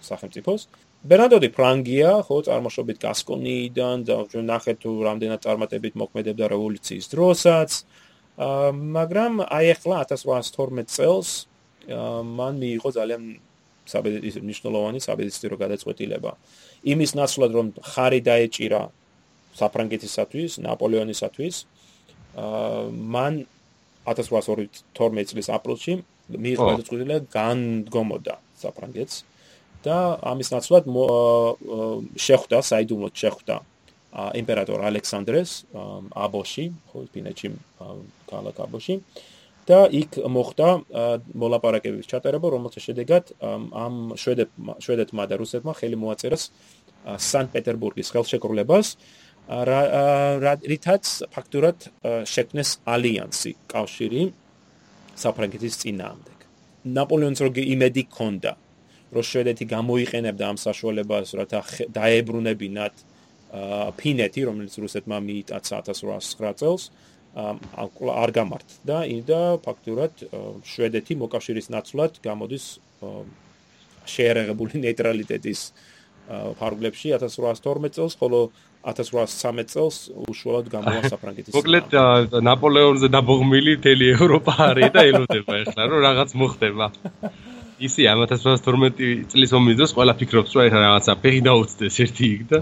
სახელმწიფოს. 0.00 0.68
ბერნადოდი 1.06 1.48
ფრანგია, 1.54 2.10
ხო, 2.26 2.42
წარმოშობით 2.48 2.98
გასკონიიდან 2.98 3.96
და 4.08 4.14
ჩვენ 4.32 4.44
ნახეთ 4.50 4.76
თუ 4.82 4.90
რამდენად 5.06 5.40
წარმატებით 5.46 5.94
მოქმედებდა 5.94 6.44
რევოლუციის 6.50 7.06
დროსაც. 7.14 7.70
აა 8.38 8.70
მაგრამ 8.98 9.32
აი 9.46 9.66
ახლა 9.74 9.96
1812 10.10 10.90
წელს 10.90 11.28
მან 12.38 12.54
მიიღო 12.62 12.90
ძალიან 12.98 13.22
საბედისო 13.86 14.40
ნიშნულოვანი 14.42 14.98
საბედისო 15.02 15.56
გადაწყვეტილება. 15.58 16.32
იმის 16.82 17.10
ნაცვლად 17.18 17.50
რომ 17.58 17.66
ხარი 17.78 18.20
დაეჭირა 18.28 18.82
საფრანგეთისათვის, 19.58 20.50
ნაპოლეონისათვის, 20.66 21.54
აა 22.38 22.90
მან 23.14 23.34
1812 24.06 25.30
წლის 25.30 25.48
აპრილში 25.56 25.92
მიიღო 26.28 26.64
გადაწყვეტილება 26.70 27.26
განდგომოდა 27.32 28.34
საფრანგეთს. 28.62 29.37
და 29.86 30.18
ამის 30.30 30.48
ნაცვლად 30.54 30.84
შეხვდა 32.18 32.58
საიდუმლოდ 32.70 33.14
შეხვდა 33.22 33.56
იმპერატორ 34.40 34.78
ალექსანდრეს 34.88 35.50
აბოში, 36.24 36.64
ხო, 36.90 36.98
ფინეთში 37.12 37.48
ქალაქ 38.30 38.56
აბოში. 38.66 38.94
და 39.68 39.84
იქ 39.92 40.24
მოხდა 40.32 40.68
მოლაპარაკებების 41.36 42.08
ჩატარება, 42.08 42.46
რომელთა 42.56 42.80
შედეგად 42.80 43.24
ამ 43.44 44.16
შვედეთ 44.16 44.50
შვედეთმა 44.80 45.24
და 45.28 45.34
რუსეთმა 45.36 45.72
ხელი 45.76 45.96
მოაწერა 46.00 46.38
სანქტ-პეტერბურგის 47.20 48.08
ხელშეკრულებას, 48.08 48.86
რითაც 50.72 51.04
ფაქტურად 51.34 51.78
შექმნეს 52.32 52.70
ალიანსი, 52.94 53.50
კავშირი 53.68 54.22
საფრანგეთის 55.20 55.74
წინააღმდეგ. 55.84 56.38
ნაპოლეონს 56.96 57.40
როგი 57.44 57.62
იმედი 57.74 58.02
ჰქონდა, 58.08 58.50
რომ 59.12 59.24
შვედეთი 59.24 59.64
გამოიყენებდა 59.72 60.44
ამ 60.52 60.58
საშუალებას, 60.60 61.28
რათა 61.40 61.60
დაებრუნებინათ 61.96 62.94
ფინეთი, 63.96 64.40
რომელიც 64.44 64.74
რუსეთმა 64.76 65.18
მიიტაცა 65.24 65.76
1809 65.88 66.60
წელს, 66.60 66.82
არ 67.38 68.30
გამართდა 68.36 68.96
და 69.28 69.40
ფაქტურად 69.64 70.12
შვედეთი 70.68 71.14
მოკავშირის 71.22 71.66
ნაცვლად 71.72 72.20
გამოდის 72.24 72.64
შეერაღებული 74.08 74.80
ნეიტრალიტეტის 74.84 75.60
ფარგლებში 76.60 77.14
1812 77.16 77.96
წელს, 77.96 78.12
ხოლო 78.20 78.40
1813 78.84 79.72
წელს 79.72 79.96
უშუალოდ 80.28 80.66
გამოვა 80.72 81.00
საფრანგეთის. 81.12 81.54
მოკლედ 81.56 81.88
ნაპოლეონზე 82.48 83.08
დაბოღმილი 83.16 83.74
თელი 83.84 84.06
ევროპა 84.16 84.52
არის 84.68 84.92
და 84.92 85.00
ელოდება 85.12 85.52
ახლა 85.64 85.82
რომ 85.88 86.00
რაღაც 86.08 86.30
მოხდება. 86.36 86.86
ისი 87.78 88.06
1812 88.10 89.28
წლის 89.32 89.52
ომის 89.54 89.76
დროს 89.78 89.92
ყველა 89.96 90.14
ფიქრობს 90.18 90.54
რომ 90.56 90.64
ეხლა 90.68 90.80
რაღაცა 90.86 91.12
ფეხი 91.22 91.40
დაუწდეს 91.46 91.96
ერთი 92.04 92.24
იქ 92.34 92.42
და 92.50 92.58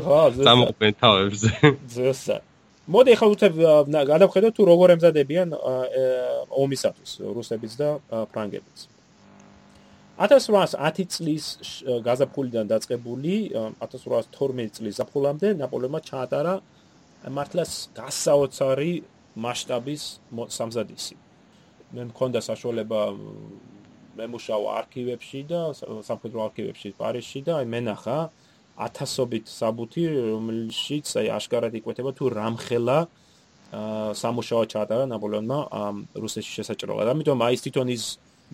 წამოყვენ 0.46 0.92
თავებზე. 1.02 1.50
ზუსტად. 1.96 2.42
მოდი 2.86 3.10
ახლა 3.16 3.28
უცებ 3.34 3.52
გადავხედოთ 4.12 4.52
თუ 4.56 4.62
როგორ 4.72 4.88
ემზადებიან 4.96 5.48
ომისათვის 6.64 7.10
რუსებიც 7.36 7.72
და 7.80 7.88
ფრანგებიც. 8.30 8.78
1810 10.16 11.08
წლის 11.12 11.44
გაზაფხულიდან 11.84 12.64
დაწყებული 12.72 13.34
1812 13.84 14.78
წლის 14.78 14.94
ზაფხულამდე 15.00 15.48
ნაპოლეონმა 15.60 16.00
ჩაატარა 16.08 16.54
მართლაც 17.36 17.72
გასაოცარი 17.96 18.92
მასშტაბის 19.36 20.02
სამზადისი. 20.56 21.14
მე 21.94 22.02
მქონდა 22.10 22.40
საშუალება 22.42 23.00
მემუშავა 24.18 24.68
არქივებში 24.80 25.40
და 25.50 25.60
სამხედრო 26.08 26.40
არქივებში 26.48 26.90
პარიზში 27.00 27.40
და 27.46 27.60
აი 27.60 27.66
მენახა 27.74 28.18
ათასობით 28.86 29.46
საბუთი 29.48 30.04
რომელშიც 30.14 31.06
აი 31.20 31.28
აშკარად 31.36 31.76
იკვეთება 31.80 32.12
თუ 32.16 32.24
რამხელა 32.36 32.98
სამუშაო 34.22 34.64
ჩაატარა 34.72 35.04
ნაპოლეონმა 35.10 35.58
რუსეთში 36.14 36.52
შესაჭრელად. 36.60 37.08
ამიტომ 37.12 37.38
აი 37.46 37.54
ეს 37.56 37.62
თვითონ 37.66 37.88
ის 37.96 38.04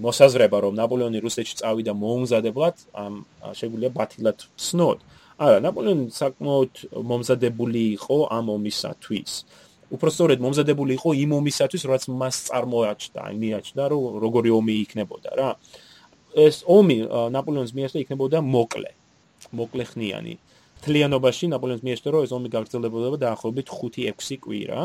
მოსაზრება 0.00 0.58
რომ 0.64 0.74
ნაპოლეონი 0.80 1.18
რუსეთში 1.20 1.54
წავიდა 1.60 1.92
მოუმზადებლად 1.92 2.76
ამ 2.96 3.14
შეგვიძლია 3.58 3.90
ბათილად 3.92 4.38
ცნოთ. 4.56 4.98
არა, 5.42 5.58
ნაპოლეონი 5.66 6.06
საკმაოდ 6.16 6.72
მომზადებული 7.10 7.82
იყო 7.98 8.18
ამ 8.30 8.46
ომისათვის. 8.56 9.32
უფრო 9.92 10.08
სწორედ 10.08 10.38
მომზადებული 10.44 10.92
იყო 10.98 11.10
იმ 11.22 11.30
ომისათვის, 11.38 11.82
რაც 11.92 12.02
მას 12.08 12.36
წარმოაჩნდა, 12.48 13.22
მიაჩნდა, 13.42 13.82
რომ 13.92 14.02
როგორი 14.24 14.50
ომი 14.58 14.74
იქნებოდა 14.84 15.30
რა. 15.36 15.50
ეს 16.32 16.64
ომი 16.64 16.96
ნაპოლეონს 17.36 17.72
მიაჩნდა 17.76 18.00
იქნებოდა 18.04 18.38
მოკლე, 18.40 18.90
მოკლეხნიანი. 19.52 20.34
თლიანობაში 20.82 21.44
ნაპოლეონს 21.52 21.82
მიაჩნდა, 21.84 22.08
რომ 22.14 22.20
ეს 22.26 22.32
ომი 22.32 22.48
გაგრძელებოდა 22.56 23.06
დაახლოებით 23.24 23.66
5-6 23.68 24.40
კვირა. 24.40 24.80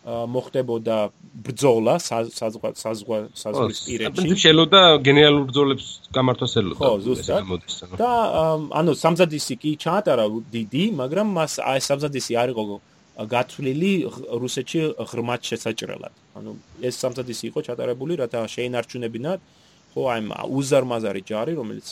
მოხდებოდა 0.00 0.96
ბრძოლა 1.44 1.94
საზღვა 2.00 2.68
საზღვა 2.72 3.16
საზღვის 3.36 3.80
პირებში. 3.84 4.32
შეიძლება 4.44 4.80
გენერალურ 5.04 5.44
ბრძოლებს 5.52 5.86
გამართვას 6.16 6.52
ელოდა. 6.56 6.80
ხო, 6.80 6.90
ზუსტად. 7.04 7.44
და 8.00 8.10
ანუ 8.80 8.92
სამზადისი 8.96 9.54
კი 9.60 9.70
ჩაატარა 9.84 10.24
დიდი, 10.56 10.84
მაგრამ 10.96 11.26
მას 11.36 11.52
აი 11.60 11.80
სამზადისი 11.84 12.32
არ 12.32 12.48
იყო 12.56 12.62
გათვლილი 13.20 13.92
რუსეთში 14.42 14.80
ღრმად 15.10 15.40
შესაჭრელად. 15.50 16.14
ანუ 16.38 16.50
ეს 16.80 16.94
სამზადისი 17.02 17.44
იყო 17.50 17.60
ჩატარებული, 17.68 18.16
რათა 18.22 18.46
შეინარჩუნებინათ 18.54 19.40
ხო 19.92 20.02
აი 20.14 20.20
უზარმაზარი 20.56 21.22
ჯარი, 21.26 21.52
რომელიც 21.60 21.88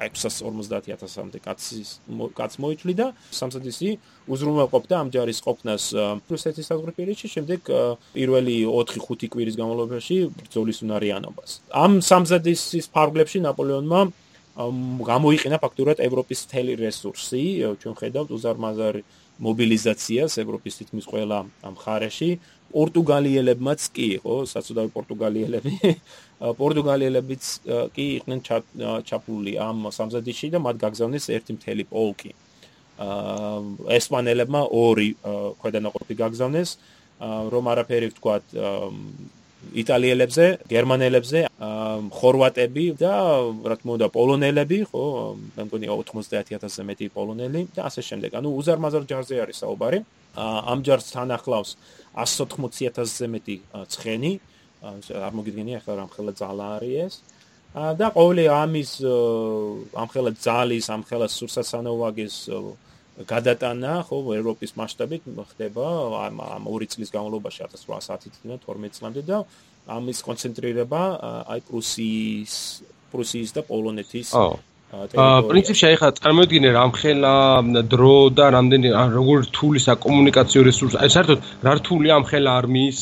650000-მდე 0.00 1.40
კაცის 1.44 1.90
კაც 2.36 2.56
მოიწვიდა 2.62 3.06
სამსადისი 3.38 3.90
უზრუნველყოფდა 4.32 4.94
ამ 4.98 5.08
ჯარის 5.14 5.40
ყოფნას 5.44 5.84
რუსეთის 6.32 6.68
საზღვრებში 6.72 7.28
შემდეგ 7.34 7.70
პირველი 8.16 8.56
4-5 8.72 9.30
კვირის 9.32 9.58
განმავლობაში 9.60 10.16
ბრძოლის 10.40 10.82
უნარიანობას 10.86 11.60
ამ 11.84 12.00
სამსადისის 12.00 12.88
ფარგლებში 12.96 13.44
ნაპოლეონმა 13.46 14.00
გამოიყენა 15.12 15.56
ფაქტურად 15.60 16.00
ევროპის 16.04 16.40
თელი 16.52 16.76
რესურსი 16.80 17.42
ჩვენ 17.80 17.94
ხედავთ 18.00 18.32
უზარმაზარი 18.36 19.02
მობილიზაციას 19.40 20.36
ევროპის 20.42 20.78
თითქმის 20.80 21.06
ყველა 21.08 21.38
მხარეში. 21.72 22.30
პორტუგალიელებმაც 22.72 23.80
კი 23.92 24.06
იყო 24.16 24.34
საცოდავი 24.48 24.90
პორტუგალიელები. 24.96 25.72
პორტუგალიელებიც 26.60 27.42
კი 27.96 28.04
იყვნენ 28.16 28.40
ჩაფლული 29.08 29.52
ამ 29.60 29.92
სამზადისში 29.92 30.48
და 30.56 30.58
მათ 30.66 30.76
გაგზავნეს 30.84 31.28
ერთი 31.36 31.52
მთელი 31.58 31.84
პოლკი. 31.92 32.32
აა 32.32 33.92
ესპანელებმა 33.98 34.62
ორი 34.72 35.08
ქვედანაყოფი 35.60 36.14
გაგზავნეს, 36.22 36.70
რომ 37.22 37.64
არაფერი 37.72 38.08
ვთქვათ 38.12 38.56
იტალიელებზე, 39.72 40.46
გერმანელებზე, 40.68 41.40
ხორვატები 42.18 42.86
და 43.00 43.12
რა 43.70 43.76
თქმა 43.80 43.90
უნდა 43.96 44.08
პოლონელები, 44.12 44.78
ხო, 44.92 45.04
მე 45.56 45.62
მგონი 45.68 45.86
90000-ზე 45.88 46.82
მეტი 46.88 47.06
პოლონელი 47.16 47.62
და 47.76 47.80
ასე 47.88 48.02
შემდეგ. 48.08 48.30
ანუ 48.38 48.48
უზარმაზარ 48.60 49.04
ჯარზე 49.08 49.34
არის 49.44 49.56
საუბარი. 49.62 49.98
ამ 50.36 50.78
ჯარს 50.84 51.06
თან 51.12 51.28
ახლავს 51.36 51.70
180000-ზე 52.16 53.26
მეტი 53.32 53.56
ცხენი, 53.92 54.32
არ 54.82 55.32
მოგიდგენია 55.38 55.78
ახლა 55.78 55.94
რა 55.94 56.04
მხელა 56.10 56.32
ძალა 56.34 56.66
არის 56.76 56.94
ეს 57.06 57.14
და 57.72 58.06
ყოველი 58.12 58.44
ამის 58.52 58.90
ამხელა 60.02 60.30
ძალის 60.44 60.86
ამხელა 60.96 61.26
სურსასანოვაგის 61.32 62.36
გადატანა 63.28 63.92
ხო 64.08 64.18
ევროპის 64.38 64.74
მასშტაბით 64.78 65.22
ხდება 65.52 65.86
ამ 66.26 66.66
ორი 66.72 66.86
წლის 66.92 67.10
განმავლობაში 67.14 67.64
1810-დან 67.68 68.58
12 68.66 68.98
წლამდე 68.98 69.22
და 69.28 69.38
ამის 69.96 70.18
კონცენტრირება 70.26 71.02
აი 71.52 71.60
პრუსიის 71.68 72.54
პრუსიის 73.12 73.50
და 73.56 73.62
პოლონეთის 73.70 74.34
აა 74.36 74.60
პრინციპში 74.92 75.84
აი 75.88 75.96
ხა 76.00 76.08
წარმოიდგინე 76.20 76.70
რამხელა 76.76 77.34
დრო 77.88 78.16
და 78.36 78.46
რამდენი 78.52 78.88
როგორ 78.92 79.38
რთული 79.48 79.80
საკომუნიკაციო 79.80 80.60
რესურსი 80.68 81.00
აი 81.00 81.12
საერთოდ 81.14 81.38
რა 81.64 81.72
რთული 81.80 82.12
ამხელა 82.12 82.50
არმიის 82.60 82.98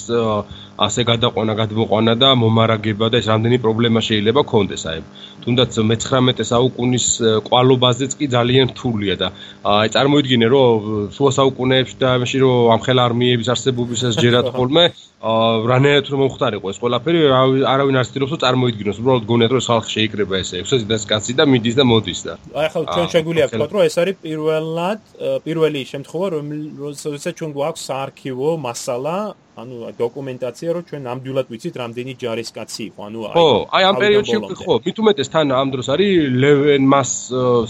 ასე 0.87 1.05
გადაყვანა 1.11 1.55
გადმოყვანა 1.61 2.15
და 2.23 2.29
მომარაგება 2.41 3.11
და 3.13 3.21
ეს 3.21 3.27
რამდენი 3.33 3.59
პრობლემა 3.65 4.01
შეიძლება 4.09 4.43
კონდეს 4.53 4.85
აი 4.93 5.01
თუნდაც 5.45 5.77
მე-19 5.91 6.47
საუკუნის 6.53 7.07
კვალობაზეც 7.49 8.17
კი 8.21 8.27
ძალიან 8.37 8.73
რთულია 8.73 9.15
და 9.21 9.29
აი 9.75 9.93
წარმოიდგინე 9.97 10.47
რომ 10.55 10.89
შუა 11.17 11.33
საუკუნეებში 11.39 11.97
და 12.01 12.09
ამაში 12.17 12.39
რომ 12.45 12.73
ამხელა 12.77 13.03
არმიების 13.11 13.53
არსებობისას 13.55 14.21
ჯერათ 14.25 14.49
ხოლმე 14.57 14.85
რანაირად 15.21 16.07
რომ 16.09 16.21
მომხდარიყო 16.25 16.71
ეს 16.73 16.79
ყველაფერი 16.81 17.21
არავინ 17.69 18.01
არ 18.01 18.07
ცდილობს 18.09 18.33
რომ 18.33 18.41
წარმოიდგინოს 18.45 19.01
უბრალოდ 19.05 19.25
გონიათ 19.29 19.53
რომ 19.53 19.65
ხალხი 19.69 19.91
შეიკრება 19.97 20.41
ესე 20.41 20.63
6 20.65 20.89
წელს 20.89 21.05
კაცი 21.13 21.37
და 21.37 21.45
მიდის 21.45 21.77
და 21.77 21.85
მოდის 21.93 22.21
და 22.25 22.33
აი 22.57 22.65
ახლა 22.71 22.85
ჩვენ 22.97 23.09
შეგვიძლია 23.15 23.47
ვთქვათ 23.53 23.75
რომ 23.77 23.85
ეს 23.85 23.97
არის 24.01 24.17
პირველად 24.25 25.01
პირველი 25.45 25.81
შემთხვევა 25.93 26.27
რომელსაც 26.33 27.33
ჩვენ 27.37 27.51
გვაქვს 27.53 27.87
საარქივო 27.91 28.51
მასალა 28.65 29.17
ანუ 29.63 29.77
დოკუმენტაცია 30.01 30.69
რომ 30.77 30.83
ჩვენ 30.89 31.03
ნამდვილად 31.09 31.47
ვიცით 31.53 31.75
რამდენი 31.83 32.13
ჯარისკაცი 32.23 32.83
იყო 32.91 33.01
ანუ 33.09 33.19
აი 33.29 33.35
ხო 33.37 33.47
აი 33.77 33.83
ამ 33.91 33.97
პერიოდში 34.03 34.37
ხო 34.65 34.75
მით 34.87 34.97
უმეტეს 35.03 35.29
თან 35.35 35.47
ამ 35.61 35.69
დროს 35.75 35.89
არის 35.95 36.11
ლევენმას 36.43 37.11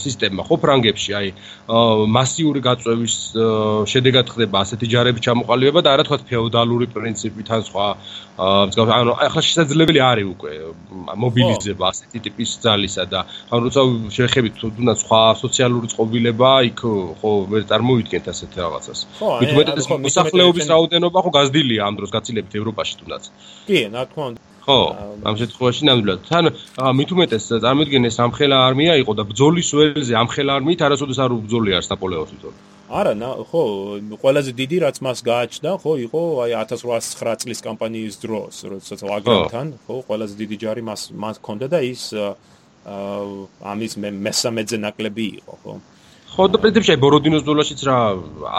სისტემა 0.05 0.41
ხო 0.49 0.57
ფრანგებში 0.65 1.11
აი 1.21 1.29
მასიური 2.17 2.61
გაწევის 2.69 3.17
შედეგად 3.93 4.27
ხდება 4.35 4.57
ასეთი 4.65 4.87
ჯარების 4.95 5.25
ჩამოყალიბება 5.27 5.81
და 5.85 5.91
არა 5.95 6.05
თქვა 6.09 6.19
ფეოდალური 6.31 6.87
პრინციპით 6.95 7.49
ან 7.57 7.63
სხვა 7.69 7.87
ანუ 8.41 9.13
ახლა 9.27 9.43
შესაძლებელი 9.45 10.01
არის 10.01 10.27
უკვე 10.33 10.53
მობილიზება 11.23 11.85
ასეთი 11.93 12.19
ტიპის 12.25 12.51
ძალისა 12.65 13.05
და 13.13 13.21
ან 13.53 13.59
როცა 13.67 13.81
შეხებით 14.17 14.55
თუნდაც 14.63 14.99
სხვა 15.05 15.21
სოციალური 15.43 15.87
წყობილება 15.93 16.51
იქ 16.71 16.81
ხო 17.21 17.31
ვერ 17.53 17.63
წარმოვიდგენთ 17.71 18.27
ასეთ 18.33 18.51
რაღაცას. 18.63 18.99
მით 19.21 19.51
უმეტეს 19.55 19.87
მოსახლეობის 20.07 20.67
რაოდენობა 20.73 21.19
ხო 21.25 21.31
გაზრდილია 21.37 21.80
ამ 21.89 21.95
დროს 21.99 22.11
გაცილებით 22.17 22.53
ევროპაში 22.61 22.95
თუნდაც. 23.01 23.23
კი 23.69 23.79
რა 23.95 24.03
თქმა 24.11 24.25
უნდა. 24.31 24.41
ხო 24.67 24.81
ამ 25.29 25.35
შემთხვევაში 25.41 25.83
ნამდვილად. 25.89 26.21
თან 26.31 26.45
მით 26.99 27.11
უმეტეს 27.15 27.45
წარმოიდგინე 27.65 28.09
სამხელა 28.19 28.57
არმია 28.69 28.95
იყო 29.03 29.13
და 29.19 29.25
ბძოლის 29.31 29.69
ველზე 29.77 30.15
ამხელა 30.23 30.53
არმიით 30.61 30.81
არასოდეს 30.87 31.19
არ 31.25 31.31
უბძოლი 31.39 31.71
არს 31.79 31.89
ნაპოლეონს 31.93 32.31
თვითონ. 32.31 32.55
არა, 32.91 33.13
ხო, 33.51 33.63
ყველაზე 34.19 34.51
დიდი 34.61 34.77
რაც 34.85 34.97
მას 35.07 35.19
გააჩნდა, 35.23 35.71
ხო, 35.79 35.93
იყო 36.11 36.21
აი 36.43 36.53
1809 36.59 37.39
წლის 37.43 37.61
კამპანიის 37.63 38.15
დროს, 38.19 38.55
როდესაც 38.67 39.01
ვაგრამთან, 39.07 39.67
ხო, 39.87 39.95
ყველაზე 40.11 40.35
დიდი 40.43 40.57
ჯარი 40.59 40.83
მას 40.83 41.03
მას 41.15 41.37
ჰქონდა 41.39 41.67
და 41.71 41.79
ის 41.87 42.03
აა 42.19 42.35
ამის 43.73 43.93
მესამედზე 44.01 44.77
ნაკლები 44.83 45.27
იყო, 45.39 45.55
ხო. 45.63 45.73
ხო, 46.31 46.47
და 46.47 46.61
პრინციპში 46.63 46.95
ბოროდინოს 47.03 47.45
დოლაშიც 47.47 47.81
რა 47.89 47.99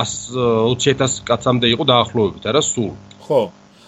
120000 0.03 1.21
კაცამდე 1.29 1.71
იყო 1.71 1.83
დაახლოებით, 1.91 2.43
არა 2.51 2.61
სულ. 2.67 2.91
ხო, 3.23 3.41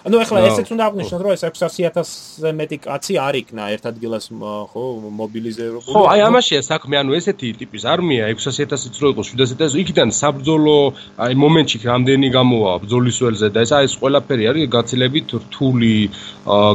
ანუ 0.04 0.20
ახლა 0.20 0.40
ესეც 0.52 0.68
უნდა 0.76 0.84
აღნიშნოთ, 0.90 1.22
რომ 1.24 1.32
ეს 1.32 1.44
600000-ზე 1.48 2.50
მეტი 2.60 2.78
კაცი 2.84 3.14
არ 3.24 3.36
იქნა 3.40 3.64
ერთ 3.72 3.84
ადგილას 3.88 4.26
ხო 4.36 4.84
მობილიზებული. 5.20 5.88
ხო, 5.88 6.02
აი 6.12 6.20
ამაშია 6.28 6.60
საქმე, 6.60 6.96
ანუ 7.00 7.12
ესეთი 7.16 7.48
ტიპის 7.64 7.84
არმია 7.88 8.28
600000-იც 8.36 8.96
რო 9.00 9.08
იყოს 9.16 9.28
700000, 9.32 9.80
იქიდან 9.80 10.10
საბრძოლო 10.12 10.78
აი 11.24 11.34
მომენტში 11.40 11.78
რამდენი 11.88 12.28
გამოვა 12.36 12.74
ბრძოლის 12.84 13.18
ველზე 13.24 13.48
და 13.56 13.60
ეს 13.64 13.72
აი 13.72 13.84
ეს 13.88 13.96
ყველაფერი 14.04 14.44
არის 14.52 14.64
გაცილებით 14.76 15.28
რთული 15.40 15.96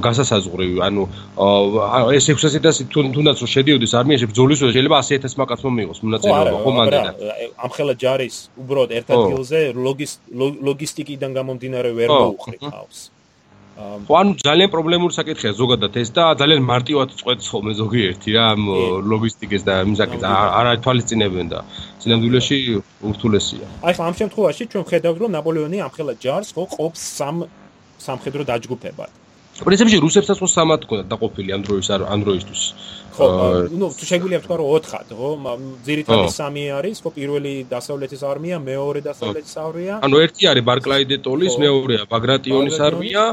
გასასაზღვრი, 0.08 0.68
ანუ 0.88 1.04
ეს 2.16 2.24
600000 2.32 3.12
თუნდაც 3.12 3.36
რო 3.44 3.48
შედიოდეს 3.56 3.92
არმიაში 4.00 4.26
ბრძოლის 4.32 4.58
ველზე 4.64 4.72
შეიძლება 4.72 4.98
100000 5.04 5.36
მაკაც 5.36 5.60
მომიღოს 5.68 5.98
მონაწილეობა 6.00 6.58
ხო 6.64 6.70
მანდელა. 6.80 7.10
ამხელა 7.60 7.94
ჯარის 8.00 8.36
უბრალოდ 8.56 8.90
ერთ 8.98 9.08
ადგილზე 9.12 9.58
ლოგისტიკიდან 10.64 11.30
გამომდინარე 11.36 11.90
ვერ 11.92 12.08
მოუხრი 12.08 12.58
ხავს. 12.64 12.98
ხო 13.78 14.14
ანუ 14.18 14.32
ძალიან 14.42 14.70
პრობლემური 14.74 15.14
საკითხია 15.14 15.52
ზოგადად 15.54 15.94
ეს 16.02 16.10
და 16.10 16.24
ძალიან 16.40 16.64
მარტივად 16.66 17.14
წყვეტს 17.14 17.46
ხოლმე 17.52 17.72
ზოგიერთი 17.78 18.28
რა 18.34 18.44
ამ 18.54 18.62
ლოგისტიკას 19.12 19.62
და 19.68 19.74
იმ 19.86 19.94
საკითხს 20.00 20.26
არ 20.26 20.66
ათვალისწინებენ 20.74 21.46
და 21.52 21.60
სინამდვილეში 22.02 22.58
ურთულესია. 23.10 23.66
აი 23.86 23.92
ხო 23.94 24.02
ამ 24.08 24.14
შემთხვევაში 24.18 24.62
ჩვენ 24.74 24.84
ხედავთ 24.90 25.18
რომ 25.22 25.30
ნაპოლეონი 25.38 25.78
ამხელა 25.86 26.14
ჯარს 26.18 26.50
ხო 26.58 26.66
ყოფს 26.74 27.02
სამ 27.22 27.46
სამხედრო 28.02 28.42
დაჯგუფებად. 28.50 29.10
პრინციპში 29.62 29.98
რუსებსაც 30.02 30.38
ხო 30.42 30.48
სამად 30.58 30.82
ქონდა 30.86 31.04
დაყოფილი 31.14 31.50
ამ 31.54 31.62
დროის 31.66 31.88
ამ 31.94 32.20
დროისთვის. 32.26 32.62
ხო, 33.18 33.26
ნუ 33.74 33.86
თუ 33.98 34.04
შეგვიძლია 34.06 34.38
ვთქვა 34.38 34.56
რომ 34.60 34.68
4-ად, 34.78 35.08
ხო, 35.18 35.30
ძირითადად 35.82 36.30
სამი 36.30 36.64
არის, 36.78 36.96
ხო, 37.02 37.10
პირველი 37.18 37.54
დასავლეთის 37.66 38.22
არმია, 38.30 38.56
მეორე 38.62 39.00
დასავლეთის 39.02 39.54
არმია. 39.58 39.94
ანუ 40.06 40.16
ერთი 40.22 40.42
არის 40.50 40.64
ბარკლაი 40.70 41.04
დე 41.10 41.16
ტოლის, 41.26 41.54
მეორეა 41.58 42.02
ბაგრატიონის 42.14 42.78
არმია, 42.78 43.24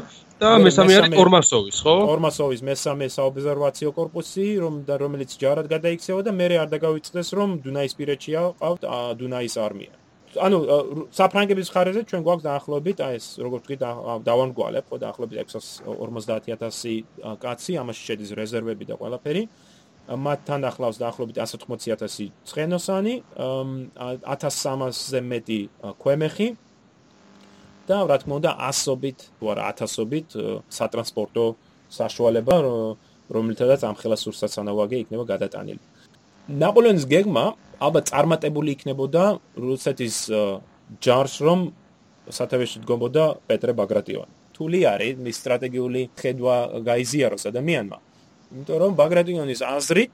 და 0.45 0.53
მესამე 0.61 0.97
არის 0.99 1.19
ორმასოვის, 1.25 1.77
ხო? 1.85 1.95
ორმასოვის 2.13 2.61
მესამე 2.69 3.05
საობსერვაციო 3.17 3.89
корпуსი, 3.97 4.47
რომ 4.63 4.73
და 4.87 4.95
რომელიც 5.01 5.37
ჯარად 5.41 5.69
გადაიქცევა 5.73 6.21
და 6.27 6.31
მერე 6.39 6.55
არ 6.63 6.73
დაგავიწყდეს, 6.77 7.29
რომ 7.39 7.59
დუნაისპირეთში 7.65 8.31
აყავთ 8.45 8.81
დუნაის 9.21 9.57
არმია. 9.67 9.93
ანუ 10.35 10.57
საფრანგების 11.15 11.69
ხარეზე 11.71 12.01
ჩვენ 12.09 12.23
გვაქვს 12.25 12.45
დაახლოებით 12.45 12.97
აი 13.05 13.13
ეს 13.19 13.27
როგორც 13.39 13.63
ვთქვი 13.63 13.77
დავანგვალებ 14.27 14.85
ხო 14.91 14.97
დაახლოებით 15.03 15.37
650000 15.55 17.39
კაცი 17.39 17.77
ამაში 17.79 18.01
შედის 18.09 18.31
რეზერვები 18.39 18.85
და 18.89 18.95
ყველაფერი 18.99 19.43
მათთან 20.25 20.67
ახლავს 20.69 20.99
დაახლოებით 21.01 21.37
180000 21.39 22.31
ცხენოსანი 22.51 23.15
1300-ზე 23.39 25.19
მეტი 25.31 25.61
ქვემეხი 26.03 26.47
და 27.87 27.97
რა 28.09 28.17
თქმა 28.21 28.33
უნდა 28.39 28.51
ასობით 28.69 29.17
თუ 29.37 29.43
არა 29.53 29.63
ათასობით 29.71 30.27
სატრანსპორტო 30.77 31.45
საშუალება 31.99 32.55
რომელთაც 33.35 33.81
ამხელა 33.89 34.17
სურსაცანავაგე 34.21 34.97
იქნება 35.05 35.23
გადატანილი. 35.33 35.81
ნაპოლეონის 36.61 37.05
გეგმა 37.09 37.45
ალბათ 37.81 38.05
წარმატებული 38.11 38.69
იქნებოდა 38.77 39.23
რუსეთის 39.57 40.17
ჯარს 41.01 41.35
რომ 41.41 41.59
სათავეში 42.29 42.77
დგომოდა 42.85 43.23
პეტრე 43.49 43.73
ბაგრატიონი. 43.79 44.33
თული 44.55 44.79
არის 44.87 45.17
მის 45.25 45.35
სტრატეგიული 45.41 46.01
ხედვა 46.21 46.55
გაიზიაროს 46.89 47.43
ადამიანმა. 47.49 47.97
იმიტომ 48.53 48.77
რომ 48.81 48.91
ბაგრატიონის 49.01 49.61
აზრით 49.61 50.13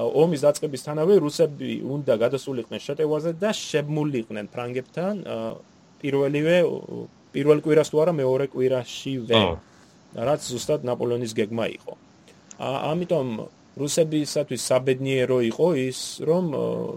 ომის 0.00 0.40
დაწყებისთანავე 0.46 1.14
რუსები 1.24 1.82
უნდა 1.82 2.14
გადასულიყვნენ 2.22 2.80
შეტევაზე 2.86 3.30
და 3.42 3.50
შემულიყვნენ 3.50 4.46
ფრანგებთან 4.54 5.14
პირველივე 6.02 6.56
პირველ 7.34 7.58
კვირას 7.64 7.88
თუ 7.92 7.96
არა 8.02 8.12
მეორე 8.20 8.46
კვირაშივე 8.52 9.40
რაც 10.28 10.40
ზუსტად 10.50 10.82
ნაპოლეონის 10.88 11.32
გეგმა 11.38 11.66
იყო. 11.78 11.92
ამიტომ 12.60 13.26
რუსებისათვის 13.78 14.60
საბედნიერო 14.70 15.38
იყო 15.50 15.66
ის 15.88 15.98
რომ 16.26 16.44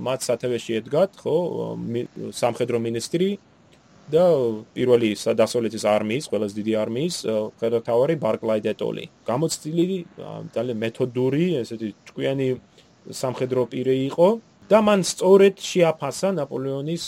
მათ 0.04 0.20
სათავეში 0.28 0.72
ედგათ 0.82 1.12
ხო 1.22 1.36
სამხედრო 2.34 2.78
მინისტრი 2.82 3.30
და 4.12 4.24
პირველი 4.76 5.10
დასავლეთის 5.16 5.84
არმიის 5.88 6.26
ყველაზე 6.32 6.54
დიდი 6.60 6.74
არმიის 6.84 7.16
ხელმძღვანელი 7.62 8.16
ბარკლაი 8.26 8.62
დეტოლი 8.68 9.06
გამოცდილი 9.30 9.98
ძალიან 10.56 10.78
მეთოდური 10.84 11.46
ესეთი 11.62 11.90
ჭკვიანი 12.10 12.48
სამხედრო 13.22 13.62
პირი 13.72 13.96
იყო 14.10 14.28
და 14.72 14.80
მან 14.88 15.00
სწორედ 15.08 15.56
შეაფასა 15.70 16.30
ნაპოლეონის 16.40 17.06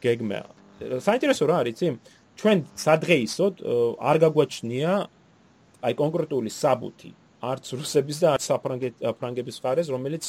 გეგმა 0.00 0.40
საინტერესო 0.78 1.44
რა 1.48 1.56
არის 1.62 1.74
იცი 1.74 1.88
ჩვენ 2.38 2.58
სადღეისოდ 2.78 3.54
არ 3.98 4.16
გაგვაჩნია 4.24 4.92
აი 5.82 5.92
კონკრეტული 5.98 6.50
საბუთი. 6.50 7.10
არც 7.38 7.64
რუსების 7.78 8.18
და 8.22 8.26
არც 8.34 8.42
საფრანგების 8.50 9.56
ხარეს 9.62 9.88
რომელიც 9.94 10.24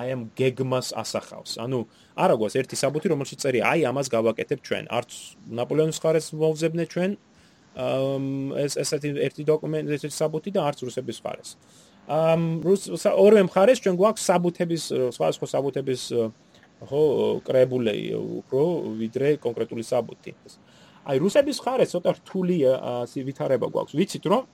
აი 0.00 0.08
ამ 0.14 0.22
გეგმას 0.36 0.92
ასახავს. 0.96 1.60
ანუ 1.64 1.84
არა 2.16 2.34
გვაქვს 2.40 2.56
ერთი 2.60 2.76
საბუთი 2.80 3.06
რომელშიც 3.12 3.38
წერია 3.44 3.64
აი 3.72 3.80
ამას 3.90 4.08
გავაკეთებ 4.08 4.60
ჩვენ. 4.64 4.84
არც 4.88 5.10
ნაპოლეონის 5.48 5.98
ხარეს 6.00 6.26
მოვზებნე 6.32 6.84
ჩვენ 6.92 7.10
ეს 8.64 8.72
ესეთი 8.82 9.08
ერთი 9.26 9.42
დოკუმენტი 9.46 9.94
ესეთი 9.94 10.16
საბუთი 10.16 10.50
და 10.56 10.60
არც 10.68 10.78
რუსების 10.90 11.18
ხარეს 11.22 11.50
ამ 12.10 12.58
რუს 12.66 12.90
ორივე 13.06 13.46
მხარეს 13.46 13.78
ჩვენ 13.78 13.94
გვაქვს 13.94 14.24
საბუთების 14.26 14.82
სხვა 15.14 15.26
სხვა 15.38 15.46
საბუთების 15.54 16.02
ხო 16.80 17.02
კრებულე 17.44 17.94
უფრო 18.16 18.62
ვიდრე 19.00 19.28
კონკრეტული 19.44 19.84
საბუთი. 19.84 20.32
აი 21.04 21.16
რუსების 21.20 21.58
ხარე 21.64 21.84
ცოტა 21.92 22.10
რთული 22.20 22.56
ვითარება 23.28 23.66
გვაქვს. 23.72 23.96
ვიცით 23.98 24.24
რომ 24.30 24.44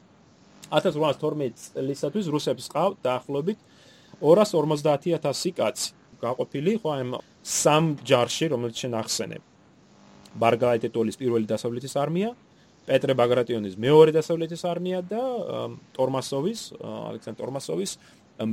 1812 0.70 1.54
წლისათვის 1.74 2.26
რუსებს 2.34 2.64
ყავთ 2.74 2.96
დაახლოებით 3.06 3.58
250000 4.20 5.54
კაცი. 5.54 5.90
გაყოფილი 6.16 6.72
ხო 6.80 6.90
ამ 6.96 7.10
სამ 7.44 7.84
ჯარში 8.08 8.46
რომელიც 8.52 8.76
შენ 8.82 8.92
ახსენებ. 9.02 9.42
ბარგაიტეტოლის 10.36 11.16
პირველი 11.20 11.46
დასავლეთის 11.48 11.94
არმია, 11.96 12.30
პეტრე 12.86 13.12
ბაგრატიონის 13.20 13.74
მეორე 13.76 14.10
დასავლეთის 14.16 14.62
არმია 14.72 14.98
და 15.02 15.22
ტორმასოვის, 15.96 16.60
ალექსანდრ 16.80 17.38
ტორმასოვის 17.42 17.90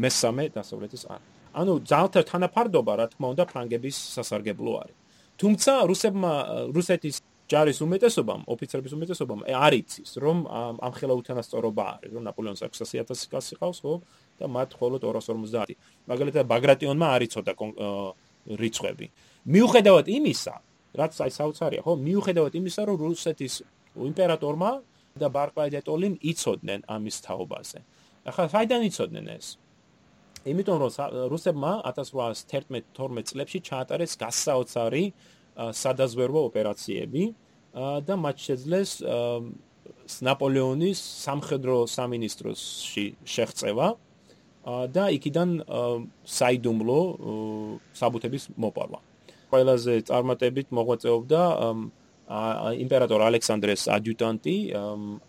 მესამე 0.04 0.44
დასავლეთის 0.58 1.04
არმია. 1.14 1.33
ანუ 1.54 1.74
ძალთა 1.86 2.22
თანაფარდობა 2.30 2.94
რა 3.00 3.06
თქმა 3.14 3.28
უნდა 3.34 3.44
ფრანგების 3.52 3.98
სასარგებლო 4.16 4.74
არის. 4.82 4.98
თუმცა 5.38 5.72
რუსებმა 5.90 6.32
რუსეთის 6.74 7.16
ჯარის 7.52 7.80
უმეტესობამ, 7.86 8.42
ოფიცრების 8.50 8.94
უმეტესობამ 8.98 9.42
არ 9.46 9.74
იცის, 9.84 10.12
რომ 10.24 10.38
ამ 10.50 10.92
ხელა 10.98 11.14
უთანასწორობა 11.20 11.84
არის, 11.94 12.12
რომ 12.16 12.24
ნაპოლეონს 12.28 12.62
600000 12.66 13.30
კაცი 13.30 13.56
ყავს, 13.60 13.80
ხო? 13.84 13.94
და 14.40 14.46
მათ 14.48 14.70
მხოლოდ 14.74 15.02
250. 15.06 15.76
მაგალითად 16.10 16.44
ბაგრატიონმა 16.50 17.08
არ 17.16 17.22
იცოდა 17.28 17.54
რიცხვები. 18.64 19.08
მიუხედავად 19.54 20.06
იმისა, 20.18 20.56
რაც 20.98 21.14
აი 21.24 21.32
საოცარია, 21.38 21.82
ხო? 21.84 21.94
მიუხედავად 22.08 22.54
იმისა, 22.58 22.82
რომ 22.88 22.96
რუსეთის 23.04 23.54
იმპერატორმა 23.94 24.72
და 25.20 25.28
ბარკლაიდეტოლიმ 25.30 26.14
იცოდნენ 26.32 26.80
ამის 26.90 27.16
თაობაზე. 27.28 27.80
ახლა 28.24 28.46
საიდან 28.56 28.82
იცოდნენ 28.88 29.26
ეს? 29.36 29.48
იმიტომ 30.44 30.78
რომ 30.84 30.92
რუსებმა 31.32 31.72
1811-12 31.88 33.30
წლებში 33.32 33.60
ჩაატარეს 33.64 34.18
გასაოცარი 34.20 35.04
სადაზვერვო 35.56 36.42
ოპერაციები 36.50 37.24
და 38.08 38.16
მათ 38.20 38.38
შეძლეს 38.48 38.92
ნაპოლეონის 40.28 41.00
სამხედრო 41.00 41.78
სამინისტროში 41.88 43.06
შეღწევა 43.24 43.88
და 44.96 45.04
იქიდან 45.18 45.50
საიდუმლო 46.38 47.00
საბუთების 48.00 48.44
მოპარვა. 48.60 49.00
ყველაზე 49.52 49.94
წარმატებით 50.10 50.68
მოღვაწეობდა 50.76 51.42
იმპერატორ 52.84 53.20
ალექსანდრეს 53.30 53.82
ადიუტანტი 53.96 54.56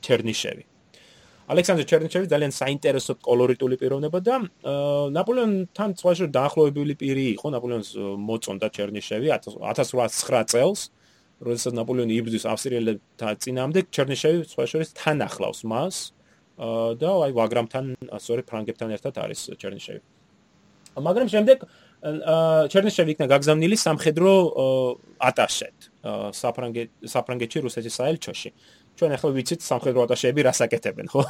ჩერნიშევი. 0.03 0.65
ალექსანდრე 1.45 1.85
ჩერნიჩევი 1.91 2.29
ძალიან 2.33 2.53
საინტერესო 2.57 3.15
კოლორიტული 3.21 3.77
პიროვნება 3.81 4.19
და 4.25 4.37
ნაპოლეონთან 5.17 5.91
სხვაშორ 6.01 6.29
დაახლოებული 6.33 6.95
პირი 6.97 7.25
იყო 7.37 7.53
ნაპოლეონს 7.53 7.91
მოწონდა 8.29 8.69
ჩერნიშევი 8.77 9.29
1809 9.37 10.49
წელს 10.55 10.81
როდესაც 11.45 11.73
ნაპოლეონი 11.77 12.17
იბრძვის 12.21 12.49
ავსტრიელებთან 12.49 13.41
წინამდე 13.45 13.81
ჩერნიშევი 13.93 14.39
სხვაშორის 14.55 14.97
თან 14.97 15.25
ახლავს 15.29 15.61
მას 15.69 15.97
და 17.03 17.11
აი 17.29 17.33
ვაგრამთან 17.37 17.85
სწორედ 18.09 18.45
ფრანგებთან 18.49 18.97
ერთად 18.97 19.15
არის 19.21 19.41
ჩერნიშევი 19.61 20.01
მაგრამ 21.05 21.29
შემდეგ 21.29 21.59
ჩერნიშევი 22.73 23.11
იქნა 23.17 23.27
გაგზავნილი 23.33 23.77
სამხედრო 23.81 24.33
ატაშეთ 25.29 25.89
საფრანგეთში 26.05 27.59
რუსეთის 27.65 27.95
საელჩოში. 28.01 28.51
ჩვენ 28.99 29.11
ახლა 29.17 29.31
ვიცით 29.35 29.61
სამხედრო 29.65 30.05
ატაშეები 30.07 30.41
რასაკეთებენ, 30.47 31.07
ხო? 31.11 31.23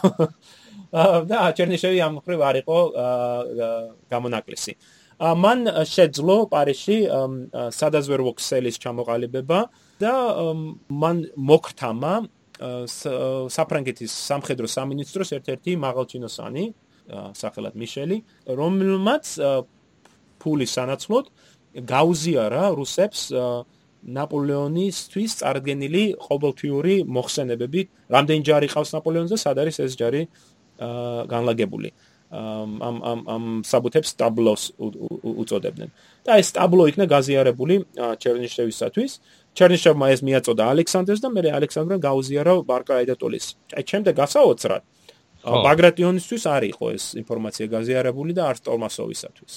და 1.31 1.39
ჩერნიშევი 1.57 1.99
ამ 2.05 2.15
ხრივ 2.25 2.41
არ 2.45 2.57
იყო 2.63 2.79
გამონაკლისი. 4.13 4.73
მან 5.15 5.59
შეძლო 5.87 6.37
პარიზში 6.51 6.97
სადაზვერვო 7.79 8.33
ქსელის 8.39 8.77
ჩამოყალიბება 8.83 9.61
და 10.03 10.15
მან 10.91 11.17
მოკრთამა 11.39 12.15
საფრანგეთის 13.55 14.11
სამხედრო 14.11 14.67
სამინისტროს 14.71 15.31
ერთ-ერთი 15.39 15.73
მაღალჩინოსანი 15.85 16.65
სახელად 17.35 17.75
მიშელი, 17.79 18.19
რომელმაც 18.59 19.25
ფულის 20.43 20.71
სანაცვლოდ 20.77 21.25
გაუზიარა 21.83 22.65
რუსებს 22.79 23.33
ნაპოლეონისთვის 24.05 25.33
წარდგენილი 25.41 26.03
ყოველთვიური 26.21 26.97
მოხსენებები, 27.09 27.81
რამდენი 28.13 28.43
ჯარი 28.45 28.69
ყავს 28.69 28.91
ნაპოლეონზე, 28.97 29.37
სად 29.41 29.57
არის 29.65 29.77
ეს 29.85 29.97
ჯარი 29.97 30.23
განლაგებული. 31.31 31.93
ამ 32.35 32.73
ამ 32.83 33.19
ამ 33.31 33.45
საბუთებს 33.63 34.11
ტაბლოს 34.19 34.63
უწოდებდნენ. 35.43 35.91
და 36.27 36.33
ეს 36.43 36.49
ტაბლო 36.57 36.85
იქნა 36.91 37.07
გაზიარებული 37.07 37.75
ჩერნიშევისათვის. 37.95 39.13
ჩერნიშევმა 39.55 40.07
ეს 40.15 40.21
მიაწოდა 40.27 40.63
ალექსანდრეს 40.73 41.21
და 41.23 41.29
მე 41.31 41.41
ალექსანდრემ 41.59 42.01
გაუზიარა 42.03 42.53
ბარკაიდატოლის. 42.67 43.45
აი 43.77 43.83
ჩემზე 43.87 44.13
გასაოცრად 44.19 44.83
ბაგრატიონისთვის 45.45 46.43
არ 46.49 46.63
იყო 46.73 46.87
ეს 46.97 47.05
ინფორმაცია 47.23 47.67
გაზიარებული 47.77 48.33
და 48.33 48.43
არც 48.51 48.61
ტომასოვისათვის. 48.67 49.55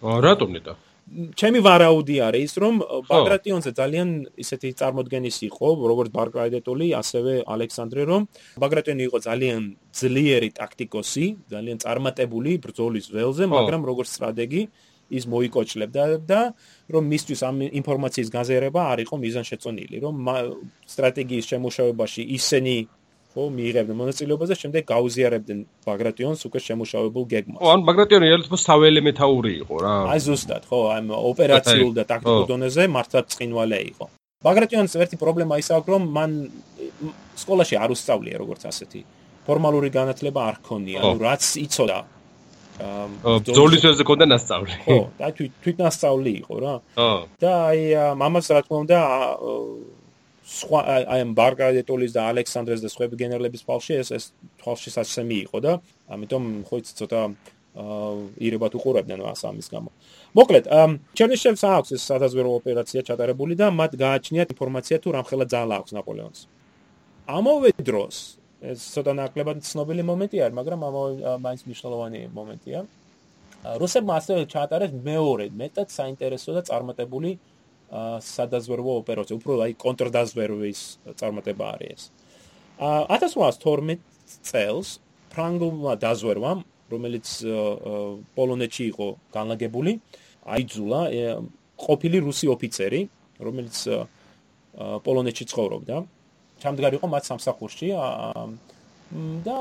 რატომ 0.00 0.48
ნეტა? 0.56 0.72
ჩემი 1.10 1.58
ვარაუდი 1.66 2.16
არის 2.22 2.50
ის 2.50 2.54
რომ 2.62 2.74
ბაგრატიონზე 3.10 3.70
ძალიან 3.74 4.08
ისეთი 4.38 4.68
წარმოდგენის 4.78 5.36
იყო 5.50 5.68
როგორც 5.90 6.10
ბარკრაიდეტული 6.14 6.86
ასევე 7.00 7.32
ალექსანდრე 7.54 8.02
რომ 8.10 8.28
ბაგრატიონი 8.62 9.02
იყო 9.10 9.18
ძალიან 9.26 9.60
ძლიერი 9.90 10.50
ტაქტიკოსი 10.60 11.26
ძალიან 11.50 11.78
წარმატებული 11.82 12.52
ბრძოლის 12.62 13.10
ველზე 13.10 13.44
მაგრამ 13.50 13.82
როგორც 13.90 14.08
სტრატეგი 14.14 14.62
ის 15.10 15.24
მოიკოჭლებდა 15.26 16.04
და 16.30 16.40
რომ 16.94 17.04
მისთვის 17.10 17.40
ამ 17.42 17.56
ინფორმაციის 17.82 18.28
გაზიარება 18.30 18.80
არ 18.94 18.98
იყო 19.04 19.14
მიზანშეწონილი 19.26 19.96
რომ 20.06 20.14
სტრატეგიის 20.86 21.50
შემოშავებაში 21.50 22.22
ისინი 22.38 22.74
ხო 23.30 23.44
მიიღებდნენ 23.54 23.96
მონაწილეობას 24.00 24.48
და 24.50 24.56
შემდეგ 24.58 24.82
გაუზიარებდნენ 24.90 25.58
ბაგრატიონს 25.86 26.40
უკვე 26.50 26.60
შემოშავებულ 26.66 27.24
გეგმას. 27.30 27.60
ხო, 27.62 27.68
ან 27.74 27.80
ბაგრატიონი 27.86 28.26
ერთად 28.34 28.62
თაველი 28.66 29.00
მეთაური 29.06 29.52
იყო 29.62 29.76
რა. 29.86 29.94
აი 30.10 30.20
ზუსტად, 30.26 30.62
ხო, 30.66 30.80
აი 30.94 31.00
ოპერაციულ 31.30 31.92
და 31.94 32.02
ტაქტიკურ 32.10 32.46
დონეზე 32.50 32.82
მართლა 32.90 33.20
წინვალე 33.30 33.78
იყო. 33.94 34.04
ბაგრატიონს 34.42 34.92
ერთი 34.98 35.16
პრობლემა 35.22 35.54
ის 35.62 35.68
აქვს, 35.70 35.88
რომ 35.94 36.02
მან 36.16 36.30
სკოლაში 37.38 37.74
არ 37.78 37.90
უსწავლია 37.94 38.36
როგორც 38.42 38.66
ასეთი. 38.66 39.00
ფორმალური 39.46 39.88
განათლება 39.94 40.40
არ 40.50 40.54
ჰქონია, 40.58 40.98
ანუ 41.06 41.18
რაც 41.22 41.42
იცოდა. 41.64 41.98
აა 42.80 43.38
ბძოლის 43.46 43.82
ველზე 43.84 44.04
ქონდა 44.08 44.26
ნასწავლი. 44.32 44.74
ხო, 44.88 44.98
და 45.20 45.26
თვით 45.36 45.52
თვით 45.62 45.76
ნასწავლი 45.84 46.32
იყო 46.42 46.54
რა. 46.64 46.74
ხო. 46.96 47.10
და 47.38 47.50
აი 47.70 47.80
მამას 48.16 48.46
რა 48.50 48.60
თქმა 48.64 48.78
უნდა 48.84 48.98
სხვა 50.50 50.80
აი 51.12 51.22
ამ 51.22 51.32
ბარგადეტოლის 51.38 52.12
და 52.16 52.26
ალექსანდრეს 52.32 52.82
და 52.82 52.88
სხვები 52.90 53.16
გენერლების 53.22 53.62
ფალში 53.68 53.94
ეს 54.02 54.08
ეს 54.16 54.24
თვალში 54.58 54.90
საცემი 54.96 55.36
იყო 55.46 55.58
და 55.62 55.72
ამიტომ 56.10 56.44
ხო 56.66 56.76
იცი 56.82 56.92
ცოტა 57.00 57.20
აა 57.22 57.60
ირებათ 57.70 58.74
უყურებდნენ 58.74 59.20
მას 59.22 59.46
ამის 59.46 59.68
გამო. 59.70 59.90
მოკლედ, 60.34 60.64
ჩერნიშევს 61.14 61.62
აქვს 61.70 61.90
ეს 61.94 62.02
სადაზვერო 62.02 62.50
ოპერაცია 62.58 63.00
ჩატარებული 63.06 63.54
და 63.54 63.70
მათ 63.70 63.94
გააჩნიათ 63.94 64.48
ინფორმაცია 64.54 64.96
თუ 64.98 65.08
რამხელა 65.14 65.46
ძალა 65.46 65.74
აქვს 65.78 65.92
ნაპოლეონს. 65.94 66.40
ამავე 67.30 67.70
დროს 67.78 68.16
ეს 68.60 68.80
ცოტა 68.94 69.12
ნაკლებად 69.22 69.62
ცნობილი 69.62 70.02
მომენტი 70.02 70.36
არის, 70.44 70.54
მაგრამ 70.58 70.80
ამავე 70.90 71.12
მაინც 71.46 71.60
მნიშვნელოვანი 71.70 72.20
მომენტია. 72.34 72.78
რუსებმა 73.80 74.12
ასევე 74.18 74.40
ჩაატარეს 74.50 74.92
მეორე 75.04 75.46
მეტად 75.52 75.88
საინტერესო 75.92 76.50
და 76.56 76.62
წარმატებული 76.66 77.38
სადაზვერვო 77.90 78.92
ოპერაცია, 79.02 79.34
უფრო 79.40 79.52
აი 79.66 79.72
კონტრდაზვერვის 79.82 80.80
წარმატება 81.18 81.64
არის 81.74 81.90
ეს. 81.90 82.02
1812 82.80 83.98
წელს 84.46 84.88
ფრანგულმა 85.34 85.92
დაზვერვამ, 86.02 86.60
რომელიც 86.90 87.26
პოლონეთში 88.34 88.84
იყო 88.94 89.08
განლაგებული, 89.34 89.92
აიძულა 90.46 91.00
ყოფილი 91.80 92.18
რუსი 92.26 92.46
ოფიცერი, 92.54 93.00
რომელიც 93.42 93.76
პოლონეთში 95.06 95.44
ცხოვრობდა, 95.50 95.96
ჩამდგარ 96.62 96.92
იყო 96.98 97.06
მათ 97.10 97.24
სამსახურში 97.30 97.88
და 99.46 99.58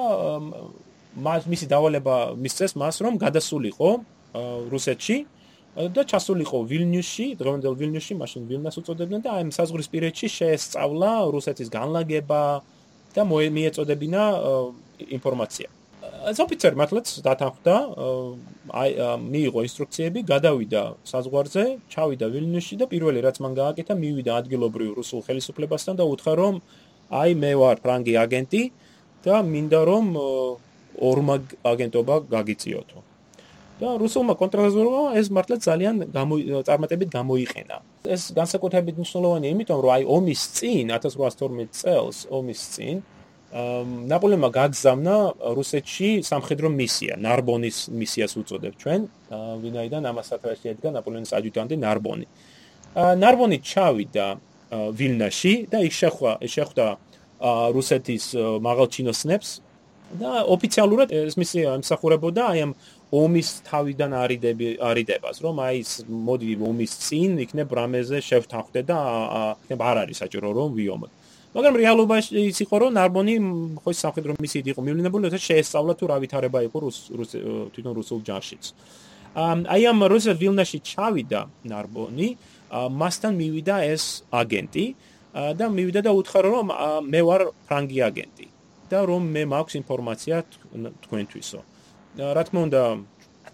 მისი 1.49 1.65
დავალება 1.69 2.15
მისცეს 2.37 2.77
მას, 2.77 2.95
რომ 3.01 3.17
გადასულიყო 3.17 3.89
რუსეთში 4.69 5.17
და 5.75 6.01
ჩასულიყო 6.11 6.59
ვილნიუსში, 6.65 7.25
დღევანდელ 7.39 7.75
ვილნიუსში, 7.79 8.13
მაშინ 8.19 8.41
ვილნას 8.49 8.75
უწოდებდნენ 8.81 9.21
და 9.25 9.29
აი 9.37 9.41
ამ 9.47 9.51
საზღვრისპირეთში 9.53 10.27
შეესწავლა 10.37 11.11
რუსეთის 11.35 11.69
განლაგება 11.69 12.41
და 13.15 13.21
მიეწოდებინა 13.29 14.23
ინფორმაცია. 15.17 15.67
ეს 16.29 16.39
ოფიცერი 16.43 16.75
მართლაც 16.75 17.07
დათანხმდა, 17.25 17.75
აი 18.81 18.89
მიიღო 19.33 19.59
ინსტრუქციები, 19.67 20.19
გადავიდა 20.31 20.81
საზღვარზე, 21.11 21.63
ჩავიდა 21.93 22.27
ვილნიუსში 22.33 22.75
და 22.81 22.85
პირველი 22.91 23.19
რაც 23.23 23.37
მან 23.43 23.53
გააკეთა, 23.61 23.93
მივიდა 24.03 24.31
ადგილობრივ 24.41 24.89
რუსულ 24.99 25.21
ხელისუფლებასთან 25.27 25.95
და 25.99 26.03
უთხრა 26.11 26.33
რომ 26.41 26.55
აი 27.09 27.31
მე 27.41 27.51
ვარ 27.61 27.77
ფრანგი 27.83 28.13
აგენტი 28.23 28.63
და 29.25 29.35
მინდა 29.53 29.79
რომ 29.89 30.05
ორმაგ 31.09 31.43
აგენტობა 31.71 32.15
გაგიწიოთო. 32.35 33.08
და 33.79 33.89
რუსულმა 34.01 34.33
კონტრაზორმა 34.41 35.03
ეს 35.19 35.27
მართლა 35.31 35.55
ძალიან 35.67 35.95
წარმატებით 36.67 37.09
გამოიყენა. 37.15 37.75
ეს 38.15 38.23
განსაკუთრებით 38.39 38.95
მნიშვნელოვანია, 38.99 39.49
იმიტომ 39.55 39.79
რომ 39.83 39.91
აი 39.95 40.03
ომის 40.17 40.41
წინ 40.57 40.85
1812 40.95 41.71
წელს 41.81 42.17
ომის 42.27 42.61
წინ 42.75 42.95
ნაპოლეონმა 43.49 44.49
გაგზავნა 44.53 45.15
რუსეთში 45.57 46.09
სამხედრო 46.21 46.69
მისია, 46.69 47.17
ნარბონის 47.17 47.89
მისიას 47.89 48.33
უწოდებ 48.37 48.73
ჩვენ, 48.77 49.01
ვინაიდან 49.63 50.03
ამას 50.05 50.25
სათავეში 50.29 50.65
ედგა 50.77 50.89
ნაპოლეონის 50.93 51.33
ადიუტანტი 51.33 51.75
ნარბონი. 51.81 52.27
ნარბონი 52.93 53.57
ჩავიდა 53.65 54.27
ვილნაში 54.69 55.53
და 55.71 55.77
იქ 55.81 55.93
შეხვდა 55.97 56.31
შეხვდა 56.45 56.85
რუსეთის 57.73 58.25
მაღალჩინოსნებს 58.61 59.49
და 60.19 60.31
ოფიციალურად 60.45 61.09
ეს 61.13 61.37
მისია 61.37 61.73
ემსახურებოდა 61.79 62.41
აი 62.53 62.59
ამ 62.65 62.71
ომის 63.09 63.47
თავიდან 63.65 64.11
არიდები 64.13 64.67
არიდებას 64.85 65.41
რომ 65.41 65.61
აი 65.65 65.77
ეს 65.81 65.93
მოდი 66.05 66.49
ომის 66.61 66.91
წინ 67.05 67.39
იქნებ 67.45 67.69
რამეზე 67.73 68.21
შევთანხმდე 68.21 68.81
და 68.85 68.97
იქნებ 69.65 69.81
არ 69.81 69.97
არის 70.05 70.17
საჭირო 70.21 70.49
რომ 70.53 70.69
ვიომოთ. 70.77 71.11
მაგრამ 71.49 71.73
რეალობაში 71.81 72.31
ის 72.53 72.59
იყო 72.61 72.75
რომ 72.85 72.91
ნარბონი 72.93 73.35
ხო 73.81 73.91
სამხედრო 73.97 74.37
მისიით 74.37 74.67
იყო 74.69 74.81
მივლინებული 74.85 75.33
და 75.33 75.39
შეესწავლა 75.41 75.93
თუ 75.97 76.05
რა 76.05 76.17
ვითარება 76.21 76.59
იყო 76.69 76.77
რუს 76.85 76.97
თვითონ 77.73 77.93
რუსულ 77.97 78.19
ჯარშიც. 78.29 78.63
აი 79.73 79.81
ამ 79.89 79.99
რუსელ 80.13 80.37
ვილნაში 80.37 80.77
ჩავიდა 80.85 81.41
ნარბონი 81.65 82.29
მასთან 82.69 83.33
მივიდა 83.41 83.75
ეს 83.89 84.03
აგენტი 84.29 84.85
და 85.57 85.65
მივიდა 85.73 86.01
და 86.05 86.11
უთხრა 86.13 86.39
რომ 86.45 86.67
მე 87.09 87.21
ვარ 87.25 87.41
ფრანგი 87.65 87.99
აგენტი 88.09 88.47
და 88.89 88.97
რომ 89.09 89.23
მე 89.33 89.43
მაქვს 89.53 89.73
ინფორმაცია 89.81 90.35
თქვენთვისო 91.05 91.59
რა 92.19 92.43
თქმა 92.43 92.61
უნდა 92.67 92.83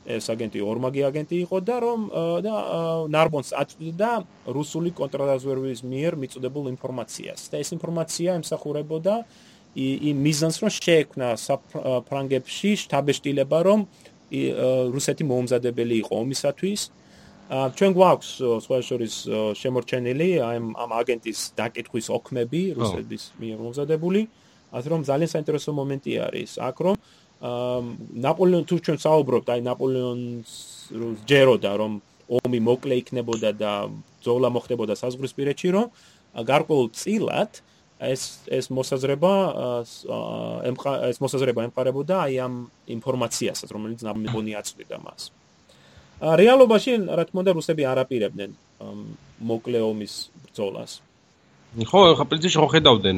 ეს 0.05 0.25
აგენტი 0.29 0.59
ორმაგი 0.61 1.01
აგენტი 1.09 1.37
იყო 1.45 1.57
და 1.65 1.75
რომ 1.81 2.01
და 2.45 2.53
ნარბონს 3.09 3.49
აწვდიდა 3.61 4.11
რუსული 4.57 4.89
კონტრდაზვერვის 4.99 5.81
მიერ 5.85 6.13
მიწოდებულ 6.21 6.65
ინფორმაციას. 6.73 7.49
და 7.49 7.55
ეს 7.61 7.69
ინფორმაცია 7.77 8.29
ემსახურებოდა 8.41 9.15
იმ 9.75 10.17
მიზანს 10.25 10.57
რომ 10.61 10.71
შეექმნა 10.77 11.27
ფრანგებში 12.09 12.71
შტაბეშტილება 12.85 13.59
რომ 13.65 13.79
რუსეთი 14.95 15.23
მოუმზადებელი 15.29 15.95
იყო 16.05 16.13
ომისათვის. 16.23 16.81
ჩვენ 17.49 17.91
გვაქვს 17.97 18.29
სხვა 18.65 18.77
შორის 18.89 19.13
შემორჩენილი 19.61 20.29
ამ 20.41 20.65
ამ 20.73 20.89
აგენტის 21.01 21.39
დაკითხვის 21.59 22.07
ოქმები 22.17 22.61
რუსების 22.77 23.23
მიერ 23.41 23.57
მომზადებული 23.61 24.21
ასე 24.73 24.87
რომ 24.89 25.01
ძალიან 25.05 25.29
საინტერესო 25.29 25.71
მომენტი 25.77 26.11
არის 26.25 26.51
აქ 26.57 26.77
რომ 26.85 26.95
ნაპოლეონ 27.41 28.63
თუ 28.69 28.75
ჩვენ 28.85 28.99
საუბრობთ 29.05 29.47
აი 29.55 29.61
ნაპოლეონს 29.67 30.51
ჯეროდა 31.29 31.71
რომ 31.81 32.01
ომი 32.41 32.59
მოკლე 32.67 32.95
იქნებოდა 33.03 33.51
და 33.59 33.71
ძოლა 34.25 34.49
მოხდებოდა 34.55 34.95
საზღვრისპირეთში 34.97 35.69
რომ 35.75 35.87
გარკვეულ 36.47 36.87
წილად 36.95 37.61
ეს 37.99 38.23
ეს 38.51 38.71
მოსაზრება 38.71 39.33
ეს 41.11 41.17
მოსაზრება 41.23 41.67
ემყარებოდა 41.69 42.15
აი 42.27 42.33
ამ 42.45 42.53
ინფორმაციასაც 42.97 43.69
რომელიც 43.71 44.03
ნაპოლეონი 44.07 44.55
აწვდიდა 44.59 44.97
მას 45.03 45.31
რეალობაში 46.21 46.91
რა 47.11 47.23
თქმა 47.27 47.43
უნდა 47.43 47.51
რუსები 47.59 47.83
არ 47.83 47.99
აპირებდნენ 48.07 48.51
მოკლეომის 49.43 50.13
ბრძოლას. 50.47 51.01
ხო, 51.75 51.99
ხა 52.15 52.25
პრინციპში 52.31 52.57
ხო 52.59 52.67
ხედავდნენ 52.71 53.17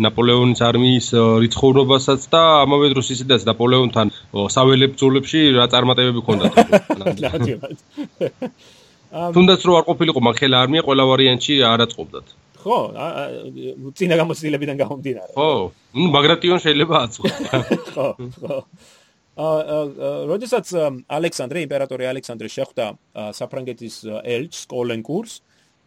ნაპოლეონის 0.00 0.60
არმიის 0.64 1.08
რიცხოვნობასაც 1.44 2.28
და 2.32 2.42
ამავე 2.64 2.92
დროს 2.94 3.10
ისედაც 3.12 3.44
ნაპოლეონთან 3.48 4.12
საველებ 4.54 4.94
ბრძოლებში 4.96 5.40
რა 5.58 5.66
წარმატებები 5.72 6.20
ჰქონდათ. 6.24 6.52
თუნდაც 9.36 9.60
რო 9.68 9.72
არ 9.76 9.84
ყოფილიყო 9.90 10.20
მახელა 10.24 10.56
არმია 10.64 10.82
ყველა 10.86 11.04
ვარიანტში 11.04 11.54
არაწყობდათ. 11.68 12.26
ხო, 12.62 12.78
წინა 13.98 14.16
გამოცდილებიდან 14.22 14.76
გამომდინარე. 14.80 15.32
ხო, 15.36 15.50
ნუ 15.98 16.06
ბაგრატიონ 16.14 16.58
შეიძლება 16.64 16.94
აწყო. 17.04 17.26
ხო, 17.92 18.08
ხო. 18.40 18.56
აა 19.32 19.78
როდესაც 20.28 20.66
ალექსანდრე 21.08 21.64
იმპერატორი 21.64 22.04
ალექსანდრე 22.12 22.48
შეხვდა 22.52 22.84
საფრანგეთის 23.36 23.94
ელჩს 24.28 24.68
კოლენკურს 24.68 25.40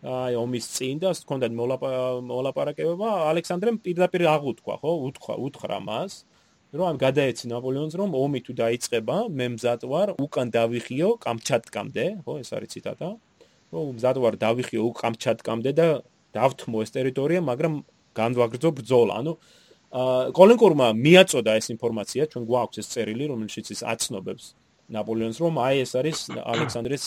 აი 0.03 0.33
ომის 0.35 0.65
წინ 0.75 0.99
და 1.01 1.13
ჰქონდა 1.15 1.47
მოლაპარაკება 1.55 3.09
ალექსანდრემ 3.31 3.77
პირდაპირ 3.85 4.27
აღუთქვა 4.35 4.75
ხო? 4.81 4.91
უთქვა 5.07 5.35
უთხრა 5.45 5.77
მას 5.87 6.11
რომ 6.75 6.85
ამ 6.91 6.97
გადაეცი 6.99 7.45
ნაპოლეონს 7.55 7.95
რომ 7.95 8.09
ომი 8.19 8.39
თუ 8.45 8.53
დაიწყება 8.59 9.17
მე 9.31 9.45
მზად 9.55 9.81
ვარ 9.87 10.07
უკან 10.19 10.47
დავიხიო 10.51 11.09
კამჩატკამდე 11.25 12.05
ხო 12.27 12.33
ეს 12.43 12.49
არის 12.51 12.69
ციტატა 12.75 13.09
რომ 13.71 13.85
მზად 13.95 14.17
ვარ 14.19 14.35
დავიხიო 14.45 14.81
უკამჩატკამდე 14.91 15.71
და 15.79 15.87
დავთმო 16.35 16.77
ეს 16.83 16.91
ტერიტორია 16.91 17.39
მაგრამ 17.47 17.73
განვაგრძო 18.15 18.69
ბრძოლა. 18.79 19.13
ანუ 19.21 19.33
კოლენკორმა 20.35 20.87
მიაწოდა 21.05 21.51
ეს 21.59 21.67
ინფორმაცია, 21.75 22.23
ჩვენ 22.31 22.43
გვაქვს 22.49 22.77
ეს 22.81 22.87
წერილი, 22.93 23.25
რომელშიც 23.31 23.65
ის 23.75 23.81
აცნობებს 23.93 24.45
ნაპოლეონს, 24.91 25.37
რომ 25.43 25.53
აი 25.67 25.75
ეს 25.85 25.91
არის 25.99 26.19
ალექსანდრეს 26.43 27.03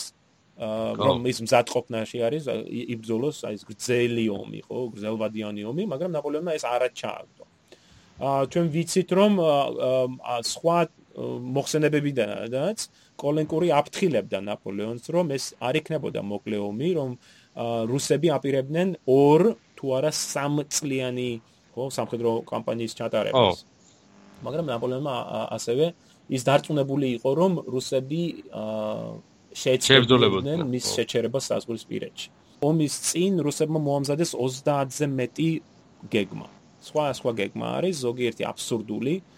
რომ 0.59 1.23
ის 1.31 1.37
მზადყოფნაში 1.39 2.17
არის 2.27 2.43
იბრძოლოს 2.67 3.37
აი 3.47 3.55
ეს 3.55 3.63
გრძელი 3.63 4.25
ომი, 4.35 4.59
ხო, 4.67 4.79
გრძელვადიანი 4.95 5.63
ომი, 5.71 5.83
მაგრამ 5.87 6.11
ნაპოლეონმა 6.19 6.51
ეს 6.59 6.65
არ 6.67 6.81
აჩააგდო. 6.89 7.43
აა 8.19 8.41
ჩვენ 8.51 8.65
ვიცით 8.75 9.09
რომ 9.15 9.33
სხვა 10.43 10.77
მოხსენებებიდანაც 11.55 12.79
კოლენკური 13.19 13.71
აფრთხილებდა 13.79 14.39
ნაპოლეონს, 14.49 15.05
რომ 15.15 15.31
ეს 15.35 15.45
არ 15.63 15.79
იქნებოდა 15.79 16.21
მოკლე 16.27 16.57
ომი, 16.59 16.89
რომ 16.99 17.09
რუსები 17.91 18.27
აპირებდნენ 18.35 18.87
ორ 19.07 19.55
თუ 19.79 19.85
არა 19.95 20.11
სამ 20.11 20.63
წლიანი 20.67 21.29
ხო 21.71 21.83
სამხედრო 21.87 22.31
კამპანიის 22.51 22.93
ჩატარებას. 22.99 23.63
მაგრამ 24.43 24.65
ნაპოლეონმა 24.71 25.15
ასევე 25.55 25.85
ის 26.29 26.41
დარწმუნებული 26.47 27.07
იყო, 27.19 27.29
რომ 27.35 27.51
რუსები 27.67 28.21
შეეცდებოდნენ 29.63 30.63
მის 30.73 30.85
შეჩერებას 30.95 31.43
საზღვრისპირეთში. 31.51 32.27
ომის 32.69 32.93
წინ 33.07 33.33
რუსებმა 33.45 33.79
მოამზადეს 33.87 34.31
30-ზე 34.35 35.05
მეტი 35.19 35.49
გეგმა. 36.11 36.47
სხვა 36.87 37.05
სხვა 37.19 37.31
გეგმა 37.39 37.67
არის 37.79 37.95
ზოგიერთი 38.05 38.43
აბსურდული 38.51 39.15
აა 39.19 39.29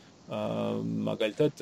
მაგალითად 1.12 1.54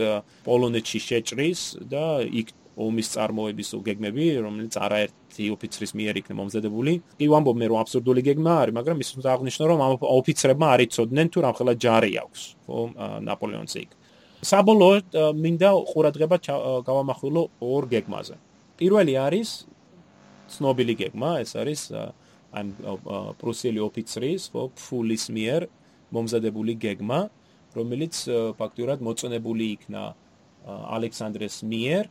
პოლონეთში 0.46 1.00
შეჭრის 1.02 1.62
და 1.90 2.22
იქ 2.42 2.54
ომის 2.80 3.08
წარმოების 3.12 3.70
გეგმები, 3.84 4.26
რომელიც 4.46 4.74
არაერთი 4.80 5.46
ოფიცრის 5.56 5.92
მიერ 6.00 6.20
იქნება 6.22 6.38
მომზადებული. 6.40 6.94
კი 7.20 7.26
ვამბობ 7.28 7.56
მე 7.60 7.66
რომ 7.72 7.80
აბსურდული 7.84 8.22
გეგმა 8.24 8.54
არის, 8.64 8.76
მაგრამ 8.80 8.98
ის 9.04 9.10
უნდა 9.20 9.30
აღნიშნო 9.36 9.64
რომ 9.72 9.80
ამ 9.84 9.92
ოფიცრებმა 10.00 10.68
არ 10.74 10.80
იცოდნენ 10.88 11.28
თუ 11.34 11.40
რამხელა 11.44 11.74
ჯარი 11.84 12.12
აქვს, 12.24 12.42
ხო, 12.70 12.80
ნაპოლეონს 13.28 13.74
იქ. 13.84 13.90
საბოლოოდ 14.40 15.06
მინდა 15.44 15.70
ყურადღება 15.92 16.38
გავამახვილო 16.88 17.44
ორ 17.60 17.84
გეგმაზე. 17.92 18.36
პირველი 18.80 19.14
არის 19.20 19.50
ცნობილი 20.50 20.94
გეგმა, 21.04 21.32
ეს 21.44 21.52
არის 21.60 21.82
ამ 22.60 22.68
პრუსიელი 23.42 23.80
ოფიცრის, 23.86 24.50
ხო, 24.54 24.64
ფულის 24.80 25.30
მიერ 25.30 25.68
მომზადებული 26.16 26.74
გეგმა, 26.82 27.20
რომელიც 27.78 28.16
ფაქტურად 28.58 29.04
მოწონებული 29.06 29.66
იქნა 29.76 30.04
ალექსანდრეს 30.98 31.56
მიერ 31.70 32.04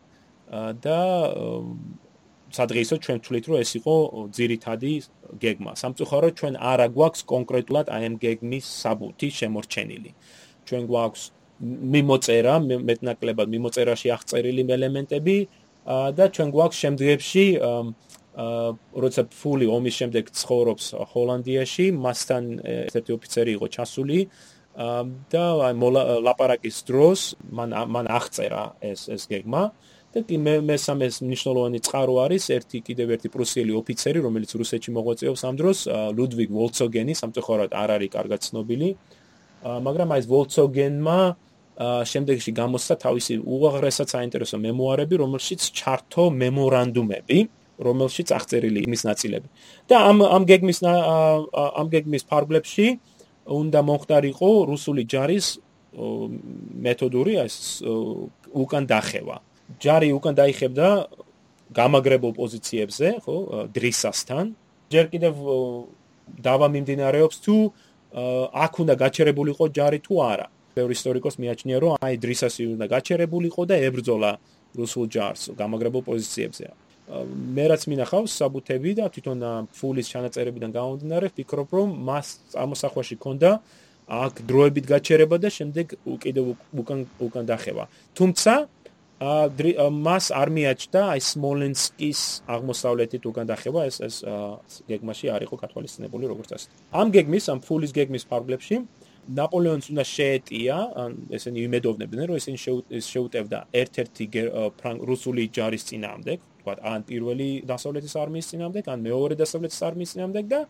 და 0.85 1.01
სადღეისო 2.49 2.97
ჩვენ 3.05 3.19
თulit 3.25 3.45
რომ 3.49 3.59
ეს 3.61 3.71
იყო 3.77 3.95
ძირითადი 4.33 4.93
გეგმა. 5.43 5.73
სამწუხაროდ 5.77 6.33
ჩვენ 6.41 6.55
არა 6.57 6.87
გვაქვს 6.97 7.21
კონკრეტულად 7.29 7.87
აი 7.93 8.03
ამ 8.09 8.15
გეგმის 8.25 8.65
საბუთი 8.65 9.29
შემორჩენილი. 9.39 10.11
ჩვენ 10.65 10.83
გვაქვს 10.89 11.23
მიმოწერა, 11.95 12.55
მეტნაკლებად 12.89 13.49
მიმოწერაში 13.55 14.09
აღწერილი 14.17 14.63
ელემენტები 14.79 15.37
და 15.89 16.25
ჩვენ 16.35 16.49
გვაქვს 16.53 16.79
შემდგებში 16.85 17.47
აა 17.65 17.83
როცა 18.39 19.23
ფული 19.35 19.67
ომის 19.67 19.95
შემდეგ 19.99 20.31
ცხოვრობს 20.31 20.85
ჰოლანდიაში, 21.11 21.87
მასთან 21.91 22.45
ერთი 22.95 23.11
ოფიცერი 23.19 23.51
იყო 23.59 23.67
ჩასული 23.75 24.19
და 25.35 25.45
ლაპარაკის 26.23 26.77
დროს 26.87 27.21
მან 27.51 27.75
მან 27.95 28.07
აღწერა 28.19 28.65
ეს 28.79 29.11
ეს 29.11 29.27
გეგმა. 29.27 29.63
და 30.09 30.25
კი 30.25 30.37
მე 30.41 30.55
მესამეს 30.65 31.21
მნიშვნელოვანი 31.21 31.79
წყარო 31.85 32.15
არის 32.25 32.45
ერთი 32.57 32.79
კიდევ 32.81 33.09
ერთი 33.17 33.29
პრუსიელი 33.29 33.73
ოფიცერი 33.77 34.19
რომელიც 34.25 34.51
რუსეთში 34.57 34.91
მოღვაწეობს 34.97 35.43
ამ 35.45 35.55
დროს 35.61 35.79
ლუდვიგ 36.17 36.49
ვოლცოგენი 36.49 37.13
სამწუხაროდ 37.21 37.73
არ 37.77 37.91
არის 37.97 38.11
კარგად 38.17 38.41
ცნობილი 38.41 38.89
მაგრამ 39.85 40.09
აი 40.17 40.21
ეს 40.25 40.27
ვოლცოგენმა 40.33 41.19
შემდეგში 41.79 42.53
გამოსცა 42.59 42.95
თავისი 43.05 43.35
უაღრესად 43.39 44.09
საინტერესო 44.15 44.59
მემუარები 44.65 45.15
რომელშიც 45.23 45.71
ჩართო 45.79 46.25
მემორანდუმები 46.43 47.39
რომელშიც 47.79 48.29
აღწერილი 48.35 48.83
იმის 48.89 49.03
ნაწილები 49.07 49.49
და 49.91 49.97
ამ 50.11 50.19
ამ 50.27 50.43
გეგმის 50.51 50.79
ამ 50.83 51.87
გეგმის 51.95 52.25
ფარგლებში 52.31 52.87
უნდა 53.47 53.81
მომხდარიყო 53.91 54.51
რუსული 54.71 55.07
ჯარის 55.07 55.47
მეთოდური 56.85 57.39
ეს 57.47 57.57
უკან 58.65 58.85
დახევა 58.91 59.39
ჯარი 59.77 60.09
უკან 60.17 60.35
დაიხებდა 60.35 60.89
გამაგრებულ 61.75 62.33
პოზიციებზე, 62.33 63.09
ხო, 63.25 63.37
დრისასთან. 63.77 64.45
ჯერ 64.89 65.07
კიდევ 65.13 65.35
დავა 66.41 66.69
მიმდინარეობს 66.73 67.37
თუ 67.45 67.57
აქ 68.65 68.73
უნდა 68.83 68.95
გაჩერებულიყო 69.05 69.65
ჯარი 69.77 70.01
თუ 70.01 70.15
არა. 70.25 70.49
ბევრი 70.79 70.95
ისტორიკოს 70.99 71.37
მიაჩნია, 71.43 71.77
რომ 71.83 71.91
აი 72.07 72.15
დრისასი 72.25 72.63
უნდა 72.75 72.87
გაჩერებულიყო 72.95 73.63
და 73.71 73.77
ებრძოლა 73.89 74.31
რუსულ 74.79 75.07
ჯარს 75.15 75.43
გამაგრებულ 75.59 76.03
პოზიციებზე. 76.11 76.67
მე 77.57 77.65
რაც 77.73 77.83
მინახავს 77.89 78.33
საბუთები 78.37 78.91
და 79.01 79.05
თვითონ 79.09 79.39
ფულის 79.73 80.07
ჩანაწერებიდან 80.13 80.71
გამომდინარე, 80.77 81.27
ვფიქრობ, 81.33 81.69
რომ 81.77 81.89
მას 82.09 82.27
ამოსახვაში 82.53 83.17
ქონდა 83.25 83.51
აქ 84.09 84.35
დროებით 84.49 84.85
გაჩერება 84.89 85.37
და 85.41 85.49
შემდეგ 85.53 85.87
კიდევ 86.25 86.45
უკან 86.81 87.01
უკან 87.21 87.45
დახევა. 87.49 87.85
თუმცა 88.17 88.53
მას 89.19 90.25
არ 90.31 90.49
მიაჩნდა 90.57 91.01
აი 91.13 91.21
სმოლენსკის 91.29 92.21
აღმოსავლეთით 92.55 93.23
უკან 93.27 93.47
დახევა 93.51 93.81
ეს 93.91 93.97
ეს 94.07 94.17
გეგმაში 94.87 95.27
არ 95.35 95.43
იყო 95.43 95.57
კათოლიციზებული 95.65 96.25
როგორც 96.31 96.51
ასე. 96.55 96.69
ამ 96.95 97.07
გეგმის 97.17 97.45
ამ 97.53 97.59
ფულის 97.67 97.93
გეგმის 97.99 98.25
ფარგლებში 98.31 98.77
ნაპოლეონს 99.29 99.87
უნდა 99.93 100.05
შეეტია, 100.09 100.77
ან 100.97 101.11
ესენი 101.37 101.59
იმედოვნებდნენ, 101.69 102.25
რომ 102.29 102.37
ესენი 102.41 102.59
შეუტევდა 103.05 103.59
ერთ-ერთი 103.81 104.25
რუსული 105.11 105.43
ჯარის 105.53 105.85
წინააღმდეგ, 105.89 106.39
თქვათ, 106.61 106.79
ან 106.93 107.01
პირველი 107.09 107.49
დასავლეთის 107.69 108.15
არმიის 108.23 108.47
წინააღმდეგ, 108.53 108.85
ან 108.89 108.99
მეორე 109.09 109.35
დასავლეთის 109.43 109.81
არმიის 109.89 110.11
წინააღმდეგ 110.17 110.45
და 110.49 110.61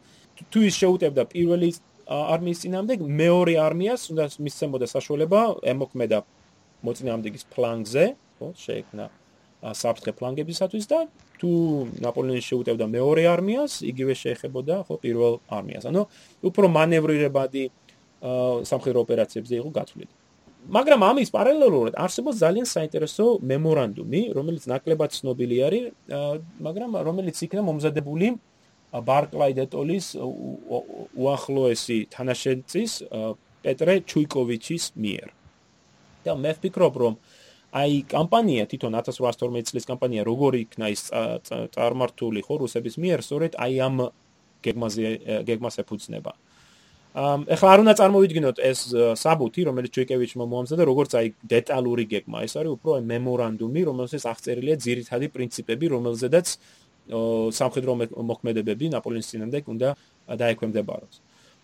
თუ 0.50 0.58
ის 0.68 0.74
შეუტევდა 0.82 1.22
პირველი 1.34 1.68
არმიის 2.08 2.58
წინააღმდეგ, 2.64 2.98
მეორე 3.22 3.54
არმიას 3.68 4.02
უნდა 4.12 4.24
მისცემოდა 4.42 4.86
საშუალება 4.90 5.40
ემოქმედა 5.72 6.18
მოწინააღმდეგის 6.82 7.44
ფლანგზე, 7.52 8.04
ხო 8.38 8.46
შეექმნა 8.58 9.04
საფრთხე 9.58 10.12
ფლანგებისათვის 10.18 10.84
და 10.86 10.98
თუ 11.38 11.50
ნაპოლეონი 11.98 12.42
შეუტევდა 12.42 12.86
მეორე 12.86 13.22
არმიას, 13.34 13.82
იგივე 13.90 14.14
შეეხებოდა 14.22 14.74
ხო 14.86 14.94
პირველ 15.02 15.34
არმიას. 15.50 15.84
ანუ 15.90 16.02
უფრო 16.46 16.66
მანევრირებადი 16.78 17.64
სამხედრო 18.22 18.98
ოპერაციებზე 19.06 19.54
იყო 19.60 19.70
გათვლილი. 19.78 20.12
მაგრამ 20.68 21.00
ამის 21.10 21.30
პარალელურად 21.32 21.94
არსებობს 21.96 22.36
ძალიან 22.44 22.66
საინტერესო 22.66 23.40
მემორანდუმი, 23.40 24.22
რომელიც 24.36 24.64
ნაკლებად 24.68 25.10
ცნობილი 25.16 25.56
არის, 25.64 25.84
მაგრამ 26.60 26.90
რომელიც 27.08 27.36
იქნა 27.46 27.62
მომზადებული 27.62 28.28
ბარკლაი 28.92 29.52
დეტოლის 29.60 30.06
უახლოესი 31.16 31.98
თანაშემწის 32.12 32.92
პეტრე 33.64 33.94
ჩუიკოვიჩის 34.10 34.84
მიერ. 34.96 35.28
და 36.24 36.34
მე 36.36 36.52
ვფიქრობ, 36.58 36.94
რომ 36.98 37.14
აი 37.78 38.04
კამპანია 38.10 38.64
თვითონ 38.68 38.92
1812 39.00 39.70
წლის 39.70 39.84
კამპანია 39.88 40.22
როგორი 40.24 40.58
იქნა 40.66 40.86
ის 40.92 41.02
წარმართული 41.74 42.40
ხო 42.44 42.54
რუსების 42.64 42.96
მიერ 42.96 43.20
სწორედ 43.24 43.52
აი 43.60 43.74
ამ 43.86 43.96
გეგმაზე 44.64 45.04
გეგმას 45.48 45.76
ეფუძნება. 45.84 46.32
ეხლა 47.18 47.68
არ 47.74 47.78
უნდა 47.82 47.94
წარმოვიდგინოთ 47.98 48.58
ეს 48.62 48.80
საბუთი, 49.18 49.60
რომელიც 49.68 49.90
ჩუიკევიჩმა 49.96 50.44
მოამზადა, 50.52 50.82
როგორც 50.86 51.10
აი 51.18 51.26
დეტალური 51.54 52.04
გეგმა. 52.12 52.38
ეს 52.46 52.52
არის 52.60 52.70
უფრო 52.78 52.90
აი 52.98 53.02
მემორანდუმი, 53.12 53.80
რომელსაც 53.90 54.22
აღწერილია 54.32 54.76
ძირითადი 54.84 55.26
პრინციპები, 55.34 55.86
რომელზედაც 55.94 56.46
სამხედრო 57.58 57.92
მოქმედებები 58.30 58.84
ნაპოლეონის 58.94 59.30
წინამდე 59.32 59.58
უნდა 59.72 59.88
დაექვემდებაროს. 60.28 61.16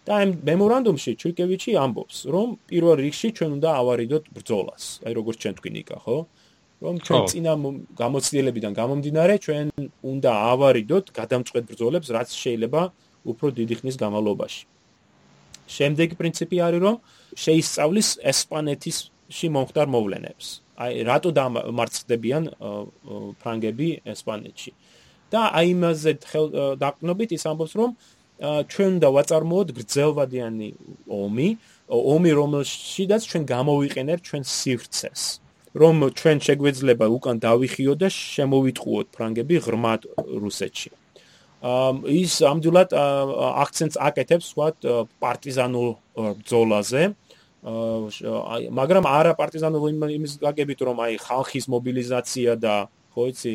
და 0.04 0.20
ამ 0.20 0.30
მემორანდუმში 0.44 1.12
ჩუიკევიჩი 1.16 1.70
ამბობს, 1.80 2.16
რომ 2.28 2.48
პირველ 2.68 2.96
რიგში 3.00 3.28
ჩვენ 3.36 3.50
უნდა 3.56 3.70
ავარიდოთ 3.80 4.24
ბრძოლას. 4.36 4.82
აი 5.08 5.12
როგორც 5.16 5.36
ჩვენ 5.40 5.54
თქვი 5.58 5.70
ნიკა, 5.76 5.96
ხო? 6.04 6.16
რომ 6.84 6.94
ჩვენ 7.06 7.22
წინა 7.32 7.52
გამოცდილებიდან 8.02 8.72
გამომდინარე, 8.80 9.34
ჩვენ 9.44 9.66
უნდა 10.04 10.30
ავარიდოთ 10.52 11.04
გადამწყვეტ 11.18 11.64
ბრძოლებს, 11.70 12.08
რაც 12.16 12.28
შეიძლება 12.36 12.82
უფრო 13.24 13.46
დიდი 13.56 13.74
ხნის 13.80 13.96
განმავლობაში. 13.96 14.73
შემდეგი 15.68 16.14
პრინციპი 16.20 16.56
არის 16.66 16.80
რომ 16.84 16.96
შეისწავლის 17.44 18.08
ესპანეთისში 18.32 19.48
მომხდარ 19.54 19.86
მოვლენებს. 19.94 20.46
აი 20.74 20.92
რატო 21.08 21.30
დამარცხდებიან 21.38 22.42
ფრანგები 23.40 23.88
ესპანეთში. 24.12 24.72
და 25.32 25.40
აი 25.58 25.66
იმაზე 25.74 26.12
დაყნობით 26.78 27.30
ის 27.34 27.44
ამბობს 27.50 27.74
რომ 27.80 27.90
ჩვენ 28.44 28.92
და 29.02 29.08
ვაწარმოოთ 29.14 29.68
გრძელვადიანი 29.78 30.68
ომი, 31.06 31.48
ომი 31.88 32.30
რომელშიდაც 32.40 33.22
ჩვენ 33.30 33.42
გამოვიყენებთ 33.54 34.22
ჩვენ 34.28 34.42
სივრცეს. 34.58 35.22
რომ 35.74 35.94
ჩვენ 36.18 36.38
შეგვეძლება 36.46 37.06
უკან 37.16 37.36
დავიხიოთ 37.42 37.98
და 37.98 38.08
შემოვიტყუოთ 38.14 39.06
ფრანგები 39.14 39.54
ღრმად 39.64 40.00
რუსეთში. 40.42 40.90
ის 41.64 42.32
ამდულად 42.44 42.92
აქცენტს 42.94 43.96
აკეთებს 43.96 44.46
ვთქვათ 44.52 44.76
პარტიზანულ 45.24 45.88
ბრძოლაზე. 46.14 47.02
მაგრამ 48.80 49.04
არა 49.08 49.32
პარტიზანულ 49.40 49.82
იმის 50.12 50.36
გაგებით 50.44 50.80
რომ 50.84 50.96
აი 51.00 51.14
ხალხის 51.24 51.64
მობილიზაცია 51.72 52.52
და 52.60 52.74
ხო 53.16 53.22
იცი 53.32 53.54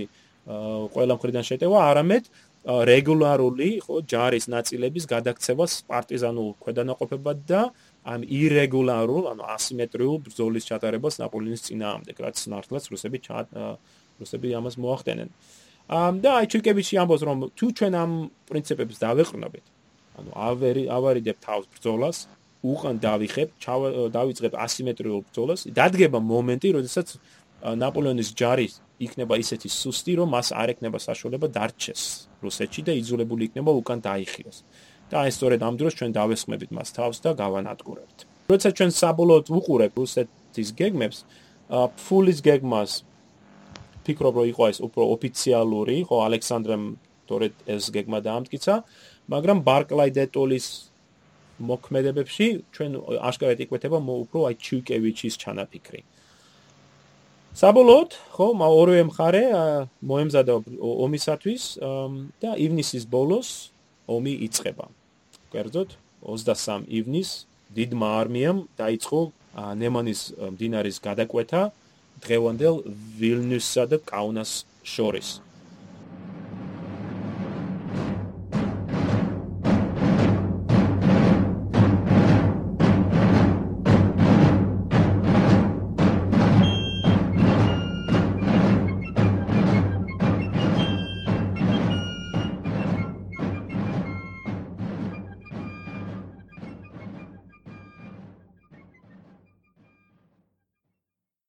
ყველა 0.50 1.14
მხრიდან 1.20 1.44
შეტევა 1.46 1.80
არამედ 1.94 2.24
რეგულარული 2.66 3.70
ხო 3.86 4.02
ჯარის 4.10 4.50
ნაწილების 4.50 5.06
გადაქცევას 5.14 5.86
პარტიზანულ 5.86 6.50
ქვედანაყოფებად 6.64 7.38
და 7.46 7.62
ამ 8.10 8.26
ირეგულარულ 8.26 9.30
ანუ 9.32 9.44
ასიმეტრიულ 9.56 10.18
ბრძოლის 10.26 10.66
ჩატარებას 10.66 11.22
ნაპოლეონის 11.22 11.66
წინააღმდეგ 11.70 12.16
რაც 12.26 12.38
ნართლაც 12.50 12.84
რუსები 12.90 13.20
რუსები 14.20 14.48
ამას 14.60 14.76
მოახდენენ. 14.82 15.30
ამ 15.30 15.69
და 15.90 16.30
აი 16.40 16.46
ჩიკევიჩი 16.54 16.96
ამბობს 17.02 17.24
რომ 17.26 17.38
თუ 17.58 17.66
ჩვენ 17.78 17.94
ამ 18.04 18.12
პრინციპებს 18.50 18.96
დავეყრდნობით 19.06 19.66
ანუ 20.20 20.32
ავერი 20.50 20.84
ავარიდებ 20.98 21.38
თავს 21.42 21.66
ბრძოლას 21.74 22.18
უყან 22.60 22.96
დავიხებ 23.00 23.50
დავიწყებ 24.14 24.54
ასიმეტრიულ 24.66 25.22
ბრძოლას 25.30 25.60
დადგება 25.80 26.20
მომენტი 26.20 26.70
როდესაც 26.78 27.08
ნაპოლეონის 27.60 28.30
ჯარი 28.40 28.68
იქნება 29.00 29.36
ისეთი 29.40 29.70
სუსტი 29.72 30.14
რომ 30.20 30.32
მას 30.36 30.52
არ 30.56 30.76
ეკნება 30.76 31.00
საშუალება 31.00 31.48
დარჩეს 31.56 32.04
რუსეთში 32.44 32.82
და 32.88 32.94
იძულებული 33.00 33.48
იქნება 33.50 33.72
უკან 33.80 34.00
დაიხიოს. 34.04 34.58
და 35.10 35.16
აი 35.26 35.32
სწორედ 35.34 35.60
ამ 35.66 35.76
დროს 35.80 35.94
ჩვენ 35.98 36.12
დავესხმებით 36.20 36.70
მას 36.70 36.90
თავს 36.94 37.18
და 37.26 37.30
გავანადგურებთ. 37.34 38.18
როცა 38.52 38.70
ჩვენ 38.78 38.92
საბოლოოდ 39.02 39.46
უყურებთ 39.58 39.96
რუსეთის 39.98 40.70
გეგმებს 40.80 41.18
ფულის 41.70 42.40
გეგმას 42.46 42.92
ვფიქრობ 44.10 44.34
რომ 44.42 44.48
იყო 44.50 44.64
ეს 44.74 44.80
უფრო 44.82 45.04
ოფიციალური, 45.14 45.98
ხო, 46.10 46.18
ალექსანდრემ 46.26 46.86
თორედ 47.30 47.54
ეს 47.70 47.94
გეგმა 47.94 48.20
დაამტკიცა, 48.26 48.76
მაგრამ 49.30 49.58
ბარკლაი 49.62 50.10
დეტოლის 50.18 50.66
მოქმედებებში 51.62 52.48
ჩვენ 52.74 52.92
აშკარად 53.30 53.60
იკვეთება 53.70 53.98
უფრო 54.02 54.40
აი 54.50 54.56
ჩუიკევიჩის 54.66 55.36
ჩანაფიქრი. 55.38 56.02
საბოლოოდ, 57.54 58.10
ხო, 58.34 58.48
ორივე 58.82 59.04
მხარე 59.14 59.44
მოემზადა 60.02 60.54
ომისათვის 61.06 61.64
და 62.42 62.50
ივნისის 62.66 63.06
ბოლოს 63.06 63.70
ომი 64.10 64.34
იწყება. 64.50 64.86
კერძოდ 65.54 65.90
23 66.26 66.90
ივნის 66.90 67.30
დიდმა 67.78 68.10
არმიამ 68.22 68.58
დაიწყო 68.74 69.20
ნემანის 69.78 70.22
მდინარის 70.58 70.98
გადაკვეთა 71.02 71.62
დღევანდელ 72.24 72.82
ვილნიუსსა 73.20 73.86
და 73.92 74.00
კაუნას 74.12 74.52
შორის. 74.84 75.40